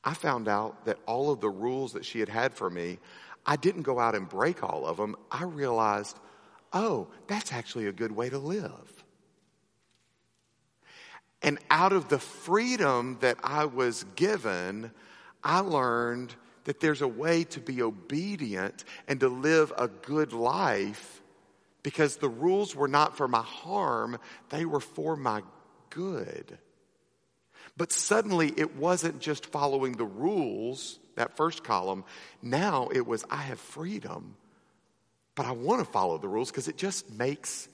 I 0.04 0.12
found 0.12 0.48
out 0.48 0.84
that 0.84 0.98
all 1.06 1.30
of 1.30 1.40
the 1.40 1.48
rules 1.48 1.94
that 1.94 2.04
she 2.04 2.20
had 2.20 2.28
had 2.28 2.52
for 2.52 2.68
me, 2.68 2.98
I 3.46 3.56
didn't 3.56 3.82
go 3.82 3.98
out 3.98 4.14
and 4.14 4.28
break 4.28 4.62
all 4.62 4.86
of 4.86 4.96
them. 4.96 5.16
I 5.30 5.44
realized, 5.44 6.18
oh, 6.72 7.08
that's 7.26 7.52
actually 7.52 7.86
a 7.86 7.92
good 7.92 8.12
way 8.12 8.30
to 8.30 8.38
live. 8.38 9.04
And 11.42 11.58
out 11.68 11.92
of 11.92 12.08
the 12.08 12.18
freedom 12.18 13.18
that 13.20 13.36
I 13.42 13.66
was 13.66 14.04
given, 14.16 14.90
I 15.42 15.58
learned 15.58 16.34
that 16.64 16.80
there's 16.80 17.02
a 17.02 17.08
way 17.08 17.44
to 17.44 17.60
be 17.60 17.82
obedient 17.82 18.84
and 19.06 19.20
to 19.20 19.28
live 19.28 19.72
a 19.76 19.88
good 19.88 20.32
life 20.32 21.22
because 21.82 22.16
the 22.16 22.30
rules 22.30 22.74
were 22.74 22.88
not 22.88 23.16
for 23.16 23.28
my 23.28 23.42
harm, 23.42 24.18
they 24.48 24.64
were 24.64 24.80
for 24.80 25.16
my 25.16 25.42
good. 25.90 26.58
But 27.76 27.92
suddenly 27.92 28.52
it 28.56 28.76
wasn't 28.76 29.20
just 29.20 29.46
following 29.46 29.92
the 29.92 30.06
rules 30.06 30.98
that 31.16 31.36
first 31.36 31.64
column. 31.64 32.04
Now 32.42 32.88
it 32.92 33.06
was, 33.06 33.24
I 33.30 33.36
have 33.36 33.60
freedom, 33.60 34.36
but 35.34 35.46
I 35.46 35.52
want 35.52 35.84
to 35.84 35.90
follow 35.90 36.18
the 36.18 36.28
rules 36.28 36.50
because 36.50 36.68
it 36.68 36.76
just 36.76 37.10
makes 37.12 37.68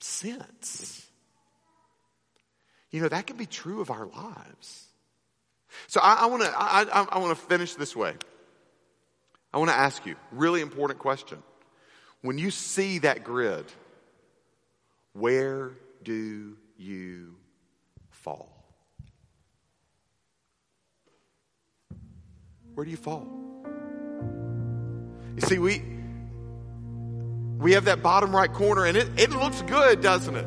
sense. 0.00 1.06
You 2.90 3.00
know, 3.00 3.08
that 3.08 3.26
can 3.26 3.36
be 3.36 3.46
true 3.46 3.80
of 3.80 3.90
our 3.90 4.06
lives. 4.06 4.86
So 5.86 6.00
I, 6.02 6.14
I 6.14 6.26
want 6.26 6.42
to 6.42 6.48
I, 6.50 6.82
I, 6.82 7.06
I 7.12 7.18
want 7.18 7.38
to 7.38 7.46
finish 7.46 7.74
this 7.74 7.94
way. 7.94 8.14
I 9.52 9.58
want 9.58 9.70
to 9.70 9.76
ask 9.76 10.04
you 10.06 10.16
really 10.32 10.60
important 10.60 10.98
question. 10.98 11.42
When 12.22 12.38
you 12.38 12.50
see 12.50 12.98
that 12.98 13.24
grid, 13.24 13.64
where 15.12 15.72
do 16.02 16.56
you 16.76 17.36
fall? 18.10 18.59
Where 22.80 22.86
do 22.86 22.90
you 22.92 22.96
fall? 22.96 23.28
You 25.34 25.42
see, 25.42 25.58
we 25.58 25.82
we 27.58 27.72
have 27.72 27.84
that 27.84 28.02
bottom 28.02 28.34
right 28.34 28.50
corner 28.50 28.86
and 28.86 28.96
it, 28.96 29.06
it 29.20 29.32
looks 29.32 29.60
good, 29.60 30.00
doesn't 30.00 30.34
it? 30.34 30.46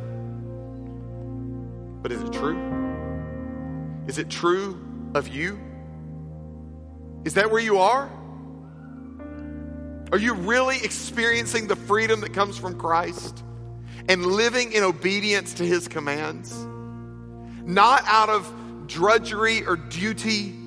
But 2.02 2.12
is 2.12 2.24
it 2.24 2.34
true? 2.34 4.04
Is 4.08 4.18
it 4.18 4.32
true 4.32 4.82
of 5.14 5.28
you? 5.28 5.60
Is 7.24 7.36
that 7.36 7.52
where 7.52 7.62
you 7.62 7.78
are? 7.78 8.10
Are 10.12 10.18
you 10.18 10.34
really 10.34 10.78
experiencing 10.78 11.68
the 11.68 11.76
freedom 11.76 12.22
that 12.22 12.34
comes 12.34 12.58
from 12.58 12.80
Christ 12.80 13.44
and 14.10 14.26
living 14.26 14.72
in 14.72 14.82
obedience 14.82 15.54
to 15.54 15.64
his 15.64 15.88
commands? 15.88 16.52
Not 17.64 18.02
out 18.08 18.30
of 18.30 18.52
drudgery 18.88 19.68
or 19.68 19.76
duty, 19.76 20.63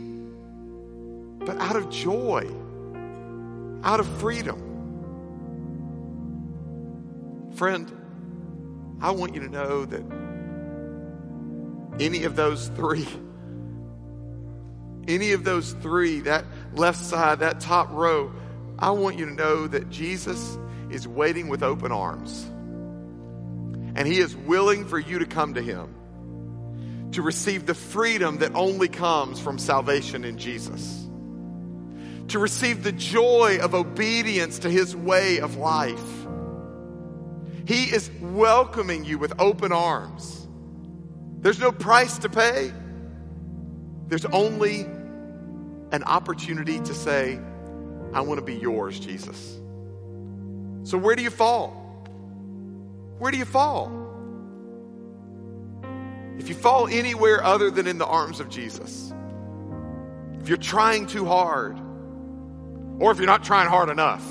but 1.40 1.56
out 1.58 1.76
of 1.76 1.90
joy, 1.90 2.50
out 3.82 4.00
of 4.00 4.06
freedom. 4.18 4.62
Friend, 7.56 7.90
I 9.00 9.12
want 9.12 9.34
you 9.34 9.40
to 9.40 9.48
know 9.48 9.84
that 9.84 10.02
any 12.00 12.24
of 12.24 12.36
those 12.36 12.68
three, 12.68 13.06
any 15.08 15.32
of 15.32 15.44
those 15.44 15.72
three, 15.74 16.20
that 16.20 16.44
left 16.74 17.04
side, 17.04 17.40
that 17.40 17.60
top 17.60 17.90
row, 17.92 18.32
I 18.78 18.90
want 18.90 19.18
you 19.18 19.26
to 19.26 19.32
know 19.32 19.66
that 19.66 19.90
Jesus 19.90 20.58
is 20.90 21.08
waiting 21.08 21.48
with 21.48 21.62
open 21.62 21.92
arms. 21.92 22.44
And 23.94 24.06
he 24.06 24.18
is 24.18 24.36
willing 24.36 24.84
for 24.84 24.98
you 24.98 25.20
to 25.20 25.26
come 25.26 25.54
to 25.54 25.62
him 25.62 25.94
to 27.12 27.22
receive 27.22 27.64
the 27.64 27.74
freedom 27.74 28.38
that 28.38 28.54
only 28.54 28.88
comes 28.88 29.40
from 29.40 29.58
salvation 29.58 30.24
in 30.24 30.36
Jesus, 30.36 31.05
to 32.28 32.38
receive 32.38 32.82
the 32.82 32.92
joy 32.92 33.58
of 33.60 33.74
obedience 33.74 34.60
to 34.60 34.70
his 34.70 34.96
way 34.96 35.38
of 35.38 35.56
life. 35.56 36.26
He 37.66 37.84
is 37.84 38.10
welcoming 38.20 39.04
you 39.04 39.18
with 39.18 39.32
open 39.40 39.72
arms. 39.72 40.46
There's 41.40 41.58
no 41.58 41.72
price 41.72 42.18
to 42.18 42.28
pay. 42.28 42.72
There's 44.08 44.24
only 44.26 44.80
an 45.92 46.04
opportunity 46.04 46.78
to 46.80 46.94
say, 46.94 47.40
I 48.12 48.20
want 48.20 48.38
to 48.38 48.44
be 48.44 48.54
yours, 48.54 48.98
Jesus. 48.98 49.58
So, 50.84 50.96
where 50.98 51.16
do 51.16 51.22
you 51.22 51.30
fall? 51.30 51.70
Where 53.18 53.32
do 53.32 53.38
you 53.38 53.44
fall? 53.44 53.92
If 56.38 56.48
you 56.48 56.54
fall 56.54 56.86
anywhere 56.86 57.42
other 57.42 57.70
than 57.70 57.86
in 57.86 57.98
the 57.98 58.06
arms 58.06 58.40
of 58.40 58.48
Jesus, 58.48 59.12
if 60.40 60.48
you're 60.48 60.58
trying 60.58 61.06
too 61.06 61.24
hard, 61.24 61.80
or 62.98 63.10
if 63.12 63.18
you're 63.18 63.26
not 63.26 63.44
trying 63.44 63.68
hard 63.68 63.88
enough, 63.88 64.24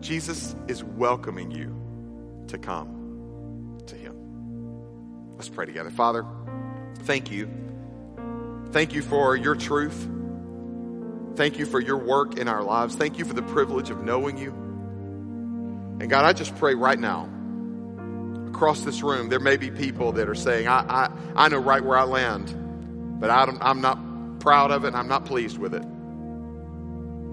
Jesus 0.00 0.54
is 0.68 0.82
welcoming 0.82 1.50
you 1.50 1.76
to 2.48 2.58
come 2.58 3.78
to 3.86 3.96
Him. 3.96 4.16
Let's 5.36 5.48
pray 5.48 5.66
together. 5.66 5.90
Father, 5.90 6.24
thank 7.00 7.30
you. 7.30 7.48
Thank 8.70 8.94
you 8.94 9.02
for 9.02 9.36
your 9.36 9.54
truth. 9.54 10.08
Thank 11.36 11.58
you 11.58 11.66
for 11.66 11.80
your 11.80 11.96
work 11.96 12.38
in 12.38 12.48
our 12.48 12.62
lives. 12.62 12.94
Thank 12.94 13.18
you 13.18 13.24
for 13.24 13.34
the 13.34 13.42
privilege 13.42 13.90
of 13.90 14.02
knowing 14.02 14.36
you. 14.36 14.50
And 16.00 16.08
God, 16.08 16.24
I 16.24 16.32
just 16.32 16.56
pray 16.56 16.74
right 16.74 16.98
now, 16.98 17.28
across 18.48 18.82
this 18.82 19.02
room, 19.02 19.28
there 19.28 19.40
may 19.40 19.56
be 19.56 19.70
people 19.70 20.12
that 20.12 20.28
are 20.28 20.34
saying, 20.34 20.66
I, 20.66 20.80
I, 20.80 21.10
I 21.36 21.48
know 21.48 21.58
right 21.58 21.82
where 21.84 21.98
I 21.98 22.04
land, 22.04 23.20
but 23.20 23.30
I 23.30 23.44
I'm 23.60 23.80
not 23.80 24.40
proud 24.40 24.70
of 24.70 24.84
it 24.84 24.88
and 24.88 24.96
I'm 24.96 25.08
not 25.08 25.24
pleased 25.24 25.58
with 25.58 25.74
it. 25.74 25.84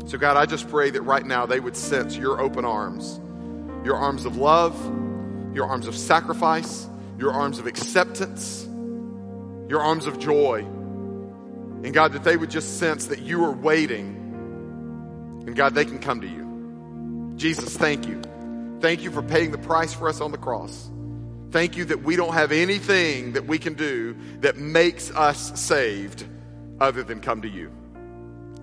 So, 0.07 0.17
God, 0.17 0.37
I 0.37 0.45
just 0.45 0.69
pray 0.69 0.89
that 0.89 1.01
right 1.01 1.25
now 1.25 1.45
they 1.45 1.59
would 1.59 1.75
sense 1.75 2.15
your 2.15 2.39
open 2.39 2.63
arms, 2.63 3.19
your 3.85 3.97
arms 3.97 4.23
of 4.23 4.37
love, 4.37 4.73
your 5.53 5.67
arms 5.67 5.85
of 5.85 5.97
sacrifice, 5.97 6.87
your 7.17 7.33
arms 7.33 7.59
of 7.59 7.67
acceptance, 7.67 8.63
your 9.67 9.81
arms 9.81 10.05
of 10.05 10.17
joy. 10.17 10.59
And 10.59 11.93
God, 11.93 12.13
that 12.13 12.23
they 12.23 12.37
would 12.37 12.49
just 12.49 12.79
sense 12.79 13.07
that 13.07 13.19
you 13.19 13.43
are 13.43 13.51
waiting. 13.51 15.43
And 15.45 15.57
God, 15.57 15.75
they 15.75 15.83
can 15.83 15.99
come 15.99 16.21
to 16.21 16.27
you. 16.27 17.33
Jesus, 17.35 17.75
thank 17.75 18.07
you. 18.07 18.21
Thank 18.79 19.03
you 19.03 19.11
for 19.11 19.21
paying 19.21 19.51
the 19.51 19.57
price 19.57 19.93
for 19.93 20.07
us 20.07 20.21
on 20.21 20.31
the 20.31 20.37
cross. 20.37 20.89
Thank 21.51 21.75
you 21.75 21.83
that 21.83 22.03
we 22.03 22.15
don't 22.15 22.33
have 22.33 22.53
anything 22.53 23.33
that 23.33 23.45
we 23.45 23.59
can 23.59 23.73
do 23.73 24.15
that 24.39 24.55
makes 24.55 25.11
us 25.11 25.59
saved 25.59 26.25
other 26.79 27.03
than 27.03 27.19
come 27.19 27.41
to 27.41 27.49
you 27.49 27.73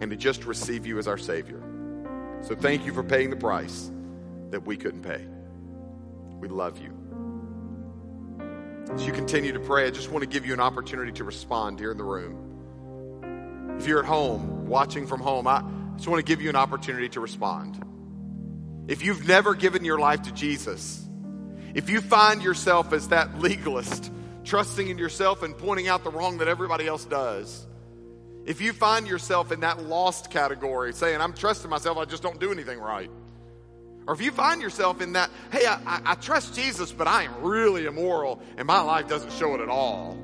and 0.01 0.11
to 0.11 0.17
just 0.17 0.45
receive 0.45 0.87
you 0.87 0.99
as 0.99 1.09
our 1.09 1.19
Savior. 1.19 1.63
So 2.43 2.55
thank 2.55 2.85
you 2.85 2.93
for 2.93 3.03
paying 3.03 3.31
the 3.31 3.37
price 3.37 3.91
that 4.51 4.67
we 4.67 4.77
couldn't 4.77 5.03
pay. 5.03 5.25
We 6.39 6.49
love 6.49 6.79
you. 6.79 6.93
As 8.93 9.07
you 9.07 9.13
continue 9.13 9.53
to 9.53 9.61
pray, 9.61 9.87
I 9.87 9.91
just 9.91 10.11
want 10.11 10.23
to 10.23 10.29
give 10.29 10.45
you 10.47 10.53
an 10.53 10.61
opportunity 10.61 11.13
to 11.13 11.25
respond 11.25 11.79
here 11.81 11.91
in 11.91 11.97
the 11.97 12.05
room. 12.05 13.77
If 13.79 13.87
you're 13.87 13.99
at 13.99 14.05
home, 14.05 14.67
watching 14.67 15.07
from 15.07 15.21
home, 15.21 15.47
I 15.47 15.65
just 15.97 16.07
want 16.07 16.25
to 16.25 16.31
give 16.31 16.43
you 16.43 16.51
an 16.51 16.57
opportunity 16.57 17.09
to 17.11 17.21
respond. 17.21 17.83
If 18.87 19.03
you've 19.03 19.27
never 19.27 19.55
given 19.55 19.85
your 19.85 19.99
life 19.99 20.23
to 20.23 20.33
Jesus, 20.33 21.09
if 21.75 21.89
you 21.89 22.01
find 22.01 22.43
yourself 22.43 22.93
as 22.93 23.09
that 23.09 23.41
legalist, 23.41 24.13
trusting 24.45 24.89
in 24.89 24.99
yourself 24.99 25.43
and 25.43 25.57
pointing 25.57 25.89
out 25.89 26.05
the 26.05 26.11
wrong 26.11 26.39
that 26.39 26.49
everybody 26.49 26.87
else 26.87 27.05
does, 27.07 27.67
if 28.45 28.61
you 28.61 28.73
find 28.73 29.07
yourself 29.07 29.53
in 29.53 29.61
that 29.61 29.83
lost 29.83 30.31
category, 30.31 30.93
saying, 30.93 31.21
I'm 31.21 31.33
trusting 31.33 31.71
myself, 31.71 31.97
I 31.97 32.05
just 32.05 32.23
don't 32.23 32.39
do 32.39 32.53
anything 32.53 32.79
right. 32.79 33.11
Or 34.07 34.13
if 34.13 34.21
you 34.21 34.31
find 34.31 34.61
yourself 34.61 35.01
in 35.01 35.15
that, 35.15 35.31
hey, 35.51 35.65
I, 35.65 35.81
I, 35.87 36.01
I 36.05 36.15
trust 36.17 36.55
Jesus, 36.55 36.93
but 36.93 37.09
I 37.09 37.23
am 37.23 37.43
really 37.43 37.87
immoral 37.87 38.43
and 38.59 38.67
my 38.67 38.81
life 38.81 39.09
doesn't 39.09 39.33
show 39.33 39.55
it 39.55 39.63
at 39.63 39.71
all. 39.71 40.19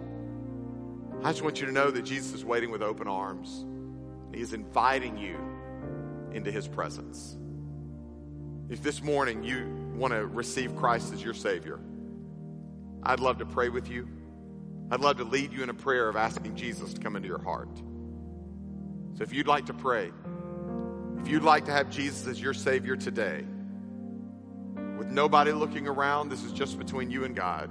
I 1.22 1.32
just 1.32 1.42
want 1.42 1.60
you 1.60 1.66
to 1.66 1.72
know 1.72 1.90
that 1.90 2.02
Jesus 2.02 2.34
is 2.34 2.44
waiting 2.44 2.70
with 2.70 2.82
open 2.82 3.08
arms. 3.08 3.64
He 4.34 4.40
is 4.42 4.52
inviting 4.52 5.16
you 5.16 5.38
into 6.32 6.50
his 6.50 6.68
presence. 6.68 7.38
If 8.68 8.82
this 8.82 9.02
morning 9.02 9.42
you 9.42 9.66
want 9.96 10.12
to 10.12 10.26
receive 10.26 10.76
Christ 10.76 11.12
as 11.12 11.24
your 11.24 11.34
Savior, 11.34 11.80
I'd 13.02 13.20
love 13.20 13.38
to 13.38 13.46
pray 13.46 13.70
with 13.70 13.90
you. 13.90 14.06
I'd 14.90 15.00
love 15.00 15.16
to 15.18 15.24
lead 15.24 15.52
you 15.52 15.62
in 15.62 15.70
a 15.70 15.74
prayer 15.74 16.08
of 16.08 16.16
asking 16.16 16.56
Jesus 16.56 16.92
to 16.94 17.00
come 17.00 17.16
into 17.16 17.28
your 17.28 17.42
heart. 17.42 17.80
So 19.14 19.22
if 19.22 19.32
you'd 19.32 19.46
like 19.46 19.66
to 19.66 19.74
pray, 19.74 20.12
if 21.20 21.28
you'd 21.28 21.42
like 21.42 21.66
to 21.66 21.72
have 21.72 21.90
Jesus 21.90 22.26
as 22.26 22.40
your 22.40 22.54
Savior 22.54 22.96
today, 22.96 23.44
with 24.96 25.08
nobody 25.08 25.52
looking 25.52 25.86
around, 25.86 26.28
this 26.28 26.44
is 26.44 26.52
just 26.52 26.78
between 26.78 27.10
you 27.10 27.24
and 27.24 27.34
God, 27.34 27.70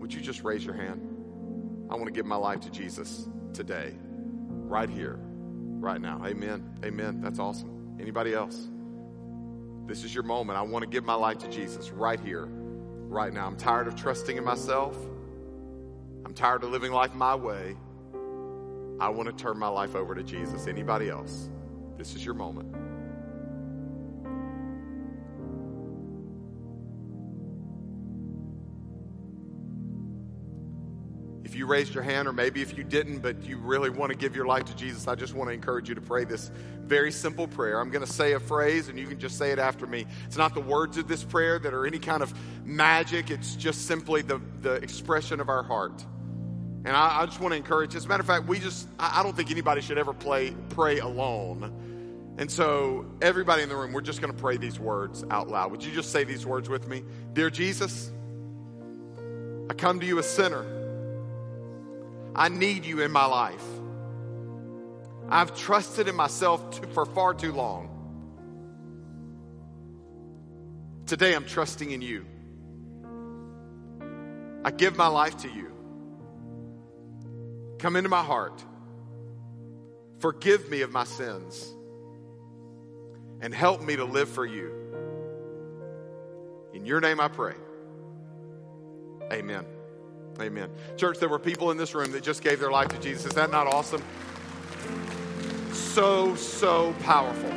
would 0.00 0.12
you 0.12 0.20
just 0.20 0.42
raise 0.42 0.64
your 0.64 0.74
hand? 0.74 1.00
I 1.90 1.94
want 1.94 2.06
to 2.06 2.12
give 2.12 2.26
my 2.26 2.36
life 2.36 2.60
to 2.60 2.70
Jesus 2.70 3.28
today, 3.52 3.94
right 4.48 4.88
here, 4.88 5.18
right 5.20 6.00
now. 6.00 6.22
Amen. 6.24 6.78
Amen. 6.84 7.20
That's 7.20 7.38
awesome. 7.38 7.96
Anybody 8.00 8.34
else? 8.34 8.68
This 9.86 10.04
is 10.04 10.14
your 10.14 10.24
moment. 10.24 10.58
I 10.58 10.62
want 10.62 10.82
to 10.82 10.88
give 10.88 11.04
my 11.04 11.14
life 11.14 11.38
to 11.38 11.48
Jesus 11.48 11.90
right 11.90 12.18
here, 12.18 12.46
right 12.46 13.32
now. 13.32 13.46
I'm 13.46 13.56
tired 13.56 13.88
of 13.88 13.96
trusting 13.96 14.36
in 14.36 14.44
myself. 14.44 14.96
I'm 16.24 16.34
tired 16.34 16.64
of 16.64 16.70
living 16.70 16.92
life 16.92 17.14
my 17.14 17.34
way. 17.34 17.76
I 19.02 19.08
want 19.08 19.26
to 19.26 19.34
turn 19.34 19.58
my 19.58 19.66
life 19.66 19.96
over 19.96 20.14
to 20.14 20.22
Jesus. 20.22 20.68
Anybody 20.68 21.10
else? 21.10 21.50
This 21.98 22.14
is 22.14 22.24
your 22.24 22.34
moment. 22.34 22.72
If 31.44 31.56
you 31.56 31.66
raised 31.66 31.92
your 31.92 32.04
hand, 32.04 32.28
or 32.28 32.32
maybe 32.32 32.62
if 32.62 32.78
you 32.78 32.84
didn't, 32.84 33.18
but 33.18 33.42
you 33.42 33.56
really 33.56 33.90
want 33.90 34.12
to 34.12 34.16
give 34.16 34.36
your 34.36 34.46
life 34.46 34.66
to 34.66 34.76
Jesus, 34.76 35.08
I 35.08 35.16
just 35.16 35.34
want 35.34 35.50
to 35.50 35.52
encourage 35.52 35.88
you 35.88 35.96
to 35.96 36.00
pray 36.00 36.24
this 36.24 36.52
very 36.84 37.10
simple 37.10 37.48
prayer. 37.48 37.80
I'm 37.80 37.90
going 37.90 38.06
to 38.06 38.10
say 38.10 38.34
a 38.34 38.40
phrase, 38.40 38.88
and 38.88 38.96
you 38.96 39.08
can 39.08 39.18
just 39.18 39.36
say 39.36 39.50
it 39.50 39.58
after 39.58 39.84
me. 39.84 40.06
It's 40.26 40.36
not 40.36 40.54
the 40.54 40.60
words 40.60 40.96
of 40.96 41.08
this 41.08 41.24
prayer 41.24 41.58
that 41.58 41.74
are 41.74 41.86
any 41.86 41.98
kind 41.98 42.22
of 42.22 42.32
magic, 42.64 43.32
it's 43.32 43.56
just 43.56 43.88
simply 43.88 44.22
the, 44.22 44.40
the 44.60 44.74
expression 44.74 45.40
of 45.40 45.48
our 45.48 45.64
heart. 45.64 46.06
And 46.84 46.96
I, 46.96 47.22
I 47.22 47.26
just 47.26 47.40
want 47.40 47.52
to 47.52 47.56
encourage. 47.56 47.94
As 47.94 48.06
a 48.06 48.08
matter 48.08 48.22
of 48.22 48.26
fact, 48.26 48.46
we 48.46 48.58
just, 48.58 48.88
I, 48.98 49.20
I 49.20 49.22
don't 49.22 49.36
think 49.36 49.50
anybody 49.50 49.80
should 49.80 49.98
ever 49.98 50.12
play, 50.12 50.54
pray 50.70 50.98
alone. 50.98 52.34
And 52.38 52.50
so, 52.50 53.06
everybody 53.20 53.62
in 53.62 53.68
the 53.68 53.76
room, 53.76 53.92
we're 53.92 54.00
just 54.00 54.20
going 54.20 54.32
to 54.32 54.40
pray 54.40 54.56
these 54.56 54.80
words 54.80 55.22
out 55.30 55.48
loud. 55.48 55.70
Would 55.70 55.84
you 55.84 55.92
just 55.92 56.10
say 56.10 56.24
these 56.24 56.46
words 56.46 56.68
with 56.68 56.88
me? 56.88 57.04
Dear 57.34 57.50
Jesus, 57.50 58.10
I 59.70 59.74
come 59.74 60.00
to 60.00 60.06
you 60.06 60.18
a 60.18 60.22
sinner. 60.22 60.64
I 62.34 62.48
need 62.48 62.86
you 62.86 63.02
in 63.02 63.12
my 63.12 63.26
life. 63.26 63.64
I've 65.28 65.56
trusted 65.56 66.08
in 66.08 66.16
myself 66.16 66.80
to, 66.80 66.86
for 66.88 67.06
far 67.06 67.34
too 67.34 67.52
long. 67.52 67.90
Today, 71.06 71.34
I'm 71.34 71.44
trusting 71.44 71.90
in 71.90 72.00
you. 72.02 72.24
I 74.64 74.70
give 74.70 74.96
my 74.96 75.08
life 75.08 75.36
to 75.38 75.48
you. 75.48 75.71
Come 77.82 77.96
into 77.96 78.08
my 78.08 78.22
heart. 78.22 78.64
Forgive 80.20 80.70
me 80.70 80.82
of 80.82 80.92
my 80.92 81.02
sins. 81.02 81.74
And 83.40 83.52
help 83.52 83.82
me 83.82 83.96
to 83.96 84.04
live 84.04 84.28
for 84.28 84.46
you. 84.46 84.70
In 86.72 86.86
your 86.86 87.00
name 87.00 87.18
I 87.18 87.26
pray. 87.26 87.54
Amen. 89.32 89.66
Amen. 90.40 90.70
Church, 90.96 91.18
there 91.18 91.28
were 91.28 91.40
people 91.40 91.72
in 91.72 91.76
this 91.76 91.92
room 91.92 92.12
that 92.12 92.22
just 92.22 92.40
gave 92.44 92.60
their 92.60 92.70
life 92.70 92.86
to 92.86 93.00
Jesus. 93.00 93.26
Is 93.26 93.34
that 93.34 93.50
not 93.50 93.66
awesome? 93.66 94.02
So, 95.72 96.36
so 96.36 96.94
powerful. 97.00 97.52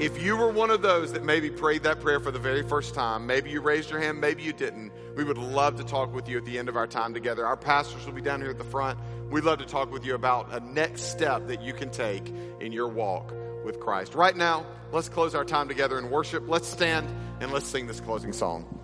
If 0.00 0.22
you 0.22 0.34
were 0.34 0.48
one 0.48 0.70
of 0.70 0.80
those 0.80 1.12
that 1.12 1.24
maybe 1.24 1.50
prayed 1.50 1.82
that 1.82 2.00
prayer 2.00 2.20
for 2.20 2.30
the 2.30 2.38
very 2.38 2.62
first 2.62 2.94
time, 2.94 3.26
maybe 3.26 3.50
you 3.50 3.60
raised 3.60 3.90
your 3.90 4.00
hand, 4.00 4.18
maybe 4.18 4.42
you 4.42 4.54
didn't, 4.54 4.92
we 5.14 5.24
would 5.24 5.36
love 5.36 5.76
to 5.76 5.84
talk 5.84 6.14
with 6.14 6.26
you 6.26 6.38
at 6.38 6.46
the 6.46 6.58
end 6.58 6.70
of 6.70 6.76
our 6.78 6.86
time 6.86 7.12
together. 7.12 7.44
Our 7.44 7.58
pastors 7.58 8.06
will 8.06 8.14
be 8.14 8.22
down 8.22 8.40
here 8.40 8.48
at 8.48 8.56
the 8.56 8.64
front. 8.64 8.98
We'd 9.28 9.44
love 9.44 9.58
to 9.58 9.66
talk 9.66 9.92
with 9.92 10.06
you 10.06 10.14
about 10.14 10.54
a 10.54 10.60
next 10.60 11.02
step 11.10 11.48
that 11.48 11.60
you 11.60 11.74
can 11.74 11.90
take 11.90 12.32
in 12.60 12.72
your 12.72 12.88
walk 12.88 13.34
with 13.62 13.78
Christ. 13.78 14.14
Right 14.14 14.34
now, 14.34 14.64
let's 14.90 15.10
close 15.10 15.34
our 15.34 15.44
time 15.44 15.68
together 15.68 15.98
in 15.98 16.08
worship. 16.08 16.48
Let's 16.48 16.66
stand 16.66 17.06
and 17.40 17.52
let's 17.52 17.66
sing 17.66 17.86
this 17.86 18.00
closing 18.00 18.32
song. 18.32 18.80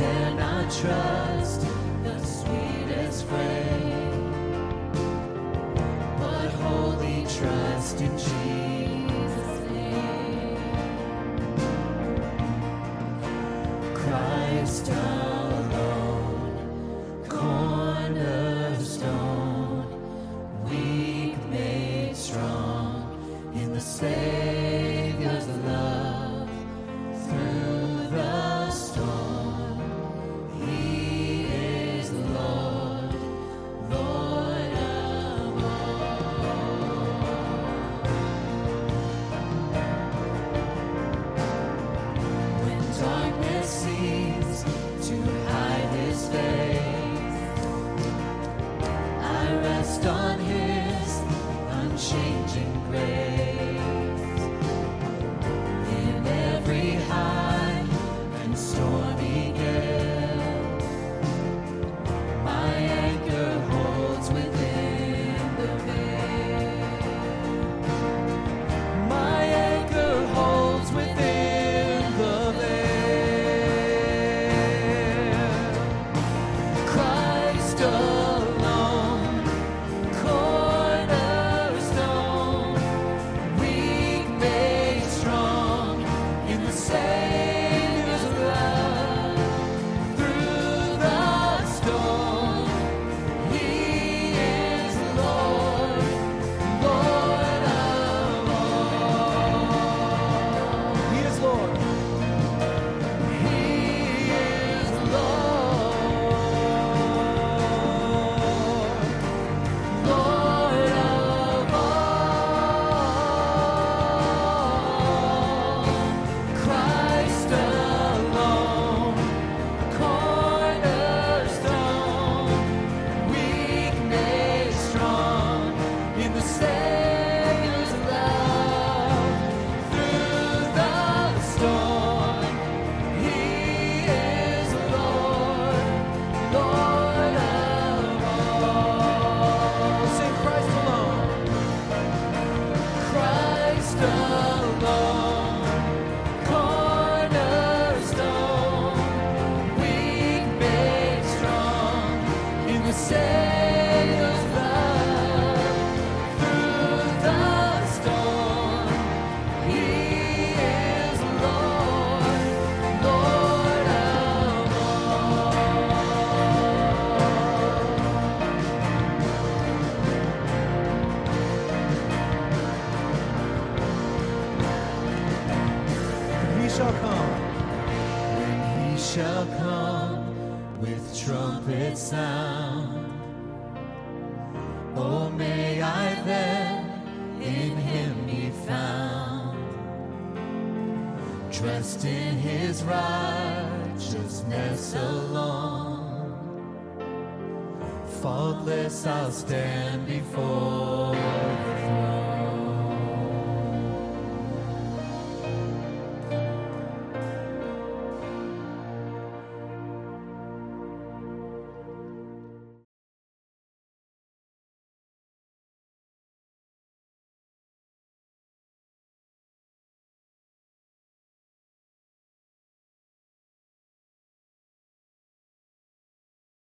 I 0.00 0.02
dare 0.02 0.32
not 0.34 0.70
trust 0.70 1.60
the 2.04 2.18
sweetest 2.24 3.26
frame, 3.26 4.32
but 6.18 6.48
wholly 6.62 7.26
trust 7.28 8.00
in 8.00 8.16
Jesus' 8.16 9.60
name. 9.70 10.56
Christ 13.94 14.88
alone, 14.88 16.48
cornerstone, 17.28 18.24
weak 20.64 21.36
made 21.50 22.16
strong 22.16 23.52
in 23.54 23.74
the 23.74 23.80